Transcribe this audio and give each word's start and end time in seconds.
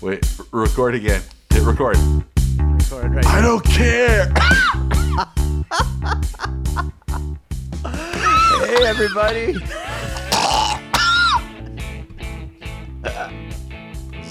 Wait, 0.00 0.24
r- 0.38 0.46
record 0.62 0.94
again. 0.94 1.22
Hit 1.50 1.62
record. 1.62 1.96
Record 2.58 3.14
right 3.14 3.26
I 3.26 3.40
don't 3.40 3.64
care. 3.64 4.32
Hey, 8.66 8.86
everybody. 8.86 9.52
This 9.52 9.70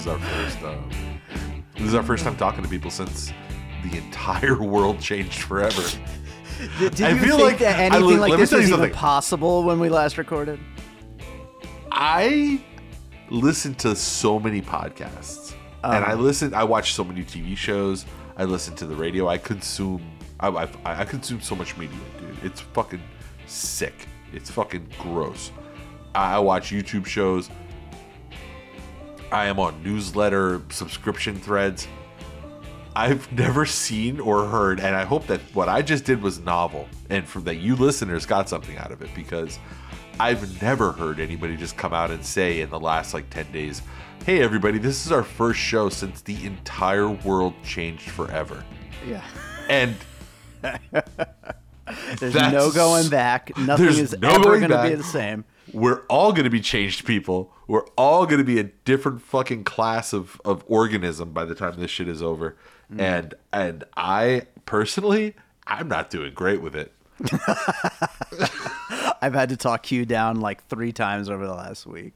is 0.00 0.06
our 0.06 0.18
first. 0.18 0.62
Um, 0.62 0.90
this 1.76 1.84
is 1.86 1.94
our 1.94 2.02
first 2.02 2.24
time 2.24 2.36
talking 2.36 2.62
to 2.62 2.68
people 2.68 2.90
since 2.90 3.32
the 3.84 3.96
entire 3.98 4.60
world 4.60 5.00
changed 5.00 5.42
forever. 5.42 5.82
Did, 6.78 6.94
did 6.96 7.06
I 7.06 7.10
you 7.10 7.18
feel 7.20 7.36
think 7.36 7.50
like- 7.52 7.58
that 7.60 7.80
anything 7.80 8.18
let 8.20 8.30
like 8.30 8.38
this 8.38 8.50
tell 8.50 8.58
was 8.60 8.70
even 8.70 8.90
possible 8.90 9.62
when 9.62 9.78
we 9.80 9.88
last 9.88 10.18
recorded? 10.18 10.58
I 11.92 12.60
listen 13.30 13.74
to 13.76 13.96
so 13.96 14.38
many 14.38 14.60
podcasts, 14.60 15.54
and 15.82 16.04
I 16.04 16.12
um, 16.12 16.22
listen. 16.22 16.54
I 16.54 16.64
watch 16.64 16.94
so 16.94 17.04
many 17.04 17.22
TV 17.22 17.56
shows. 17.56 18.06
I 18.36 18.44
listen 18.44 18.74
to 18.76 18.86
the 18.86 18.94
radio. 18.94 19.28
I 19.28 19.38
consume. 19.38 20.02
I, 20.40 20.48
I, 20.48 20.68
I 20.84 21.04
consume 21.04 21.40
so 21.40 21.54
much 21.54 21.76
media, 21.76 21.98
dude. 22.18 22.36
It's 22.42 22.60
fucking 22.60 23.02
sick. 23.46 24.06
It's 24.32 24.50
fucking 24.50 24.88
gross. 24.98 25.52
I, 26.14 26.36
I 26.36 26.38
watch 26.38 26.70
YouTube 26.70 27.06
shows. 27.06 27.50
I 29.32 29.46
am 29.46 29.58
on 29.58 29.82
newsletter 29.82 30.62
subscription 30.70 31.36
threads. 31.36 31.88
I've 32.96 33.30
never 33.36 33.66
seen 33.66 34.20
or 34.20 34.46
heard, 34.46 34.80
and 34.80 34.94
I 34.94 35.04
hope 35.04 35.26
that 35.26 35.40
what 35.54 35.68
I 35.68 35.82
just 35.82 36.04
did 36.04 36.22
was 36.22 36.38
novel, 36.40 36.88
and 37.10 37.26
for 37.26 37.40
that 37.40 37.56
you 37.56 37.76
listeners 37.76 38.26
got 38.26 38.48
something 38.48 38.76
out 38.78 38.92
of 38.92 39.02
it 39.02 39.10
because 39.14 39.58
I've 40.20 40.62
never 40.62 40.92
heard 40.92 41.18
anybody 41.18 41.56
just 41.56 41.76
come 41.76 41.92
out 41.92 42.10
and 42.10 42.24
say 42.24 42.60
in 42.60 42.70
the 42.70 42.78
last 42.78 43.14
like 43.14 43.28
10 43.30 43.50
days, 43.52 43.82
hey 44.24 44.42
everybody, 44.42 44.78
this 44.78 45.04
is 45.06 45.12
our 45.12 45.24
first 45.24 45.58
show 45.58 45.88
since 45.88 46.20
the 46.22 46.44
entire 46.46 47.10
world 47.10 47.54
changed 47.64 48.10
forever. 48.10 48.64
Yeah. 49.06 49.24
And 49.68 49.96
There's 52.18 52.34
no 52.34 52.70
going 52.70 53.08
back. 53.08 53.56
Nothing 53.58 53.86
is 53.86 54.16
no 54.18 54.30
ever 54.30 54.58
going 54.58 54.68
going 54.68 54.70
to 54.70 54.88
be 54.88 54.94
the 54.94 55.02
same. 55.02 55.44
we're 55.72 56.02
all 56.06 56.32
going 56.32 56.44
to 56.44 56.50
be 56.50 56.60
changed 56.60 57.04
people. 57.04 57.52
We're 57.66 57.86
all 57.96 58.26
going 58.26 58.38
to 58.38 58.44
be 58.44 58.58
a 58.58 58.64
different 58.64 59.20
fucking 59.22 59.64
class 59.64 60.12
of, 60.12 60.40
of 60.44 60.64
organism 60.66 61.32
by 61.32 61.44
the 61.44 61.54
time 61.54 61.74
this 61.78 61.90
shit 61.90 62.08
is 62.08 62.22
over. 62.22 62.56
Mm. 62.92 63.00
And 63.00 63.34
and 63.52 63.84
I 63.96 64.42
personally, 64.64 65.34
I'm 65.66 65.88
not 65.88 66.10
doing 66.10 66.32
great 66.34 66.62
with 66.62 66.76
it. 66.76 66.92
I've 69.22 69.34
had 69.34 69.48
to 69.50 69.56
talk 69.56 69.90
you 69.92 70.04
down 70.04 70.40
like 70.40 70.66
three 70.66 70.92
times 70.92 71.30
over 71.30 71.46
the 71.46 71.54
last 71.54 71.86
week. 71.86 72.12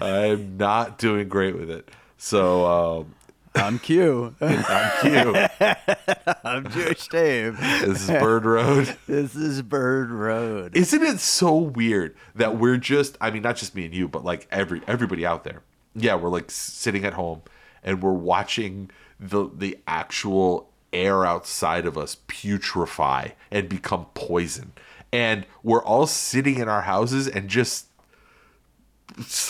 I'm 0.00 0.56
not 0.56 0.98
doing 0.98 1.28
great 1.28 1.56
with 1.56 1.70
it. 1.70 1.90
So 2.16 2.66
um, 2.66 3.14
I'm 3.54 3.78
Q. 3.78 4.34
I'm 4.40 4.90
cute. 5.00 5.50
I'm 6.44 6.70
Jewish 6.70 7.08
Dave. 7.08 7.58
this 7.58 8.02
is 8.02 8.08
Bird 8.08 8.44
Road. 8.44 8.96
This 9.06 9.34
is 9.34 9.62
Bird 9.62 10.10
Road. 10.10 10.76
Isn't 10.76 11.02
it 11.02 11.20
so 11.20 11.54
weird 11.54 12.16
that 12.34 12.56
we're 12.56 12.78
just 12.78 13.18
I 13.20 13.30
mean 13.30 13.42
not 13.42 13.56
just 13.56 13.74
me 13.74 13.84
and 13.84 13.94
you, 13.94 14.08
but 14.08 14.24
like 14.24 14.46
every 14.50 14.80
everybody 14.86 15.26
out 15.26 15.44
there. 15.44 15.62
Yeah, 15.94 16.14
we're 16.14 16.30
like 16.30 16.50
sitting 16.50 17.04
at 17.04 17.12
home 17.14 17.42
and 17.82 18.02
we're 18.02 18.12
watching 18.12 18.90
the 19.20 19.50
the 19.52 19.78
actual 19.86 20.71
air 20.92 21.24
outside 21.24 21.86
of 21.86 21.96
us 21.96 22.16
putrefy 22.28 23.32
and 23.50 23.68
become 23.68 24.06
poison. 24.14 24.72
And 25.12 25.46
we're 25.62 25.84
all 25.84 26.06
sitting 26.06 26.58
in 26.58 26.68
our 26.68 26.82
houses 26.82 27.28
and 27.28 27.48
just 27.48 27.86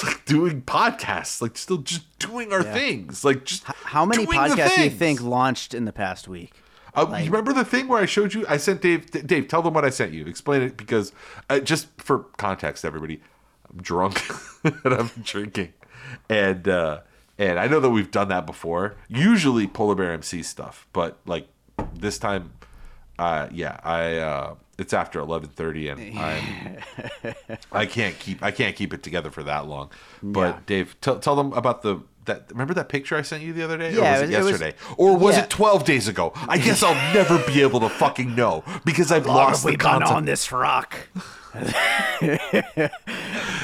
like 0.05 0.25
doing 0.25 0.63
podcasts, 0.63 1.41
like 1.41 1.57
still 1.57 1.79
just 1.79 2.19
doing 2.19 2.53
our 2.53 2.63
things, 2.63 3.25
like 3.25 3.45
just 3.45 3.65
How 3.65 4.05
many 4.05 4.27
podcasts 4.27 4.77
do 4.77 4.85
you 4.85 4.91
think 4.91 5.23
launched 5.23 5.75
in 5.75 5.85
the 5.85 5.93
past 5.93 6.29
week? 6.29 6.55
Uh, 6.95 7.07
you 7.19 7.31
remember 7.31 7.55
the 7.55 7.65
thing 7.65 7.89
where 7.89 8.03
I 8.03 8.07
showed 8.07 8.35
you? 8.35 8.45
I 8.49 8.59
sent 8.59 8.83
Dave. 8.83 9.11
Dave, 9.11 9.49
tell 9.49 9.63
them 9.63 9.73
what 9.73 9.85
I 9.85 9.89
sent 9.91 10.13
you. 10.13 10.27
Explain 10.27 10.61
it 10.61 10.77
because, 10.77 11.13
uh, 11.49 11.59
just 11.59 11.89
for 11.99 12.25
context, 12.37 12.85
everybody, 12.85 13.23
I'm 13.71 13.81
drunk 13.81 14.23
and 14.65 14.93
I'm 14.93 15.11
drinking, 15.23 15.73
and 16.29 16.69
uh, 16.69 17.01
and 17.51 17.59
I 17.59 17.67
know 17.67 17.81
that 17.81 17.91
we've 17.91 18.11
done 18.11 18.29
that 18.29 18.47
before. 18.47 18.97
Usually 19.09 19.67
Polar 19.67 19.95
Bear 19.95 20.13
MC 20.13 20.43
stuff, 20.43 20.87
but 20.93 21.19
like 21.27 21.49
this 21.95 22.19
time, 22.19 22.53
uh, 23.19 23.49
yeah, 23.53 23.79
I 23.85 24.17
uh, 24.17 24.55
it's 24.79 24.93
after 24.93 25.21
11:30 25.21 25.93
and 25.93 26.19
I'm 26.19 27.35
I 27.73 27.87
can't 27.87 28.19
keep 28.19 28.43
I 28.43 28.51
can't 28.51 28.75
keep 28.77 28.93
it 28.95 29.03
together 29.03 29.31
for 29.31 29.43
that 29.45 29.67
long. 29.67 29.91
But 30.23 30.41
Yeah. 30.41 30.61
Dave, 30.67 30.97
tell 31.01 31.19
tell 31.19 31.37
them 31.37 31.53
about 31.53 31.83
the. 31.83 32.01
That, 32.27 32.47
remember 32.53 32.73
that 32.75 32.89
picture 32.89 33.17
I 33.17 33.23
sent 33.23 33.43
you 33.43 33.53
the 33.53 33.65
other 33.65 33.77
day? 33.77 33.89
or 33.97 33.99
Yeah, 33.99 34.13
was 34.13 34.21
it 34.23 34.23
it 34.33 34.37
was- 34.39 34.47
it 34.47 34.53
was- 34.53 34.61
yesterday? 34.61 34.77
or 34.97 35.17
was 35.17 35.37
yeah. 35.37 35.43
it 35.43 35.51
12 35.51 35.85
days 35.85 36.07
ago? 36.07 36.33
I 36.49 36.57
guess 36.57 36.81
I'll 36.81 36.95
never 37.15 37.37
be 37.49 37.63
able 37.63 37.81
to 37.81 37.89
fucking 37.89 38.37
know 38.37 38.63
because 38.85 39.11
I've 39.11 39.27
lost 39.27 39.67
the 39.67 39.77
concept. 39.77 40.27
this 40.27 40.53
rock? 40.53 40.95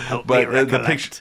Help 0.09 0.27
But 0.27 0.51
me 0.53 0.65
the 0.65 0.83
picture, 0.85 1.21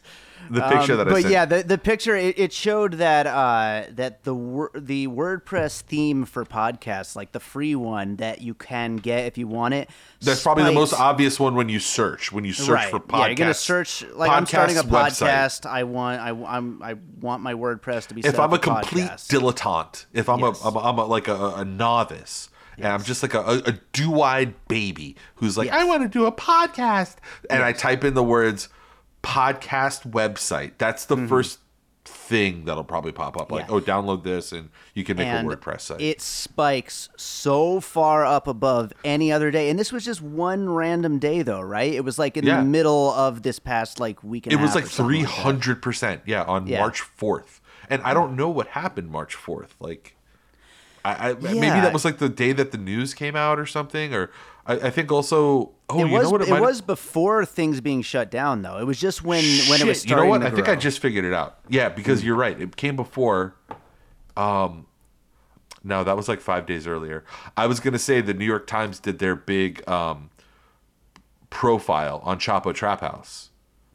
the 0.50 0.62
picture 0.62 0.94
Um, 0.94 0.98
that 1.00 1.08
I 1.08 1.12
but 1.12 1.22
sent. 1.22 1.32
yeah, 1.34 1.46
the, 1.46 1.64
the 1.64 1.78
picture 1.78 2.16
it, 2.16 2.38
it 2.40 2.54
showed 2.54 2.94
that 2.94 3.28
uh, 3.28 3.84
that 3.92 4.24
the 4.24 4.34
wor- 4.34 4.72
the 4.76 5.08
WordPress 5.08 5.82
theme 5.82 6.26
for 6.26 6.46
podcasts, 6.46 7.16
like 7.16 7.32
the 7.32 7.40
free 7.40 7.76
one 7.76 8.16
that 8.18 8.42
you 8.42 8.54
can 8.54 8.98
get 8.98 9.26
if 9.26 9.38
you 9.38 9.48
want 9.48 9.74
it, 9.74 9.90
that's 10.22 10.42
probably 10.44 10.64
the 10.64 10.72
most 10.72 10.94
obvious 10.94 11.40
one 11.40 11.56
when 11.56 11.70
you 11.70 11.80
search. 11.80 12.32
When 12.32 12.46
you 12.46 12.54
search 12.54 12.70
right. 12.70 12.90
for 12.90 13.00
podcast, 13.00 13.20
Yeah, 13.20 13.26
you're 13.28 13.36
gonna 13.36 13.54
search 13.54 14.04
like 14.14 14.32
I'm 14.32 14.46
starting 14.46 14.78
a 14.78 14.84
podcast 14.84 15.62
website. 15.62 15.66
I 15.70 15.84
want 15.84 16.22
I 16.22 16.30
I'm, 16.30 16.82
I 16.82 16.96
want 17.22 17.42
my 17.44 17.54
WordPress 17.54 18.08
to 18.08 18.14
be. 18.14 18.22
If 18.26 18.40
I'm 18.40 18.54
a 18.54 18.60
complete 18.60 19.06
podcasts. 19.06 19.28
dilettante, 19.28 20.06
if 20.14 20.30
I'm 20.30 20.40
Yes. 20.40 20.64
a, 20.64 20.68
I'm, 20.68 20.76
a, 20.76 20.80
I'm 20.80 20.98
a 21.00 21.06
like 21.06 21.28
a, 21.28 21.54
a 21.58 21.66
novice, 21.66 22.50
and 22.78 22.88
I'm 22.88 23.04
just 23.04 23.24
like 23.24 23.34
a, 23.34 23.40
a, 23.42 23.58
a 23.66 23.72
dew-eyed 23.94 24.54
baby 24.68 25.16
who's 25.36 25.58
like, 25.58 25.68
Yes. 25.68 25.76
I 25.82 25.84
want 25.84 26.04
to 26.04 26.10
do 26.10 26.26
a 26.26 26.32
podcast, 26.32 27.16
and 27.50 27.64
I 27.64 27.74
type 27.74 28.04
in 28.04 28.14
the 28.14 28.24
words 28.24 28.70
podcast 29.28 30.10
website. 30.10 30.72
That's 30.78 31.06
the 31.06 31.18
first 31.28 31.60
thing 32.06 32.64
that'll 32.64 32.86
probably 32.86 33.12
pop 33.12 33.36
up. 33.40 33.52
Like, 33.52 33.66
Mm-hmm. 33.68 33.74
Yeah. 33.74 33.78
oh, 33.98 34.02
download 34.02 34.24
this, 34.24 34.54
and 34.54 34.70
you 34.94 35.04
can 35.04 35.18
make 35.18 35.28
and 35.28 35.46
a 35.52 35.56
WordPress 35.56 35.82
site. 35.82 36.00
it 36.02 36.22
spikes 36.22 37.10
so 37.18 37.82
far 37.82 38.26
up 38.26 38.48
above 38.48 38.94
any 39.04 39.30
other 39.32 39.52
day. 39.52 39.70
And 39.70 39.78
this 39.78 39.92
was 39.92 40.06
just 40.06 40.22
one 40.22 40.70
random 40.70 41.20
day, 41.20 41.42
though, 41.42 41.60
right? 41.62 41.94
It 41.94 42.06
was 42.06 42.18
like 42.18 42.38
in 42.38 42.46
Yeah. 42.46 42.60
the 42.60 42.66
middle 42.66 43.12
of 43.12 43.44
this 43.44 43.60
past 43.60 44.00
like 44.00 44.24
week 44.24 44.46
and 44.48 44.54
It 44.54 44.56
a 44.56 44.60
was 44.62 44.70
half 44.70 44.76
like 44.76 44.86
or 44.86 44.88
something 44.88 45.10
three 45.16 45.26
like 45.26 45.36
that. 45.36 45.42
hundred 45.42 45.82
percent, 45.82 46.22
yeah, 46.26 46.44
on 46.44 46.68
Yeah. 46.68 46.80
March 46.80 47.02
fourth, 47.02 47.60
and 47.90 48.02
I 48.04 48.14
don't 48.14 48.36
know 48.38 48.48
what 48.50 48.68
happened 48.70 49.10
March 49.10 49.36
fourth. 49.36 49.76
Like, 49.82 50.16
I, 51.06 51.30
I 51.30 51.34
maybe 51.36 51.62
that 51.62 51.94
was 51.94 52.04
like 52.06 52.18
the 52.18 52.30
day 52.30 52.52
that 52.52 52.72
the 52.72 52.78
news 52.78 53.14
came 53.14 53.36
out 53.36 53.60
or 53.60 53.66
something, 53.66 54.14
or 54.14 54.30
I, 54.66 54.74
I 54.74 54.90
think 54.90 55.12
also. 55.12 55.72
Oh, 55.90 56.00
It 56.00 56.08
you 56.08 56.12
was 56.14 56.24
know 56.24 56.30
what? 56.32 56.42
it, 56.42 56.50
might- 56.50 56.60
was 56.62 56.82
before 56.82 57.46
things 57.46 57.80
being 57.80 58.02
shut 58.02 58.30
down, 58.30 58.62
though. 58.62 58.78
It 58.78 58.84
was 58.86 59.00
just 59.00 59.24
when 59.24 59.44
when 59.70 59.80
it 59.82 59.88
was 59.88 60.02
Shit, 60.02 60.10
you 60.10 60.16
know 60.18 60.26
what? 60.26 60.40
to 60.40 60.48
I 60.48 60.52
think 60.52 60.68
I 60.68 60.76
just 60.76 61.00
figured 61.00 61.24
it 61.24 61.34
out. 61.34 61.60
Yeah, 61.70 61.88
because 61.90 62.24
you're 62.26 62.36
right. 62.36 62.60
It 62.60 62.76
came 62.76 62.96
before. 62.98 63.56
Um, 64.36 64.86
no, 65.84 66.04
that 66.04 66.18
was 66.18 66.28
like 66.28 66.42
five 66.42 66.66
days 66.66 66.86
earlier. 66.88 67.24
I 67.56 67.68
was 67.68 67.80
gonna 67.80 68.00
say 68.00 68.20
the 68.20 68.34
New 68.34 68.44
York 68.46 68.68
Times 68.68 69.00
did 69.00 69.20
their 69.20 69.36
big 69.36 69.88
um 69.90 70.30
profile 71.50 72.22
on 72.26 72.40
Chapo 72.40 72.74
Trap 72.74 73.00
House, 73.02 73.52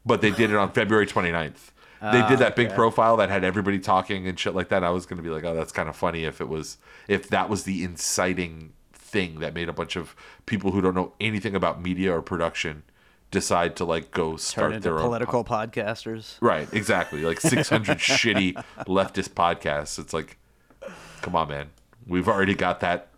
but 0.07 0.21
they 0.23 0.31
did 0.31 0.51
it 0.51 0.57
on 0.57 0.73
February 0.75 1.07
29th. 1.07 1.71
They 2.03 2.23
did 2.23 2.33
ah, 2.33 2.37
that 2.37 2.57
big 2.57 2.69
okay. 2.69 2.75
profile 2.75 3.17
that 3.19 3.31
had 3.31 3.45
everybody 3.45 3.79
talking 3.79 4.27
and 4.27 4.37
shit 4.39 4.57
like 4.57 4.71
that. 4.71 4.83
I 4.83 4.91
was 4.91 5.07
gonna 5.07 5.23
be 5.23 5.31
like, 5.31 5.45
oh, 5.45 5.55
that's 5.55 5.71
kind 5.71 5.89
of 5.89 5.95
funny 5.95 6.25
if 6.25 6.41
it 6.41 6.49
was 6.49 6.79
if 7.07 7.29
that 7.29 7.49
was 7.49 7.63
the 7.63 7.85
inciting 7.85 8.73
thing 8.93 9.39
that 9.39 9.55
made 9.55 9.69
a 9.69 9.73
bunch 9.73 9.95
of 9.95 10.17
people 10.47 10.73
who 10.73 10.81
don't 10.81 10.95
know 10.95 11.13
anything 11.21 11.55
about 11.55 11.81
media 11.81 12.13
or 12.13 12.23
production 12.23 12.83
decide 13.31 13.77
to 13.77 13.85
like 13.85 14.11
go 14.11 14.37
start 14.37 14.83
their 14.83 14.99
own 14.99 15.07
political 15.07 15.45
podcasters. 15.45 16.37
Right, 16.41 16.69
exactly. 16.73 17.23
Like 17.23 17.41
600 17.41 17.99
shitty 17.99 18.55
leftist 18.87 19.31
podcasts. 19.31 19.99
It's 19.99 20.13
like, 20.13 20.39
come 21.21 21.37
on, 21.37 21.49
man. 21.49 21.71
We've 22.07 22.29
already 22.29 22.55
got 22.55 22.81
that 22.81 23.09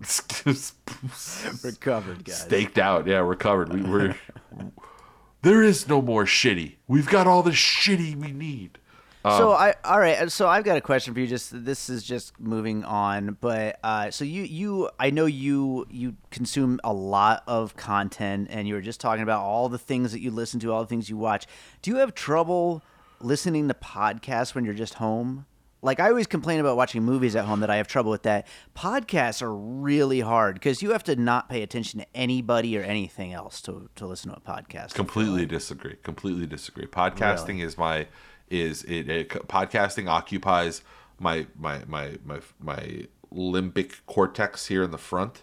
Recovered 1.62 2.24
guys. 2.24 2.40
staked 2.40 2.78
out. 2.78 3.06
Yeah, 3.06 3.22
we're 3.22 3.36
covered. 3.36 3.72
We, 3.72 3.82
we're 3.82 4.14
there 5.44 5.62
is 5.62 5.88
no 5.88 6.02
more 6.02 6.24
shitty. 6.24 6.76
We've 6.88 7.08
got 7.08 7.26
all 7.26 7.42
the 7.42 7.52
shitty 7.52 8.16
we 8.16 8.32
need. 8.32 8.78
So 9.22 9.52
Um, 9.52 9.56
I 9.56 9.74
all 9.84 9.98
right. 10.00 10.30
So 10.30 10.48
I've 10.48 10.64
got 10.64 10.76
a 10.76 10.82
question 10.82 11.14
for 11.14 11.20
you. 11.20 11.26
Just 11.26 11.64
this 11.64 11.88
is 11.88 12.02
just 12.02 12.38
moving 12.38 12.84
on, 12.84 13.38
but 13.40 13.78
uh, 13.82 14.10
so 14.10 14.22
you 14.22 14.42
you 14.42 14.90
I 14.98 15.08
know 15.08 15.24
you 15.24 15.86
you 15.88 16.16
consume 16.30 16.78
a 16.84 16.92
lot 16.92 17.42
of 17.46 17.74
content, 17.74 18.48
and 18.50 18.68
you 18.68 18.74
were 18.74 18.82
just 18.82 19.00
talking 19.00 19.22
about 19.22 19.40
all 19.40 19.70
the 19.70 19.78
things 19.78 20.12
that 20.12 20.20
you 20.20 20.30
listen 20.30 20.60
to, 20.60 20.72
all 20.72 20.82
the 20.82 20.88
things 20.88 21.08
you 21.08 21.16
watch. 21.16 21.46
Do 21.80 21.90
you 21.90 21.96
have 21.98 22.14
trouble 22.14 22.82
listening 23.20 23.66
to 23.68 23.74
podcasts 23.74 24.54
when 24.54 24.66
you're 24.66 24.74
just 24.74 24.94
home? 24.94 25.46
Like 25.84 26.00
I 26.00 26.08
always 26.08 26.26
complain 26.26 26.60
about 26.60 26.78
watching 26.78 27.02
movies 27.02 27.36
at 27.36 27.44
home 27.44 27.60
that 27.60 27.68
I 27.68 27.76
have 27.76 27.86
trouble 27.86 28.10
with 28.10 28.22
that. 28.22 28.46
Podcasts 28.74 29.42
are 29.42 29.54
really 29.54 30.20
hard 30.20 30.54
because 30.54 30.82
you 30.82 30.92
have 30.92 31.04
to 31.04 31.14
not 31.14 31.50
pay 31.50 31.62
attention 31.62 32.00
to 32.00 32.06
anybody 32.14 32.76
or 32.78 32.82
anything 32.82 33.34
else 33.34 33.60
to 33.62 33.90
to 33.96 34.06
listen 34.06 34.30
to 34.30 34.36
a 34.36 34.40
podcast. 34.40 34.94
Completely 34.94 35.44
disagree. 35.44 35.96
Completely 36.02 36.46
disagree. 36.46 36.86
Podcasting 36.86 37.62
is 37.62 37.76
my 37.76 38.06
is 38.48 38.82
it, 38.84 39.10
it 39.10 39.28
podcasting 39.28 40.08
occupies 40.08 40.82
my 41.18 41.46
my 41.56 41.82
my 41.86 42.16
my 42.24 42.40
my 42.58 43.06
limbic 43.32 43.96
cortex 44.06 44.66
here 44.66 44.82
in 44.82 44.90
the 44.90 44.98
front, 44.98 45.42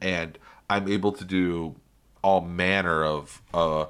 and 0.00 0.38
I'm 0.70 0.88
able 0.88 1.12
to 1.12 1.24
do 1.24 1.76
all 2.22 2.40
manner 2.40 3.04
of 3.04 3.42
uh, 3.52 3.86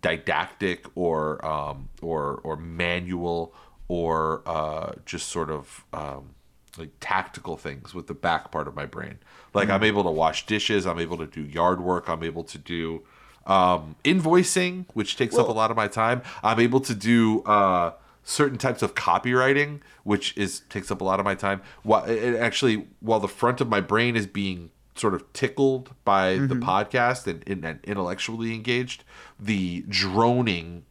didactic 0.00 0.86
or 0.94 1.44
um, 1.44 1.88
or 2.00 2.40
or 2.44 2.56
manual 2.56 3.52
or 3.88 4.42
uh, 4.46 4.92
just 5.04 5.28
sort 5.28 5.50
of 5.50 5.84
um, 5.92 6.34
like 6.78 6.90
tactical 7.00 7.56
things 7.56 7.94
with 7.94 8.06
the 8.06 8.14
back 8.14 8.50
part 8.50 8.66
of 8.66 8.74
my 8.74 8.86
brain. 8.86 9.18
Like 9.52 9.68
I'm 9.70 9.84
able 9.84 10.02
to 10.04 10.10
wash 10.10 10.46
dishes, 10.46 10.86
I'm 10.86 10.98
able 10.98 11.18
to 11.18 11.26
do 11.26 11.42
yard 11.42 11.80
work, 11.80 12.08
I'm 12.08 12.22
able 12.22 12.44
to 12.44 12.58
do 12.58 13.02
um, 13.46 13.96
invoicing, 14.04 14.86
which 14.94 15.16
takes 15.16 15.36
up 15.36 15.48
a 15.48 15.52
lot 15.52 15.70
of 15.70 15.76
my 15.76 15.88
time. 15.88 16.22
I'm 16.42 16.58
able 16.58 16.80
to 16.80 16.94
do 16.94 17.42
uh, 17.42 17.92
certain 18.24 18.58
types 18.58 18.82
of 18.82 18.94
copywriting, 18.94 19.80
which 20.02 20.36
is 20.36 20.62
takes 20.68 20.90
up 20.90 21.00
a 21.00 21.04
lot 21.04 21.20
of 21.20 21.24
my 21.24 21.34
time. 21.34 21.62
While 21.82 22.04
it 22.04 22.36
actually, 22.36 22.88
while 23.00 23.20
the 23.20 23.28
front 23.28 23.60
of 23.60 23.68
my 23.68 23.80
brain 23.80 24.16
is 24.16 24.26
being 24.26 24.70
sort 24.96 25.14
of 25.14 25.30
tickled 25.32 25.94
by 26.04 26.36
the 26.38 26.54
podcast 26.54 27.26
and, 27.26 27.42
and, 27.46 27.64
and 27.64 27.80
intellectually 27.84 28.54
engaged, 28.54 29.04
the 29.38 29.84
droning 29.88 30.84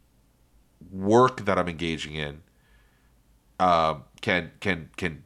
work 0.90 1.44
that 1.44 1.58
I'm 1.58 1.68
engaging 1.68 2.14
in 2.14 2.42
um, 3.60 4.04
can 4.20 4.50
can 4.60 4.90
can 4.96 5.22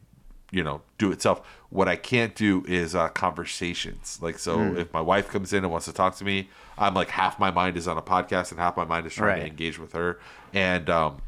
you 0.51 0.63
know 0.63 0.81
do 0.97 1.11
itself. 1.11 1.41
What 1.69 1.87
I 1.87 1.95
can't 1.95 2.33
do 2.35 2.63
is 2.67 2.95
uh, 2.95 3.09
conversations. 3.09 4.17
Like 4.21 4.39
so, 4.39 4.57
Hmm. 4.57 4.77
if 4.77 4.91
my 4.93 5.01
wife 5.01 5.29
comes 5.29 5.53
in 5.53 5.63
and 5.63 5.71
wants 5.71 5.85
to 5.85 5.93
talk 5.93 6.15
to 6.17 6.25
me, 6.25 6.49
I'm 6.77 6.93
like 6.93 7.09
half 7.09 7.39
my 7.39 7.51
mind 7.51 7.77
is 7.77 7.87
on 7.87 7.97
a 7.97 8.01
podcast 8.01 8.51
and 8.51 8.59
half 8.59 8.75
my 8.77 8.85
mind 8.85 9.05
is 9.05 9.13
trying 9.13 9.41
to 9.41 9.47
engage 9.47 9.77
with 9.79 9.93
her, 9.93 10.19
and 10.53 10.89
um, 10.89 11.21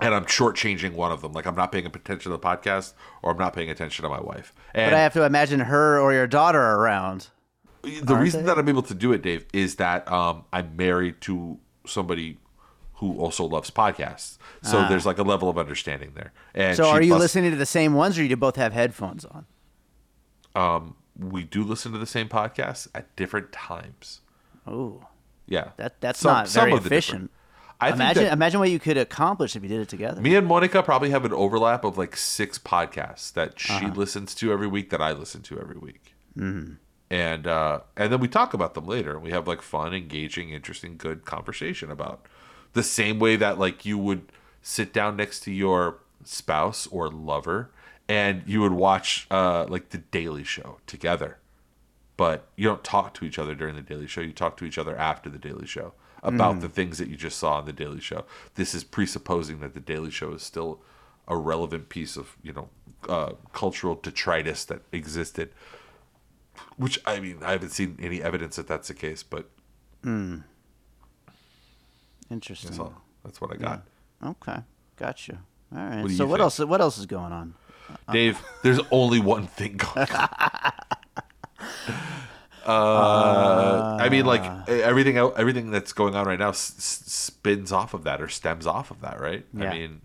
and 0.00 0.14
I'm 0.14 0.26
shortchanging 0.26 0.92
one 0.92 1.10
of 1.12 1.22
them. 1.22 1.32
Like 1.32 1.46
I'm 1.46 1.54
not 1.54 1.72
paying 1.72 1.86
attention 1.86 2.30
to 2.30 2.36
the 2.36 2.38
podcast, 2.38 2.92
or 3.22 3.30
I'm 3.32 3.38
not 3.38 3.54
paying 3.54 3.70
attention 3.70 4.02
to 4.02 4.08
my 4.10 4.20
wife. 4.20 4.52
And 4.74 4.90
But 4.90 4.96
I 4.96 5.00
have 5.00 5.14
to 5.14 5.24
imagine 5.24 5.60
her 5.60 5.98
or 5.98 6.12
your 6.12 6.26
daughter 6.26 6.60
around. 6.60 7.28
the 7.82 8.04
aren't 8.12 8.22
reason 8.22 8.42
they? 8.42 8.46
that 8.48 8.58
I'm 8.58 8.68
able 8.68 8.82
to 8.82 8.94
do 8.94 9.12
it, 9.12 9.22
Dave, 9.22 9.46
is 9.54 9.76
that 9.76 10.10
um, 10.12 10.44
I'm 10.52 10.76
married 10.76 11.20
to 11.22 11.58
somebody 11.86 12.36
who 12.96 13.18
also 13.18 13.44
loves 13.44 13.70
podcasts. 13.70 14.38
So 14.62 14.86
there's 14.88 15.04
like 15.06 15.18
a 15.18 15.22
level 15.22 15.48
of 15.48 15.58
understanding 15.58 16.12
there. 16.14 16.32
And 16.54 16.72
Ah. 16.78 16.82
So 16.84 16.88
are 16.90 17.02
you 17.02 17.14
listening 17.16 17.50
to 17.50 17.56
the 17.56 17.66
same 17.66 17.92
ones, 17.94 18.18
or 18.18 18.22
do 18.22 18.28
you 18.28 18.36
both 18.36 18.56
have 18.56 18.72
headphones 18.72 19.24
on? 19.24 19.46
We 21.18 21.44
do 21.44 21.64
listen 21.64 21.92
to 21.92 21.98
the 21.98 22.06
same 22.06 22.28
podcasts 22.28 22.88
at 22.94 23.14
different 23.16 23.52
times. 23.52 24.20
Oh, 24.66 25.04
Yeah, 25.48 25.70
that 25.76 26.00
that's 26.00 26.18
Some- 26.20 26.32
not 26.32 26.48
very 26.48 26.72
efficient. 26.72 27.30
I 27.80 27.92
imagine 27.92 28.24
that 28.24 28.32
imagine 28.32 28.58
what 28.58 28.70
you 28.70 28.78
could 28.80 28.96
accomplish 28.96 29.54
if 29.54 29.62
you 29.62 29.68
did 29.68 29.80
it 29.80 29.88
together. 29.88 30.20
me 30.20 30.34
and 30.34 30.46
Monica 30.46 30.82
probably 30.82 31.10
have 31.10 31.24
an 31.26 31.32
overlap 31.32 31.84
of 31.84 31.96
like 31.98 32.16
six 32.16 32.58
podcasts 32.58 33.32
that 33.34 33.60
she 33.60 33.72
Uh-huh. 33.74 33.92
listens 33.94 34.34
to 34.36 34.50
every 34.50 34.66
week 34.66 34.90
that 34.90 35.00
I 35.00 35.12
listen 35.12 35.42
to 35.42 35.60
every 35.60 35.76
week. 35.78 36.14
Mm-hmm. 36.36 36.74
And 37.10 37.46
uh, 37.46 37.80
and 37.96 38.10
then 38.12 38.18
we 38.18 38.26
talk 38.28 38.54
about 38.54 38.74
them 38.74 38.86
later, 38.86 39.12
and 39.12 39.22
we 39.22 39.30
have 39.30 39.46
like 39.46 39.62
fun, 39.62 39.94
engaging, 39.94 40.50
interesting, 40.50 40.96
good 40.96 41.24
conversation 41.24 41.90
about 41.90 42.26
the 42.76 42.82
same 42.84 43.18
way 43.18 43.34
that 43.34 43.58
like 43.58 43.84
you 43.84 43.98
would 43.98 44.30
sit 44.62 44.92
down 44.92 45.16
next 45.16 45.40
to 45.40 45.50
your 45.50 45.98
spouse 46.24 46.86
or 46.88 47.08
lover, 47.08 47.70
and 48.08 48.44
you 48.46 48.60
would 48.60 48.72
watch 48.72 49.26
uh, 49.30 49.66
like 49.68 49.90
the 49.90 49.98
Daily 49.98 50.44
Show 50.44 50.78
together 50.86 51.38
but 52.16 52.48
you 52.56 52.66
don't 52.66 52.82
talk 52.82 53.14
to 53.14 53.24
each 53.24 53.38
other 53.38 53.54
during 53.54 53.74
the 53.74 53.82
Daily 53.82 54.06
Show. 54.06 54.20
You 54.20 54.32
talk 54.32 54.56
to 54.58 54.64
each 54.64 54.78
other 54.78 54.96
after 54.96 55.28
the 55.28 55.38
Daily 55.38 55.66
Show 55.66 55.92
about 56.22 56.60
the 56.60 56.68
things 56.68 56.98
that 56.98 57.08
you 57.08 57.16
just 57.16 57.38
saw 57.38 57.58
on 57.58 57.66
the 57.66 57.72
Daily 57.72 58.00
Show. 58.00 58.24
This 58.54 58.74
is 58.74 58.82
presupposing 58.82 59.60
that 59.60 59.74
the 59.74 59.80
Daily 59.80 60.10
Show 60.10 60.32
is 60.32 60.42
still 60.42 60.80
a 61.28 61.36
relevant 61.36 61.88
piece 61.88 62.16
of 62.16 62.36
you 62.42 62.52
know 62.52 62.68
uh, 63.08 63.32
cultural 63.52 63.94
detritus 63.96 64.64
that 64.66 64.82
existed. 64.92 65.50
Which 66.76 66.98
I 67.04 67.20
mean, 67.20 67.38
I 67.42 67.52
haven't 67.52 67.70
seen 67.70 67.98
any 68.00 68.22
evidence 68.22 68.56
that 68.56 68.66
that's 68.66 68.88
the 68.88 68.94
case, 68.94 69.22
but 69.22 69.50
Interesting. 72.30 72.70
that's 72.70 72.80
all. 72.80 72.94
That's 73.24 73.40
what 73.40 73.52
I 73.52 73.56
got. 73.56 73.82
Okay, 74.24 74.58
got 74.96 75.28
you. 75.28 75.38
All 75.74 75.78
right. 75.84 76.02
What 76.02 76.12
so 76.12 76.26
what 76.26 76.34
think? 76.36 76.40
else? 76.42 76.58
What 76.60 76.80
else 76.80 76.98
is 76.98 77.06
going 77.06 77.32
on? 77.32 77.54
Uh, 78.08 78.12
Dave, 78.12 78.38
uh, 78.38 78.42
there's 78.62 78.80
only 78.90 79.20
one 79.20 79.46
thing 79.46 79.76
going 79.76 80.08
on. 80.10 80.28
Uh, 82.64 83.96
I 84.00 84.08
mean, 84.08 84.26
like 84.26 84.42
uh. 84.42 84.64
everything, 84.66 85.16
el- 85.16 85.34
everything 85.36 85.70
that's 85.70 85.92
going 85.92 86.16
on 86.16 86.26
right 86.26 86.38
now 86.38 86.48
s- 86.48 86.74
spins 86.78 87.70
off 87.70 87.94
of 87.94 88.02
that 88.04 88.20
or 88.20 88.26
stems 88.28 88.66
off 88.66 88.90
of 88.90 89.00
that, 89.02 89.20
right? 89.20 89.46
Yeah. 89.54 89.70
I 89.70 89.72
mean, 89.78 90.00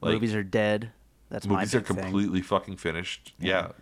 like 0.00 0.14
Movies 0.14 0.32
are 0.34 0.44
dead. 0.44 0.92
That's 1.28 1.44
movies 1.44 1.72
my 1.74 1.78
are 1.78 1.82
big 1.82 1.88
thing. 1.88 1.96
completely 2.04 2.40
fucking 2.40 2.76
finished. 2.76 3.32
Yeah. 3.40 3.72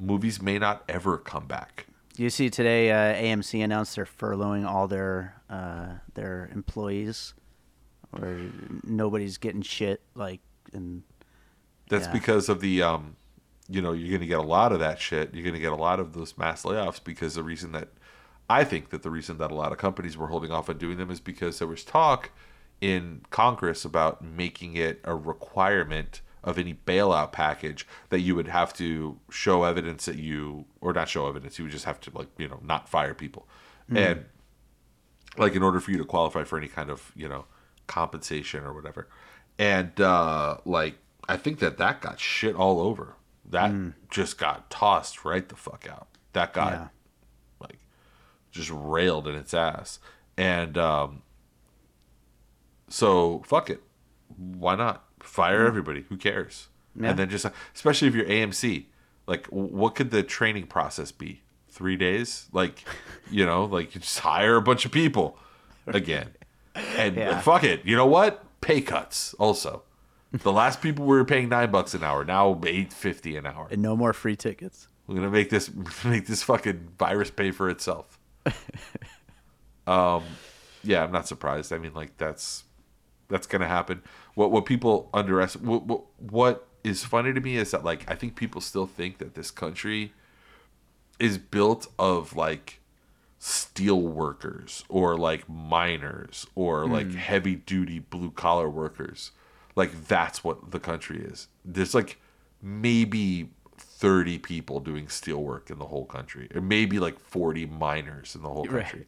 movies 0.00 0.42
may 0.42 0.58
not 0.58 0.82
ever 0.88 1.18
come 1.18 1.46
back. 1.46 1.86
You 2.16 2.28
see 2.30 2.50
today, 2.50 2.90
uh, 2.90 3.14
AMC 3.14 3.64
announced 3.64 3.96
they're 3.96 4.04
furloughing 4.04 4.66
all 4.66 4.86
their 4.86 5.40
uh, 5.48 5.94
their 6.14 6.50
employees, 6.54 7.34
or 8.12 8.38
nobody's 8.84 9.38
getting 9.38 9.62
shit. 9.62 10.02
Like, 10.14 10.40
and 10.72 11.02
That's 11.88 12.06
Yeah. 12.06 12.12
because 12.12 12.48
of 12.48 12.60
the, 12.60 12.82
um, 12.82 13.16
you 13.68 13.82
know, 13.82 13.92
you're 13.92 14.08
going 14.08 14.20
to 14.22 14.26
get 14.26 14.38
a 14.38 14.42
lot 14.42 14.72
of 14.72 14.78
that 14.80 14.98
shit. 14.98 15.34
You're 15.34 15.42
going 15.42 15.54
to 15.54 15.60
get 15.60 15.72
a 15.72 15.76
lot 15.76 16.00
of 16.00 16.12
those 16.14 16.38
mass 16.38 16.62
layoffs 16.62 17.02
because 17.02 17.34
the 17.34 17.42
reason 17.42 17.72
that 17.72 17.88
I 18.48 18.64
think 18.64 18.90
that 18.90 19.02
the 19.02 19.10
reason 19.10 19.38
that 19.38 19.50
a 19.50 19.54
lot 19.54 19.72
of 19.72 19.78
companies 19.78 20.16
were 20.16 20.28
holding 20.28 20.50
off 20.50 20.68
on 20.70 20.78
doing 20.78 20.96
them 20.98 21.10
is 21.10 21.20
because 21.20 21.58
there 21.58 21.68
was 21.68 21.84
talk 21.84 22.30
in 22.80 23.22
Congress 23.30 23.84
about 23.84 24.22
making 24.24 24.74
it 24.76 25.00
a 25.04 25.14
requirement 25.14 26.20
of 26.44 26.58
any 26.58 26.74
bailout 26.74 27.32
package 27.32 27.86
that 28.08 28.20
you 28.20 28.34
would 28.34 28.48
have 28.48 28.72
to 28.74 29.18
show 29.30 29.64
evidence 29.64 30.06
that 30.06 30.16
you, 30.16 30.64
or 30.80 30.92
not 30.92 31.08
show 31.08 31.28
evidence, 31.28 31.58
you 31.58 31.64
would 31.64 31.72
just 31.72 31.84
have 31.84 32.00
to, 32.00 32.10
like, 32.14 32.28
you 32.38 32.48
know, 32.48 32.58
not 32.62 32.88
fire 32.88 33.14
people. 33.14 33.46
And, 33.94 34.24
like, 35.36 35.54
in 35.54 35.62
order 35.62 35.78
for 35.80 35.90
you 35.90 35.98
to 35.98 36.04
qualify 36.04 36.44
for 36.44 36.56
any 36.58 36.68
kind 36.68 36.88
of, 36.90 37.12
you 37.14 37.28
know, 37.28 37.44
compensation 37.86 38.64
or 38.64 38.72
whatever. 38.72 39.08
And, 39.58 40.00
uh, 40.00 40.56
like, 40.64 40.96
I 41.28 41.36
think 41.36 41.58
that 41.60 41.76
that 41.78 42.00
got 42.00 42.18
shit 42.18 42.54
all 42.56 42.80
over. 42.80 43.16
That 43.44 43.70
just 44.10 44.38
got 44.38 44.70
tossed 44.70 45.24
right 45.24 45.46
the 45.48 45.56
fuck 45.56 45.86
out. 45.88 46.08
That 46.32 46.54
got 46.54 46.72
Yeah. 46.72 46.88
like 47.60 47.78
just 48.50 48.70
railed 48.72 49.28
in 49.28 49.34
its 49.34 49.52
ass. 49.52 49.98
And 50.36 50.78
um, 50.78 51.22
so 52.88 53.42
fuck 53.44 53.68
it. 53.68 53.82
Why 54.36 54.74
not 54.74 55.04
fire 55.24 55.66
everybody? 55.66 56.04
Who 56.08 56.16
cares? 56.16 56.68
Yeah. 56.98 57.10
And 57.10 57.18
then 57.18 57.30
just 57.30 57.46
especially 57.74 58.08
if 58.08 58.14
you're 58.14 58.26
AMC, 58.26 58.86
like 59.26 59.46
what 59.48 59.94
could 59.94 60.10
the 60.10 60.22
training 60.22 60.66
process 60.66 61.10
be? 61.12 61.42
Three 61.68 61.96
days? 61.96 62.48
Like 62.52 62.84
you 63.30 63.46
know, 63.46 63.64
like 63.64 63.94
you 63.94 64.00
just 64.00 64.18
hire 64.20 64.56
a 64.56 64.62
bunch 64.62 64.84
of 64.84 64.92
people 64.92 65.38
again. 65.86 66.28
And 66.74 67.16
Yeah. 67.16 67.40
fuck 67.40 67.64
it. 67.64 67.84
You 67.84 67.96
know 67.96 68.06
what? 68.06 68.44
Pay 68.60 68.80
cuts 68.80 69.34
also. 69.34 69.82
The 70.32 70.52
last 70.52 70.80
people 70.82 71.04
we 71.06 71.16
were 71.16 71.24
paying 71.24 71.48
nine 71.48 71.70
bucks 71.70 71.94
an 71.94 72.02
hour, 72.04 72.24
now 72.24 72.60
eight 72.66 72.92
fifty 72.92 73.36
an 73.36 73.46
hour. 73.46 73.68
and 73.70 73.82
no 73.82 73.96
more 73.96 74.12
free 74.12 74.36
tickets. 74.36 74.88
We're 75.06 75.16
gonna 75.16 75.30
make 75.30 75.50
this 75.50 75.70
make 76.04 76.26
this 76.26 76.42
fucking 76.42 76.90
virus 76.98 77.30
pay 77.30 77.50
for 77.50 77.68
itself. 77.70 78.18
um, 79.86 80.22
yeah, 80.84 81.02
I'm 81.04 81.12
not 81.12 81.26
surprised. 81.28 81.72
I 81.72 81.78
mean, 81.78 81.92
like 81.94 82.16
that's 82.18 82.64
that's 83.28 83.46
gonna 83.46 83.68
happen. 83.68 84.02
What 84.34 84.50
what 84.50 84.66
people 84.66 85.10
underestimate. 85.12 85.66
What, 85.66 85.86
what 85.86 86.02
what 86.18 86.68
is 86.84 87.04
funny 87.04 87.32
to 87.32 87.40
me 87.40 87.56
is 87.56 87.70
that 87.70 87.84
like 87.84 88.10
I 88.10 88.14
think 88.14 88.36
people 88.36 88.60
still 88.60 88.86
think 88.86 89.18
that 89.18 89.34
this 89.34 89.50
country 89.50 90.12
is 91.18 91.38
built 91.38 91.86
of 91.98 92.34
like 92.34 92.80
steel 93.38 94.00
workers 94.00 94.84
or 94.88 95.16
like 95.16 95.48
miners 95.48 96.46
or 96.54 96.84
hmm. 96.84 96.92
like 96.92 97.12
heavy 97.14 97.56
duty 97.56 97.98
blue 97.98 98.30
collar 98.30 98.68
workers. 98.68 99.32
Like 99.74 100.06
that's 100.06 100.44
what 100.44 100.70
the 100.70 100.80
country 100.80 101.18
is. 101.18 101.48
There's 101.64 101.94
like 101.94 102.18
maybe 102.60 103.50
30 103.78 104.38
people 104.38 104.80
doing 104.80 105.08
steel 105.08 105.42
work 105.42 105.70
in 105.70 105.78
the 105.78 105.86
whole 105.86 106.04
country, 106.04 106.48
or 106.54 106.60
maybe 106.60 106.98
like 106.98 107.18
40 107.18 107.66
miners 107.66 108.34
in 108.34 108.42
the 108.42 108.48
whole 108.48 108.64
Right. 108.64 108.84
country. 108.84 109.06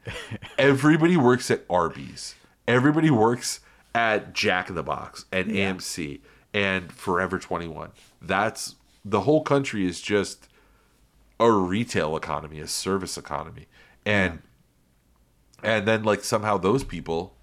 Everybody 0.59 1.17
works 1.17 1.51
at 1.51 1.65
Arby's. 1.69 2.35
Everybody 2.67 3.11
works 3.11 3.61
at 3.95 4.33
Jack 4.33 4.69
in 4.69 4.75
the 4.75 4.83
Box 4.83 5.25
and 5.31 5.51
AMC 5.51 6.21
and 6.53 6.93
Forever 6.93 7.39
21. 7.39 7.91
That's 8.21 8.77
the 9.05 9.23
whole 9.23 9.43
country 9.43 9.87
is 9.87 10.01
just 10.01 10.49
a 11.39 11.51
retail 11.51 12.17
economy, 12.17 12.61
a 12.61 12.67
service 12.67 13.17
economy. 13.17 13.67
And 14.05 14.43
and 15.63 15.87
then 15.89 16.05
like 16.05 16.23
somehow 16.25 16.59
those 16.59 16.85
people 16.85 17.35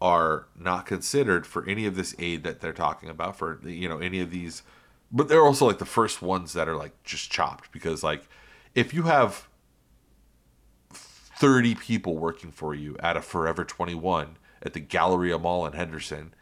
are 0.00 0.46
not 0.58 0.84
considered 0.86 1.46
for 1.46 1.66
any 1.66 1.86
of 1.86 1.96
this 1.96 2.14
aid 2.18 2.44
that 2.44 2.60
they're 2.60 2.72
talking 2.72 3.08
about 3.08 3.36
for 3.36 3.58
you 3.64 3.88
know 3.88 3.98
any 3.98 4.20
of 4.20 4.30
these 4.30 4.62
but 5.10 5.28
they're 5.28 5.44
also 5.44 5.66
like 5.66 5.78
the 5.78 5.86
first 5.86 6.20
ones 6.20 6.52
that 6.52 6.68
are 6.68 6.76
like 6.76 7.02
just 7.02 7.30
chopped 7.30 7.72
because 7.72 8.02
like 8.04 8.28
if 8.74 8.92
you 8.92 9.04
have 9.04 9.48
30 10.92 11.74
people 11.76 12.16
working 12.16 12.50
for 12.50 12.74
you 12.74 12.96
at 13.00 13.16
a 13.16 13.22
Forever 13.22 13.64
21 13.64 14.36
at 14.66 14.74
the 14.74 14.80
Galleria 14.80 15.38
Mall 15.38 15.64
in 15.64 15.72
Henderson 15.72 16.34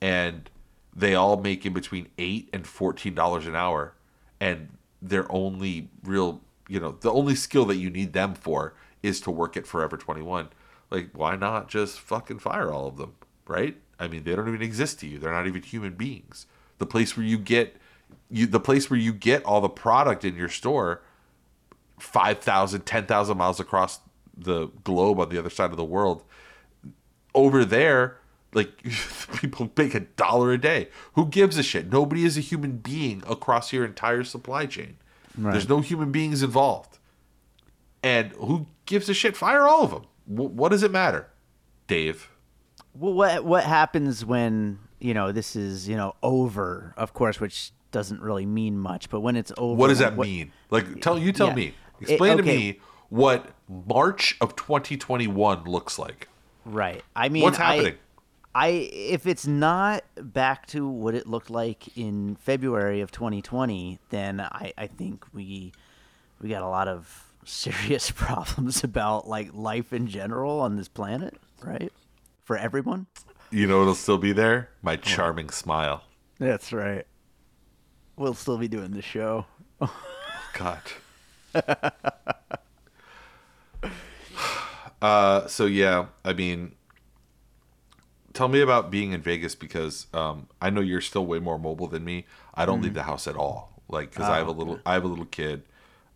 and 0.00 0.48
they 0.94 1.14
all 1.14 1.36
make 1.36 1.64
in 1.64 1.72
between 1.72 2.08
eight 2.18 2.48
and 2.52 2.66
fourteen 2.66 3.14
dollars 3.14 3.46
an 3.46 3.54
hour, 3.54 3.94
and 4.40 4.68
their 5.00 5.30
only 5.30 5.88
real, 6.02 6.40
you 6.68 6.80
know, 6.80 6.96
the 7.00 7.12
only 7.12 7.34
skill 7.34 7.64
that 7.66 7.76
you 7.76 7.90
need 7.90 8.12
them 8.12 8.34
for 8.34 8.74
is 9.02 9.20
to 9.22 9.30
work 9.30 9.56
at 9.56 9.66
Forever 9.66 9.96
Twenty 9.96 10.22
One. 10.22 10.48
Like, 10.90 11.10
why 11.12 11.36
not 11.36 11.68
just 11.68 12.00
fucking 12.00 12.40
fire 12.40 12.72
all 12.72 12.88
of 12.88 12.96
them, 12.96 13.14
right? 13.46 13.76
I 13.98 14.08
mean, 14.08 14.24
they 14.24 14.34
don't 14.34 14.48
even 14.48 14.62
exist 14.62 14.98
to 15.00 15.06
you. 15.06 15.18
They're 15.18 15.32
not 15.32 15.46
even 15.46 15.62
human 15.62 15.94
beings. 15.94 16.46
The 16.78 16.86
place 16.86 17.16
where 17.16 17.26
you 17.26 17.38
get 17.38 17.76
you, 18.28 18.46
the 18.46 18.60
place 18.60 18.90
where 18.90 18.98
you 18.98 19.12
get 19.12 19.44
all 19.44 19.60
the 19.60 19.68
product 19.68 20.24
in 20.24 20.34
your 20.34 20.48
store, 20.48 21.02
5,000, 22.00 22.80
10,000 22.80 23.36
miles 23.36 23.60
across 23.60 24.00
the 24.36 24.68
globe 24.82 25.20
on 25.20 25.28
the 25.28 25.38
other 25.38 25.50
side 25.50 25.70
of 25.70 25.76
the 25.76 25.84
world. 25.84 26.24
Over 27.34 27.64
there, 27.64 28.18
like 28.52 28.82
people 29.40 29.70
make 29.76 29.94
a 29.94 30.00
dollar 30.00 30.52
a 30.52 30.58
day. 30.58 30.88
Who 31.14 31.26
gives 31.26 31.56
a 31.58 31.62
shit? 31.62 31.92
Nobody 31.92 32.24
is 32.24 32.36
a 32.36 32.40
human 32.40 32.78
being 32.78 33.22
across 33.28 33.72
your 33.72 33.84
entire 33.84 34.24
supply 34.24 34.66
chain. 34.66 34.96
Right. 35.38 35.52
There's 35.52 35.68
no 35.68 35.80
human 35.80 36.10
beings 36.12 36.42
involved. 36.42 36.98
And 38.02 38.32
who 38.32 38.66
gives 38.86 39.08
a 39.08 39.14
shit? 39.14 39.36
Fire 39.36 39.66
all 39.68 39.84
of 39.84 39.90
them. 39.90 40.04
W- 40.28 40.50
what 40.50 40.70
does 40.70 40.82
it 40.82 40.90
matter? 40.90 41.28
Dave. 41.86 42.30
Well, 42.94 43.12
what 43.12 43.44
what 43.44 43.64
happens 43.64 44.24
when 44.24 44.78
you 44.98 45.14
know 45.14 45.30
this 45.32 45.54
is 45.54 45.88
you 45.88 45.96
know 45.96 46.14
over? 46.22 46.94
Of 46.96 47.12
course, 47.14 47.38
which 47.40 47.72
doesn't 47.92 48.20
really 48.20 48.46
mean 48.46 48.78
much. 48.78 49.10
But 49.10 49.20
when 49.20 49.36
it's 49.36 49.52
over, 49.58 49.76
What 49.78 49.88
does 49.88 49.98
that 49.98 50.16
what- 50.16 50.26
mean? 50.26 50.52
Like, 50.70 51.00
tell 51.00 51.18
you 51.18 51.32
tell 51.32 51.48
Yeah. 51.48 51.54
me. 51.54 51.74
It- 52.00 52.10
Explain 52.10 52.36
to 52.38 52.42
me 52.42 52.80
what 53.10 53.50
March 53.68 54.36
of 54.40 54.56
2021 54.56 55.64
looks 55.64 55.98
like. 55.98 56.28
Right. 56.64 57.02
I 57.16 57.28
mean, 57.28 57.42
What's 57.42 57.58
I- 57.58 57.74
happening? 57.76 57.94
I 58.52 58.68
if 58.92 59.26
it's 59.28 59.46
not 59.46 60.02
back 60.16 60.66
to 60.68 60.88
what 60.88 61.14
it 61.14 61.26
looked 61.28 61.50
like 61.50 61.96
in 61.96 62.34
February 62.34 63.00
of 63.00 63.12
2020, 63.12 64.00
then 64.10 64.40
I 64.40 64.72
I 64.76 64.88
think 64.88 65.24
we 65.32 65.72
we 66.40 66.48
got 66.48 66.62
a 66.62 66.68
lot 66.68 66.88
of 66.88 67.32
serious 67.44 68.10
problems 68.14 68.82
about 68.82 69.28
like 69.28 69.50
life 69.54 69.92
in 69.92 70.08
general 70.08 70.58
on 70.60 70.74
this 70.76 70.88
planet, 70.88 71.38
right? 71.62 71.92
For 72.42 72.56
everyone. 72.56 73.06
You 73.52 73.66
know 73.68 73.82
it'll 73.82 73.94
still 73.94 74.18
be 74.18 74.32
there? 74.32 74.70
My 74.82 74.96
charming 74.96 75.50
smile. 75.50 76.02
That's 76.38 76.72
right. 76.72 77.06
We'll 78.16 78.34
still 78.34 78.58
be 78.58 78.66
doing 78.68 78.90
the 78.90 79.02
show. 79.02 79.46
God. 80.54 80.80
Uh, 85.02 85.46
so 85.46 85.66
yeah, 85.66 86.06
I 86.24 86.32
mean, 86.32 86.72
tell 88.32 88.48
me 88.48 88.60
about 88.60 88.90
being 88.90 89.12
in 89.12 89.22
Vegas 89.22 89.54
because 89.54 90.06
um, 90.12 90.48
I 90.60 90.70
know 90.70 90.80
you're 90.80 91.00
still 91.00 91.26
way 91.26 91.38
more 91.38 91.58
mobile 91.58 91.86
than 91.86 92.04
me. 92.04 92.26
I 92.54 92.66
don't 92.66 92.82
leave 92.82 92.94
the 92.94 93.04
house 93.04 93.26
at 93.26 93.36
all, 93.36 93.82
like 93.88 94.10
because 94.10 94.28
I 94.28 94.36
have 94.38 94.48
a 94.48 94.52
little, 94.52 94.80
I 94.84 94.94
have 94.94 95.04
a 95.04 95.08
little 95.08 95.24
kid. 95.24 95.62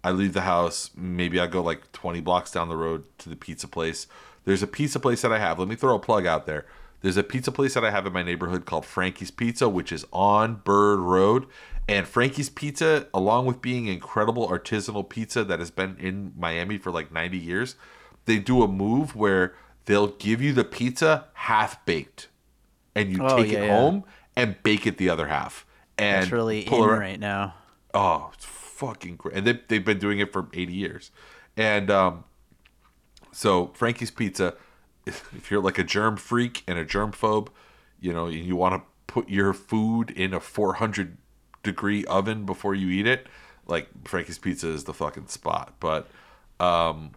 I 0.02 0.10
leave 0.10 0.34
the 0.34 0.42
house. 0.42 0.90
Maybe 0.94 1.40
I 1.40 1.46
go 1.46 1.62
like 1.62 1.90
20 1.92 2.20
blocks 2.20 2.50
down 2.50 2.68
the 2.68 2.76
road 2.76 3.04
to 3.18 3.30
the 3.30 3.36
pizza 3.36 3.66
place. 3.66 4.06
There's 4.44 4.62
a 4.62 4.66
pizza 4.66 5.00
place 5.00 5.22
that 5.22 5.32
I 5.32 5.38
have. 5.38 5.58
Let 5.58 5.68
me 5.68 5.76
throw 5.76 5.94
a 5.94 5.98
plug 5.98 6.26
out 6.26 6.44
there. 6.44 6.66
There's 7.00 7.16
a 7.16 7.22
pizza 7.22 7.50
place 7.50 7.74
that 7.74 7.84
I 7.84 7.90
have 7.90 8.06
in 8.06 8.12
my 8.12 8.22
neighborhood 8.22 8.66
called 8.66 8.84
Frankie's 8.84 9.30
Pizza, 9.30 9.68
which 9.68 9.92
is 9.92 10.06
on 10.12 10.56
Bird 10.64 11.00
Road. 11.00 11.46
And 11.88 12.06
Frankie's 12.06 12.48
Pizza, 12.48 13.08
along 13.12 13.46
with 13.46 13.60
being 13.60 13.86
incredible 13.86 14.48
artisanal 14.48 15.08
pizza 15.08 15.44
that 15.44 15.58
has 15.58 15.70
been 15.70 15.96
in 15.98 16.32
Miami 16.36 16.78
for 16.78 16.90
like 16.90 17.12
90 17.12 17.36
years, 17.36 17.76
they 18.26 18.38
do 18.38 18.62
a 18.62 18.68
move 18.68 19.14
where 19.16 19.54
they'll 19.86 20.08
give 20.08 20.40
you 20.40 20.52
the 20.52 20.64
pizza 20.64 21.26
half 21.34 21.84
baked, 21.86 22.28
and 22.94 23.10
you 23.12 23.22
Oh, 23.22 23.36
take 23.36 23.52
yeah, 23.52 23.58
it 23.58 23.66
yeah. 23.66 23.76
home 23.76 24.04
and 24.36 24.60
bake 24.62 24.86
it 24.86 24.96
the 24.98 25.08
other 25.08 25.28
half. 25.28 25.66
And 25.98 26.22
That's 26.22 26.32
really 26.32 26.66
in 26.66 26.72
around- 26.72 26.98
right 26.98 27.20
now. 27.20 27.54
Oh, 27.92 28.30
it's 28.34 28.44
fucking 28.44 29.16
great. 29.16 29.36
And 29.36 29.46
they, 29.46 29.60
they've 29.68 29.84
been 29.84 29.98
doing 30.00 30.18
it 30.18 30.32
for 30.32 30.48
80 30.52 30.72
years. 30.72 31.10
And 31.56 31.90
um, 31.90 32.24
so, 33.32 33.68
Frankie's 33.74 34.10
Pizza, 34.10 34.54
if 35.06 35.50
you're 35.50 35.62
like 35.62 35.78
a 35.78 35.84
germ 35.84 36.16
freak 36.16 36.62
and 36.66 36.78
a 36.78 36.84
germ 36.84 37.12
phobe, 37.12 37.48
you 38.00 38.12
know, 38.12 38.26
and 38.26 38.34
you 38.44 38.56
want 38.56 38.74
to 38.74 38.82
put 39.06 39.28
your 39.28 39.52
food 39.52 40.10
in 40.10 40.34
a 40.34 40.40
400 40.40 41.16
degree 41.62 42.04
oven 42.06 42.44
before 42.44 42.74
you 42.74 42.88
eat 42.88 43.06
it, 43.06 43.26
like 43.66 43.88
Frankie's 44.06 44.38
Pizza 44.38 44.68
is 44.68 44.84
the 44.84 44.92
fucking 44.94 45.28
spot. 45.28 45.74
But 45.78 46.08
um, 46.58 47.12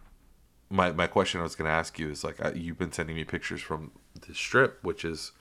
my, 0.70 0.92
my 0.92 1.06
question 1.06 1.40
I 1.40 1.44
was 1.44 1.54
going 1.54 1.68
to 1.68 1.74
ask 1.74 1.98
you 1.98 2.10
is 2.10 2.24
like, 2.24 2.44
I, 2.44 2.52
you've 2.52 2.78
been 2.78 2.92
sending 2.92 3.16
me 3.16 3.24
pictures 3.24 3.60
from 3.60 3.92
the 4.26 4.34
strip, 4.34 4.82
which 4.82 5.04
is 5.04 5.32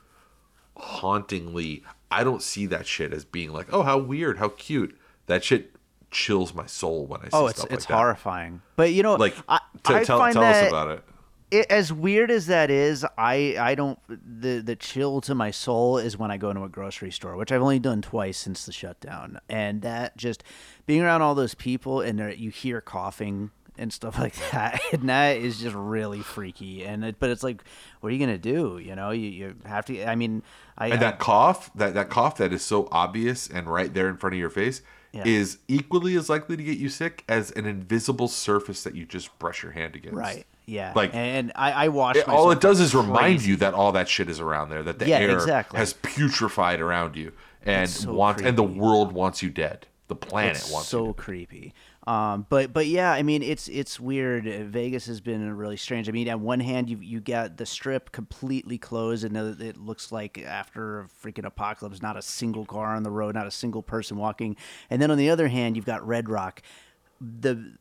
hauntingly 0.77 1.84
i 2.12 2.24
don't 2.24 2.41
see 2.41 2.65
that 2.65 2.86
shit 2.86 3.12
as 3.12 3.25
being 3.25 3.51
like 3.51 3.67
oh 3.74 3.81
how 3.81 3.98
weird 3.98 4.38
how 4.38 4.50
cute 4.50 4.98
that 5.25 5.43
shit 5.43 5.72
chills 6.12 6.53
my 6.53 6.65
soul 6.65 7.05
when 7.05 7.19
i 7.22 7.24
see 7.24 7.29
that. 7.31 7.38
Oh, 7.38 7.48
it's 7.48 7.60
stuff 7.60 7.72
it's 7.72 7.86
like 7.86 7.88
that. 7.89 7.96
horrifying. 7.96 8.62
But 8.75 8.93
you 8.93 9.03
know, 9.03 9.15
like 9.15 9.36
I, 9.50 9.60
t- 9.84 9.93
I 9.93 10.03
tell, 10.03 10.19
tell 10.31 10.41
that 10.41 10.63
us 10.65 10.69
about 10.69 10.89
it 10.89 11.03
it, 11.50 11.67
as 11.69 11.93
weird 11.93 12.29
as 12.29 12.48
that 12.48 12.69
is, 12.69 13.05
I 13.17 13.55
I 13.57 13.75
don't 13.75 14.00
the 14.07 14.60
the 14.60 14.75
chill 14.75 15.22
to 15.22 15.36
my 15.36 15.51
soul 15.51 15.98
is 15.98 16.17
when 16.17 16.29
I 16.29 16.38
go 16.38 16.50
into 16.50 16.63
a 16.63 16.69
grocery 16.69 17.12
store, 17.12 17.36
which 17.36 17.51
I've 17.51 17.62
only 17.62 17.79
done 17.79 18.01
twice 18.01 18.38
since 18.38 18.65
the 18.65 18.72
shutdown, 18.72 19.39
and 19.48 19.81
that 19.81 20.17
just 20.17 20.43
being 20.86 21.01
around 21.01 21.22
all 21.22 21.36
those 21.36 21.55
people 21.55 22.01
and 22.01 22.19
you 22.38 22.50
hear 22.50 22.81
coughing 22.81 23.51
and 23.77 23.91
stuff 23.93 24.17
like 24.19 24.36
that, 24.51 24.81
and 24.91 25.10
that 25.10 25.38
is 25.38 25.60
just 25.60 25.75
really 25.75 26.22
freaky. 26.22 26.84
And 26.86 27.03
it, 27.05 27.15
but 27.19 27.29
it's 27.29 27.43
like, 27.43 27.63
what 28.01 28.10
are 28.10 28.13
you 28.13 28.19
gonna 28.19 28.38
do? 28.38 28.79
You 28.84 28.96
know, 28.96 29.12
you, 29.12 29.29
you 29.29 29.55
have 29.65 29.86
to. 29.86 30.03
I 30.05 30.15
mean, 30.15 30.43
I 30.77 30.88
and 30.88 31.01
that 31.01 31.19
cough 31.19 31.69
that 31.75 31.93
that 31.93 32.10
cough 32.10 32.38
that 32.38 32.53
is 32.53 32.63
so 32.63 32.88
obvious 32.91 33.48
and 33.50 33.67
right 33.67 33.93
there 33.93 34.10
in 34.10 34.17
front 34.17 34.34
of 34.36 34.39
your 34.39 34.50
face 34.50 34.81
Yeah. 35.13 35.24
is 35.25 35.57
equally 35.67 36.15
as 36.15 36.29
likely 36.29 36.57
to 36.57 36.63
get 36.63 36.77
you 36.77 36.89
sick 36.89 37.24
as 37.29 37.51
an 37.51 37.65
invisible 37.65 38.27
surface 38.27 38.84
that 38.84 38.96
you 38.96 39.05
just 39.05 39.38
brush 39.39 39.63
your 39.63 39.72
hand 39.72 39.96
against 39.96 40.15
right, 40.17 40.46
yeah, 40.65 40.91
Like- 40.96 41.15
and 41.15 41.51
I 41.55 41.86
I 41.86 41.88
wash. 41.88 42.17
It- 42.17 42.27
all 42.27 42.51
it 42.51 42.60
does 42.62 42.79
is 42.79 42.93
remind 42.93 43.43
you 43.43 43.55
that 43.57 43.74
all 43.74 43.91
that 43.93 44.07
shit 44.10 44.29
is 44.29 44.39
around 44.39 44.69
there 44.69 44.84
that 44.84 45.00
the 45.00 45.07
Yeah, 45.07 45.19
air 45.19 45.31
exactly. 45.36 45.77
has 45.79 45.93
putrefied 45.93 46.79
around 46.79 47.15
you 47.15 47.31
and 47.63 47.89
so 47.89 48.13
wants 48.13 48.41
and 48.41 48.57
the 48.57 48.63
world 48.63 49.12
wants 49.13 49.41
you 49.41 49.50
dead 49.50 49.88
the 50.07 50.15
planet 50.15 50.55
It's 50.57 50.72
wants 50.72 50.88
so 50.89 51.00
you 51.01 51.07
dead. 51.07 51.17
creepy. 51.17 51.74
Um, 52.08 52.46
but 52.50 52.72
but 52.72 52.88
yeah, 52.88 53.12
I 53.12 53.22
mean 53.22 53.44
it's 53.44 53.68
it's 53.68 54.00
weird. 54.00 54.46
Vegas 54.46 55.08
has 55.08 55.20
been 55.20 55.54
really 55.58 55.76
strange. 55.76 56.08
I 56.08 56.14
mean, 56.14 56.30
on 56.30 56.42
one 56.42 56.62
hand 56.62 56.90
you 56.90 57.00
you 57.00 57.20
got 57.20 57.58
the 57.58 57.66
strip 57.66 58.14
completely 58.14 58.78
closed, 58.78 59.26
and 59.26 59.36
it 59.62 59.76
looks 59.76 60.10
like 60.10 60.42
after 60.42 61.02
a 61.02 61.06
freaking 61.06 61.46
apocalypse, 61.46 62.02
not 62.02 62.16
a 62.16 62.22
single 62.22 62.66
car 62.66 62.96
on 62.96 63.04
the 63.04 63.12
road, 63.12 63.36
not 63.36 63.46
a 63.46 63.52
single 63.52 63.84
person 63.84 64.16
walking. 64.16 64.56
And 64.90 65.02
then 65.02 65.12
on 65.12 65.18
the 65.18 65.30
other 65.30 65.50
hand, 65.50 65.76
you've 65.76 65.86
got 65.86 66.08
Red 66.08 66.30
Rock, 66.30 66.62
the 67.20 67.74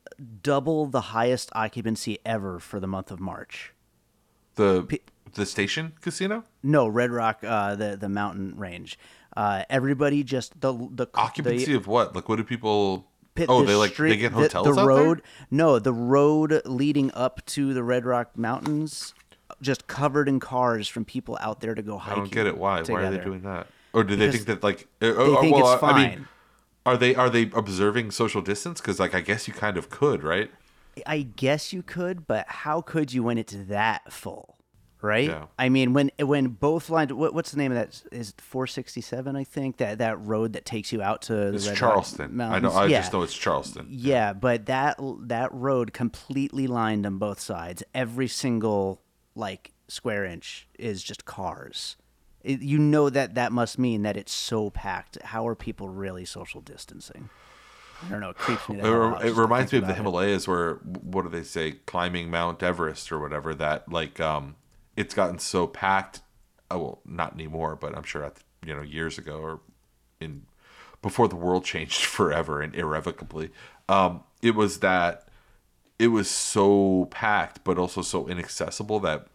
double 0.43 0.87
the 0.87 1.03
highest 1.03 1.51
occupancy 1.55 2.19
ever 2.27 2.59
for 2.59 2.81
the 2.81 2.89
month 2.89 3.13
of 3.13 3.21
March. 3.21 3.73
the 4.57 5.01
the 5.35 5.47
station 5.47 5.93
casino 6.01 6.43
No, 6.65 6.89
Red 6.89 7.13
Rock, 7.13 7.45
uh, 7.45 7.77
the 7.77 7.97
the 7.97 8.09
mountain 8.09 8.57
range. 8.57 8.99
Uh, 9.37 9.63
everybody 9.71 10.25
just 10.25 10.61
the 10.61 10.73
the 10.91 11.07
occupancy 11.15 11.67
the, 11.67 11.77
of 11.77 11.87
what 11.87 12.17
like 12.17 12.29
what 12.29 12.37
do 12.37 12.45
people 12.45 13.07
pit- 13.37 13.47
oh 13.49 13.61
the 13.61 13.67
they 13.69 13.75
like 13.77 13.93
street- 13.93 14.11
they 14.11 14.17
get 14.17 14.33
the- 14.33 14.39
hotels 14.41 14.75
The, 14.75 14.83
out 14.83 14.87
road, 14.87 15.19
there? 15.19 15.25
no, 15.51 15.79
the 15.79 15.93
road 15.93 16.63
leading 16.65 17.11
up 17.15 17.45
to 17.47 17.73
the 17.75 17.83
Red 17.83 18.05
Rock 18.05 18.37
Mountains, 18.37 19.15
just 19.63 19.87
covered 19.87 20.29
in 20.29 20.41
cars 20.41 20.89
from 20.89 21.05
people 21.05 21.39
out 21.41 21.61
there 21.61 21.75
to 21.75 21.83
go 21.83 21.99
hiking 21.99 22.13
I 22.13 22.25
don't 22.25 22.33
get 22.33 22.47
it. 22.47 22.59
Why? 22.59 22.83
Why 22.83 23.05
are 23.05 23.11
they 23.11 23.23
doing 23.23 23.43
that? 23.43 23.69
Or 23.93 24.03
do 24.05 24.17
they 24.17 24.31
think 24.31 24.47
that 24.47 24.63
like? 24.63 24.89
uh, 25.01 25.07
They 25.07 25.11
uh, 25.11 25.41
think 25.41 25.57
well, 25.57 25.73
it's 25.75 25.83
I 25.83 25.97
mean, 25.97 26.11
fine. 26.11 26.29
are 26.85 26.97
they 26.97 27.15
are 27.15 27.31
they 27.31 27.51
observing 27.55 28.11
social 28.11 28.43
distance? 28.43 28.81
Because 28.81 28.99
like 29.01 29.15
I 29.15 29.21
guess 29.21 29.47
you 29.49 29.55
kind 29.55 29.77
of 29.79 29.89
could, 29.89 30.23
right? 30.23 30.51
I 31.07 31.23
guess 31.23 31.73
you 31.73 31.83
could, 31.83 32.27
but 32.27 32.47
how 32.49 32.81
could 32.81 33.13
you 33.13 33.23
when 33.23 33.39
it's 33.39 33.55
that 33.69 34.13
full? 34.13 34.56
Right? 35.07 35.29
Yeah. 35.29 35.47
I 35.59 35.69
mean, 35.69 35.93
when 35.93 36.11
when 36.19 36.49
both 36.49 36.91
lines, 36.91 37.13
what, 37.13 37.33
what's 37.33 37.53
the 37.53 37.59
name 37.59 37.71
of 37.71 37.79
that? 37.79 38.03
Is 38.11 38.35
467? 38.39 39.37
I 39.37 39.45
think 39.45 39.77
that 39.77 39.99
that 39.99 40.21
road 40.21 40.55
that 40.55 40.65
takes 40.65 40.93
you 40.93 41.01
out 41.01 41.23
to 41.23 41.35
the 41.35 41.55
It's 41.55 41.69
Red 41.69 41.77
Charleston. 41.77 42.41
I 42.41 42.59
know. 42.59 42.71
I 42.71 42.87
yeah. 42.87 43.01
just 43.01 43.13
know 43.13 43.23
it's 43.23 43.37
Charleston. 43.37 43.87
Yeah, 43.89 44.33
but 44.33 44.67
that 44.67 44.99
that 45.23 45.53
road 45.53 45.93
completely 45.93 46.67
lined 46.67 47.07
on 47.07 47.19
both 47.19 47.39
sides. 47.39 47.83
Every 47.95 48.27
single 48.27 49.01
like 49.37 49.73
square 49.89 50.25
inch 50.25 50.67
is 50.79 51.03
just 51.03 51.25
cars. 51.25 51.97
It, 52.43 52.63
you 52.63 52.79
know 52.79 53.11
that 53.11 53.35
that 53.35 53.53
must 53.53 53.79
mean 53.79 54.03
that 54.03 54.17
it's 54.17 54.33
so 54.33 54.71
packed. 54.71 55.21
How 55.23 55.47
are 55.47 55.55
people 55.55 55.89
really 55.89 56.25
social 56.25 56.61
distancing? 56.61 57.29
I 58.05 58.09
don't 58.11 58.21
know. 58.21 58.31
It 58.31 58.37
creeps 58.37 58.69
me. 58.69 58.79
It, 58.79 58.83
re- 58.83 59.29
it 59.29 59.35
reminds 59.35 59.73
me 59.73 59.79
of 59.79 59.85
the 59.85 59.93
about 59.93 59.95
it. 59.95 59.97
Himalayas, 59.97 60.47
where 60.47 60.75
what 60.75 61.23
do 61.23 61.29
they 61.29 61.43
say? 61.43 61.73
Climbing 61.87 62.31
Mount 62.31 62.63
Everest 62.63 63.11
or 63.11 63.19
whatever. 63.19 63.55
That 63.55 63.91
like 63.91 64.21
um, 64.21 64.57
it's 64.97 65.15
gotten 65.15 65.39
so 65.39 65.67
packed. 65.67 66.21
Oh 66.71 66.79
well, 66.79 67.01
not 67.05 67.35
anymore, 67.35 67.77
but 67.77 67.97
I'm 67.97 68.03
sure 68.03 68.25
at 68.25 68.39
you 68.65 68.75
know 68.75 68.83
years 68.83 69.19
ago 69.19 69.37
or 69.39 69.61
in 70.21 70.47
before 71.03 71.29
the 71.29 71.37
world 71.37 71.65
changed 71.75 72.05
forever 72.05 72.61
and 72.61 72.75
irrevocably. 72.75 73.51
Um, 73.89 74.25
it 74.43 74.55
was 74.55 74.81
that 74.81 75.29
it 75.99 76.09
was 76.09 76.29
so 76.31 77.07
packed, 77.11 77.63
but 77.65 77.79
also 77.79 78.03
so 78.03 78.27
inaccessible 78.27 79.01
that 79.01 79.27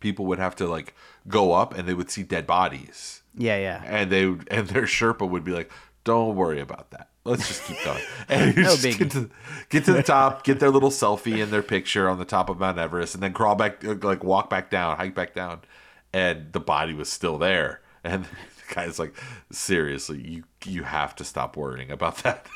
people 0.00 0.26
would 0.26 0.38
have 0.38 0.56
to 0.56 0.66
like 0.66 0.94
go 1.28 1.52
up 1.52 1.74
and 1.76 1.88
they 1.88 1.94
would 1.94 2.10
see 2.10 2.22
dead 2.22 2.46
bodies 2.46 3.22
Yeah, 3.36 3.56
yeah. 3.56 3.82
and 3.86 4.10
they 4.10 4.24
and 4.24 4.68
their 4.68 4.82
Sherpa 4.82 5.28
would 5.28 5.44
be 5.44 5.52
like, 5.52 5.70
"Don't 6.04 6.36
worry 6.36 6.60
about 6.60 6.90
that. 6.90 7.08
Let's 7.24 7.48
just 7.48 7.64
keep 7.64 7.82
going." 7.84 8.02
And 8.28 8.56
No 8.56 8.62
just 8.62 8.98
get 8.98 9.10
to 9.12 9.30
get 9.68 9.84
to 9.84 9.92
the 9.92 10.02
top, 10.02 10.44
get 10.44 10.60
their 10.60 10.70
little 10.70 10.90
selfie 10.90 11.40
and 11.42 11.52
their 11.52 11.62
picture 11.62 12.08
on 12.08 12.18
the 12.18 12.24
top 12.24 12.48
of 12.48 12.58
Mount 12.58 12.78
Everest, 12.78 13.14
and 13.14 13.22
then 13.22 13.32
crawl 13.32 13.54
back, 13.54 13.82
like 14.02 14.24
walk 14.24 14.48
back 14.48 14.70
down, 14.70 14.96
hike 14.96 15.14
back 15.14 15.34
down, 15.34 15.60
and 16.12 16.52
the 16.52 16.60
body 16.60 16.94
was 16.94 17.08
still 17.08 17.38
there. 17.38 17.80
And 18.02 18.24
the 18.68 18.74
guy's 18.74 18.98
like, 18.98 19.14
"Seriously, 19.50 20.20
you 20.20 20.44
you 20.64 20.84
have 20.84 21.14
to 21.16 21.24
stop 21.24 21.56
worrying 21.56 21.90
about 21.90 22.18
that." 22.18 22.46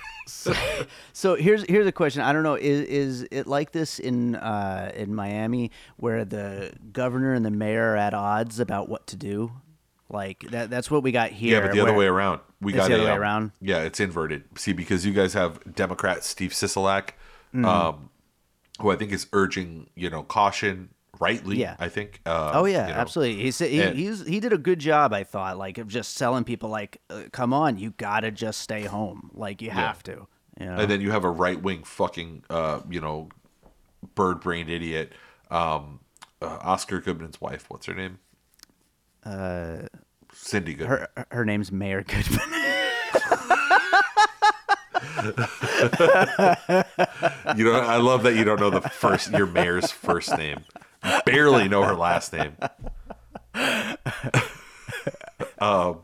So 1.13 1.35
here's 1.37 1.65
here's 1.65 1.87
a 1.87 1.93
question. 1.93 2.23
I 2.23 2.33
don't 2.33 2.43
know. 2.43 2.55
Is 2.55 2.83
is 2.83 3.29
it 3.31 3.47
like 3.47 3.73
this 3.73 3.99
in 3.99 4.37
uh, 4.37 4.93
in 4.95 5.15
Miami 5.15 5.71
where 5.97 6.25
the 6.25 6.73
governor 6.93 7.33
and 7.33 7.45
the 7.45 7.51
mayor 7.51 7.93
are 7.93 7.97
at 7.97 8.15
odds 8.15 8.61
about 8.61 8.89
what 8.89 9.07
to 9.09 9.17
do? 9.17 9.53
Like 10.11 10.41
that. 10.51 10.71
That's 10.71 10.91
what 10.91 11.03
we 11.03 11.13
got 11.13 11.31
here. 11.31 11.57
Yeah, 11.61 11.67
but 11.67 11.75
the 11.75 11.81
other 11.81 11.95
way 11.95 12.07
around. 12.07 12.41
We 12.61 12.73
got 12.73 12.89
the 12.89 12.95
a, 12.95 12.97
other 12.97 13.05
way 13.07 13.11
um, 13.13 13.21
around? 13.21 13.53
Yeah, 13.61 13.83
it's 13.83 14.01
inverted. 14.01 14.45
See, 14.57 14.73
because 14.73 15.05
you 15.05 15.13
guys 15.13 15.35
have 15.35 15.75
Democrat 15.75 16.25
Steve 16.25 16.51
Sisolak, 16.53 17.11
Mm-hmm. 17.55 17.65
um, 17.65 18.11
who 18.81 18.91
I 18.91 18.97
think 18.97 19.11
is 19.11 19.27
urging, 19.33 19.89
you 19.95 20.11
know, 20.11 20.23
caution 20.23 20.91
rightly. 21.19 21.57
Yeah. 21.59 21.77
I 21.79 21.89
think. 21.89 22.21
Uh, 22.27 22.53
Oh 22.55 22.65
yeah, 22.67 22.89
you 22.89 22.95
know. 22.95 23.01
absolutely. 23.01 23.43
He 23.43 23.51
said 23.51 23.71
he, 23.71 23.81
and- 23.83 23.97
he's 23.99 24.27
he 24.27 24.39
did 24.41 24.53
a 24.53 24.59
good 24.59 24.79
job. 24.79 25.13
I 25.13 25.25
thought 25.25 25.57
like 25.59 25.79
of 25.79 25.89
just 25.89 26.15
selling 26.15 26.45
people 26.45 26.69
like, 26.69 27.01
uh, 27.11 27.23
come 27.33 27.53
on, 27.55 27.79
you 27.79 27.91
gotta 27.97 28.31
just 28.31 28.61
stay 28.61 28.83
home. 28.85 29.31
Like 29.35 29.63
you 29.63 29.71
have 29.71 30.03
to. 30.05 30.27
You 30.61 30.67
know? 30.67 30.77
And 30.77 30.91
then 30.91 31.01
you 31.01 31.11
have 31.11 31.25
a 31.25 31.31
right 31.31 31.61
wing 31.61 31.85
fucking, 31.85 32.45
uh, 32.51 32.81
you 32.91 33.01
know, 33.01 33.29
bird 34.15 34.41
brained 34.41 34.69
idiot, 34.71 35.13
um, 35.51 36.01
uh, 36.43 36.59
Oscar 36.63 37.01
Goodman's 37.01 37.41
wife. 37.41 37.67
What's 37.69 37.87
her 37.87 37.95
name? 37.95 38.19
Uh, 39.29 39.87
Cindy 40.33 40.73
Goodman. 40.75 40.99
her 41.17 41.27
her 41.31 41.45
name's 41.45 41.71
Mayor 41.71 42.03
Goodman. 42.03 42.41
You 47.57 47.65
know, 47.65 47.73
I 47.73 47.97
love 47.97 48.23
that 48.25 48.35
you 48.37 48.45
don't 48.45 48.61
know 48.61 48.71
the 48.71 48.81
first 48.81 49.31
your 49.33 49.47
mayor's 49.47 49.91
first 49.91 50.37
name. 50.37 50.65
Barely 51.25 51.69
know 51.69 51.83
her 51.83 51.95
last 51.95 52.33
name. 52.33 52.57
um, 55.59 56.01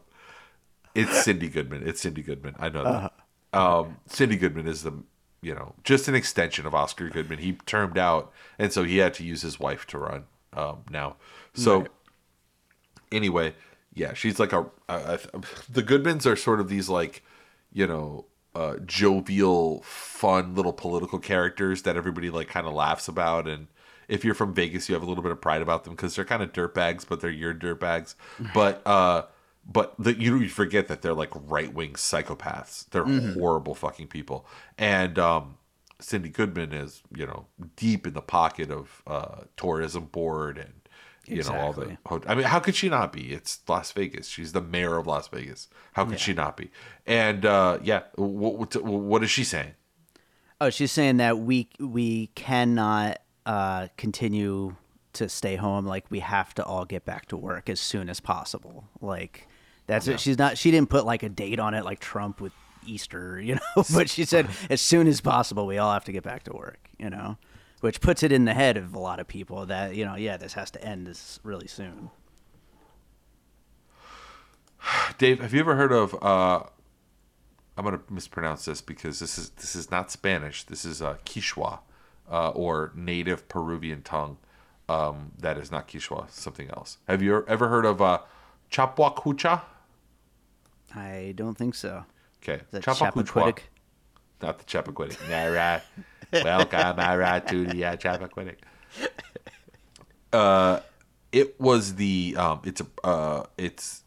it's 0.95 1.23
Cindy 1.23 1.49
Goodman. 1.49 1.87
It's 1.87 2.01
Cindy 2.01 2.23
Goodman. 2.23 2.57
I 2.59 2.69
know 2.69 2.85
that. 2.85 3.59
Um, 3.59 3.99
Cindy 4.07 4.37
Goodman 4.37 4.67
is 4.67 4.83
the 4.83 4.93
you 5.43 5.55
know 5.55 5.75
just 5.85 6.09
an 6.09 6.15
extension 6.15 6.67
of 6.67 6.75
Oscar 6.75 7.09
Goodman. 7.09 7.39
He 7.39 7.53
termed 7.67 7.99
out, 7.99 8.33
and 8.59 8.73
so 8.73 8.85
he 8.85 8.99
had 8.99 9.15
to 9.15 9.25
use 9.25 9.43
his 9.43 9.61
wife 9.61 9.87
to 9.89 9.99
run 9.99 10.25
um, 10.55 10.85
now. 10.91 11.17
So 11.55 11.87
anyway, 13.13 13.55
yeah, 13.93 14.15
she's 14.15 14.39
like 14.39 14.53
a, 14.53 14.67
a, 14.89 15.19
a 15.33 15.41
the 15.71 15.83
Goodmans 15.83 16.27
are 16.27 16.37
sort 16.37 16.61
of 16.61 16.69
these 16.69 16.89
like, 16.89 17.23
you 17.73 17.87
know, 17.87 18.27
uh, 18.55 18.77
jovial, 18.87 19.83
fun 19.83 20.55
little 20.55 20.73
political 20.73 21.19
characters 21.19 21.83
that 21.83 21.97
everybody 21.97 22.31
like 22.31 22.49
kind 22.49 22.67
of 22.67 22.75
laughs 22.75 23.09
about. 23.09 23.49
And 23.49 23.67
if 24.09 24.25
you're 24.25 24.35
from 24.35 24.55
Vegas, 24.55 24.89
you 24.89 24.95
have 24.95 25.03
a 25.03 25.07
little 25.07 25.23
bit 25.23 25.33
of 25.33 25.41
pride 25.41 25.63
about 25.63 25.85
them 25.85 25.95
because 25.95 26.15
they're 26.15 26.25
kind 26.25 26.43
of 26.43 26.53
dirtbags, 26.53 27.07
but 27.09 27.21
they're 27.21 27.31
your 27.31 27.55
dirtbags. 27.55 28.15
But 28.53 28.87
uh, 28.87 29.23
but 29.67 29.95
the, 29.99 30.19
you 30.21 30.39
you 30.39 30.49
forget 30.49 30.89
that 30.89 31.03
they're 31.03 31.15
like 31.15 31.31
right 31.35 31.73
wing 31.73 31.95
psychopaths. 31.95 32.89
They're 32.91 33.05
horrible 33.05 33.75
fucking 33.75 34.09
people. 34.09 34.47
And 34.79 35.19
um, 35.19 35.57
Cindy 36.01 36.29
Goodman 36.29 36.73
is 36.73 37.03
you 37.15 37.27
know 37.27 37.47
deep 37.77 38.07
in 38.07 38.15
the 38.15 38.23
pocket 38.23 38.71
of 38.71 39.03
uh, 39.07 39.43
tourism 39.57 40.07
board 40.07 40.59
and 40.59 40.73
you 41.27 41.43
know 41.43 41.55
all 41.55 41.73
the. 41.73 41.97
I 42.27 42.35
mean, 42.35 42.45
how 42.45 42.61
could 42.61 42.75
she 42.75 42.89
not 42.89 43.13
be? 43.13 43.33
It's 43.33 43.61
Las 43.69 43.93
Vegas. 43.93 44.29
She's 44.29 44.53
the 44.53 44.61
mayor 44.61 44.97
of 44.97 45.07
Las 45.07 45.29
Vegas. 45.29 45.69
How 45.93 46.05
could 46.05 46.21
she 46.21 46.35
not 46.35 46.57
be? 46.57 46.71
And 47.07 47.45
uh, 47.45 47.79
yeah, 47.83 48.03
what, 48.17 48.57
what, 48.57 48.83
what 48.85 49.23
is 49.23 49.31
she 49.31 49.45
saying? 49.45 49.75
Oh, 50.61 50.71
she's 50.71 50.93
saying 50.93 51.19
that 51.19 51.39
we 51.39 51.69
we 51.79 52.29
cannot 52.29 53.21
uh, 53.47 53.89
continue 53.97 54.77
to 55.15 55.29
stay 55.29 55.57
home. 55.57 55.87
Like 55.87 56.05
we 56.11 56.21
have 56.21 56.55
to 56.55 56.65
all 56.65 56.85
get 56.85 57.05
back 57.05 57.27
to 57.27 57.37
work 57.37 57.69
as 57.69 57.81
soon 57.81 58.09
as 58.09 58.21
possible. 58.21 58.85
Like 59.01 59.47
that's 59.87 60.07
it. 60.09 60.21
She's 60.21 60.39
not. 60.39 60.59
She 60.59 60.71
didn't 60.71 60.91
put 60.91 61.05
like 61.05 61.23
a 61.23 61.29
date 61.29 61.59
on 61.59 61.75
it 61.75 61.85
like 61.85 62.01
Trump 62.01 62.41
with 62.41 62.53
Easter, 62.87 63.41
you 63.45 63.57
know. 63.57 63.85
but 63.95 64.09
she 64.09 64.25
said 64.25 64.49
as 64.71 64.81
soon 64.81 65.07
as 65.07 65.21
possible, 65.21 65.67
we 65.67 65.79
all 65.79 65.93
have 65.93 66.05
to 66.05 66.13
get 66.13 66.23
back 66.23 66.45
to 66.45 66.53
work. 66.53 66.89
You 66.99 67.11
know, 67.11 67.37
which 67.85 68.01
puts 68.01 68.23
it 68.23 68.33
in 68.33 68.47
the 68.47 68.55
head 68.55 68.79
of 68.79 68.95
a 68.95 68.99
lot 68.99 69.21
of 69.21 69.29
people 69.29 69.67
that 69.67 69.95
you 69.95 70.07
know, 70.07 70.15
yeah, 70.15 70.39
this 70.39 70.55
has 70.55 70.71
to 70.71 70.83
end 70.83 71.07
this 71.07 71.39
really 71.43 71.67
soon. 71.67 72.09
Dave, 75.19 75.39
have 75.41 75.53
you 75.53 75.61
ever 75.61 75.77
heard 75.77 75.93
of? 75.93 76.15
Uh, 76.23 76.63
I'm 77.77 77.85
gonna 77.85 78.01
mispronounce 78.09 78.65
this 78.65 78.81
because 78.81 79.21
this 79.21 79.37
is 79.37 79.51
this 79.51 79.77
is 79.77 79.91
not 79.91 80.11
Spanish. 80.11 80.65
This 80.65 80.87
is 80.87 81.03
uh, 81.03 81.19
Quichua, 81.27 81.81
uh, 82.31 82.49
or 82.53 82.91
native 82.95 83.49
Peruvian 83.49 84.01
tongue. 84.01 84.39
Um, 84.89 85.33
that 85.39 85.59
is 85.59 85.71
not 85.71 85.87
Quichua. 85.87 86.31
Something 86.31 86.71
else. 86.71 86.97
Have 87.07 87.21
you 87.21 87.45
ever 87.47 87.69
heard 87.69 87.85
of 87.85 88.01
uh, 88.01 88.21
Chapuacucha? 88.71 89.61
I 90.95 91.35
don't 91.37 91.59
think 91.59 91.75
so. 91.75 92.07
Okay, 92.43 92.63
Is 92.63 92.71
that 92.71 92.83
Chapacuchua. 92.83 93.25
Chappaquiddick? 93.27 93.59
Not 94.41 94.59
the 94.59 94.65
Chappaquiddick. 94.65 95.19
All 95.31 95.51
right. 95.51 95.83
Welcome, 96.33 96.99
all 97.01 97.19
right, 97.19 97.47
to 97.49 97.67
the 97.67 97.85
uh, 97.85 97.97
Chappaquiddick. 97.97 98.57
Uh, 100.33 100.81
it 101.33 101.61
was 101.61 101.95
the 101.97 102.35
um, 102.39 102.61
it's 102.65 102.81
a 102.81 102.87
uh, 103.07 103.45
it's 103.57 104.03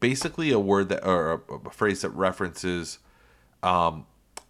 basically 0.00 0.50
a 0.50 0.58
word 0.58 0.88
that 0.90 1.06
or 1.06 1.32
a, 1.48 1.54
a 1.66 1.70
phrase 1.70 2.02
that 2.02 2.10
references 2.10 2.98
um, 3.62 4.06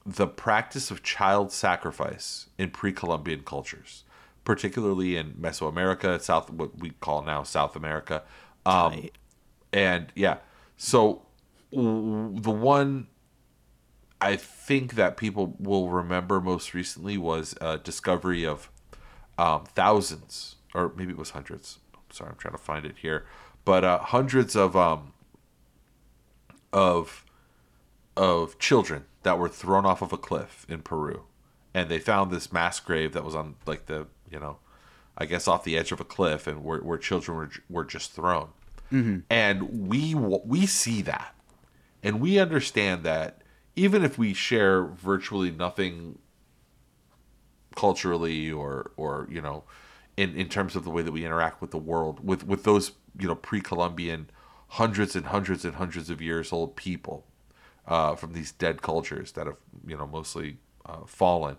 the 0.07 0.27
practice 0.27 0.91
of 0.91 1.03
child 1.03 1.53
sacrifice 1.53 2.49
in 2.59 2.71
pre-Columbian 2.71 3.43
cultures, 3.43 4.05
particularly 4.45 5.17
in 5.17 5.33
Mesoamerica, 5.35 6.21
South 6.21 6.51
what 6.51 6.79
we 6.79 6.91
call 6.91 7.23
now 7.23 7.43
South 7.43 7.77
America, 7.77 8.23
um, 8.67 8.93
Tight. 8.93 9.19
and 9.73 10.13
yeah. 10.15 10.39
So 10.77 11.23
w- 11.73 12.35
the 12.41 12.51
one 12.51 13.07
I 14.25 14.37
think 14.37 14.95
that 14.95 15.19
people 15.19 15.55
will 15.59 15.91
remember 15.91 16.41
most 16.41 16.73
recently 16.73 17.19
was 17.19 17.55
a 17.61 17.77
discovery 17.77 18.47
of 18.47 18.71
um, 19.37 19.67
thousands, 19.75 20.57
or 20.75 20.93
maybe 20.97 21.13
it 21.13 21.19
was 21.19 21.31
hundreds. 21.31 21.79
Sorry, 22.11 22.31
I'm 22.31 22.37
trying 22.37 22.55
to 22.55 22.63
find 22.63 22.87
it 22.87 22.97
here, 23.03 23.27
but 23.67 23.85
uh, 23.85 23.99
hundreds 23.99 24.57
of 24.57 24.75
um, 24.77 25.13
of 26.73 27.25
of 28.17 28.59
children 28.59 29.05
that 29.25 29.39
were 29.39 29.49
thrown 29.49 29.85
off 29.85 30.01
of 30.01 30.13
a 30.13 30.17
cliff 30.17 30.65
in 30.71 30.81
Peru, 30.81 31.25
and 31.75 31.91
they 31.91 31.99
found 31.99 32.31
this 32.31 32.51
mass 32.51 32.81
grave 32.81 33.13
that 33.13 33.25
was 33.25 33.35
on 33.35 33.57
like 33.67 33.87
the 33.87 34.07
you 34.31 34.41
know, 34.41 34.57
I 35.19 35.27
guess 35.27 35.47
off 35.47 35.65
the 35.65 35.77
edge 35.77 35.93
of 35.93 36.01
a 36.01 36.05
cliff, 36.05 36.47
and 36.47 36.65
where, 36.65 36.79
where 36.81 36.97
children 36.97 37.37
were 37.37 37.51
were 37.69 37.85
just 37.85 38.13
thrown, 38.13 38.49
and 39.29 39.89
we 39.91 40.15
we 40.15 40.65
see 40.65 41.03
that, 41.03 41.35
and 42.03 42.23
we 42.23 42.39
understand 42.39 43.03
that 43.05 43.43
even 43.77 44.05
if 44.05 44.19
we 44.19 44.33
share 44.33 44.85
virtually 44.85 45.51
nothing 45.51 46.19
culturally 47.75 48.51
or 48.51 48.93
or 48.97 49.27
you 49.31 49.41
know 49.41 49.65
in 50.17 50.35
in 50.37 50.49
terms 50.49 50.77
of 50.77 50.85
the 50.85 50.91
way 50.91 51.03
that 51.03 51.13
we 51.13 51.25
interact 51.25 51.61
with 51.61 51.71
the 51.71 51.79
world 51.79 52.25
with 52.27 52.47
with 52.47 52.65
those 52.65 52.93
you 53.19 53.27
know 53.27 53.35
pre-columbian 53.35 54.31
hundreds 54.69 55.17
and 55.17 55.27
hundreds 55.27 55.65
and 55.65 55.75
hundreds 55.75 56.09
of 56.11 56.21
years 56.21 56.53
old 56.53 56.77
people 56.77 57.27
uh, 57.87 58.15
from 58.15 58.33
these 58.33 58.53
dead 58.53 58.81
cultures 58.81 59.33
that 59.33 59.47
have 59.47 59.57
you 59.87 59.97
know 59.97 60.07
mostly 60.07 60.59
uh, 60.87 61.05
fallen 61.05 61.57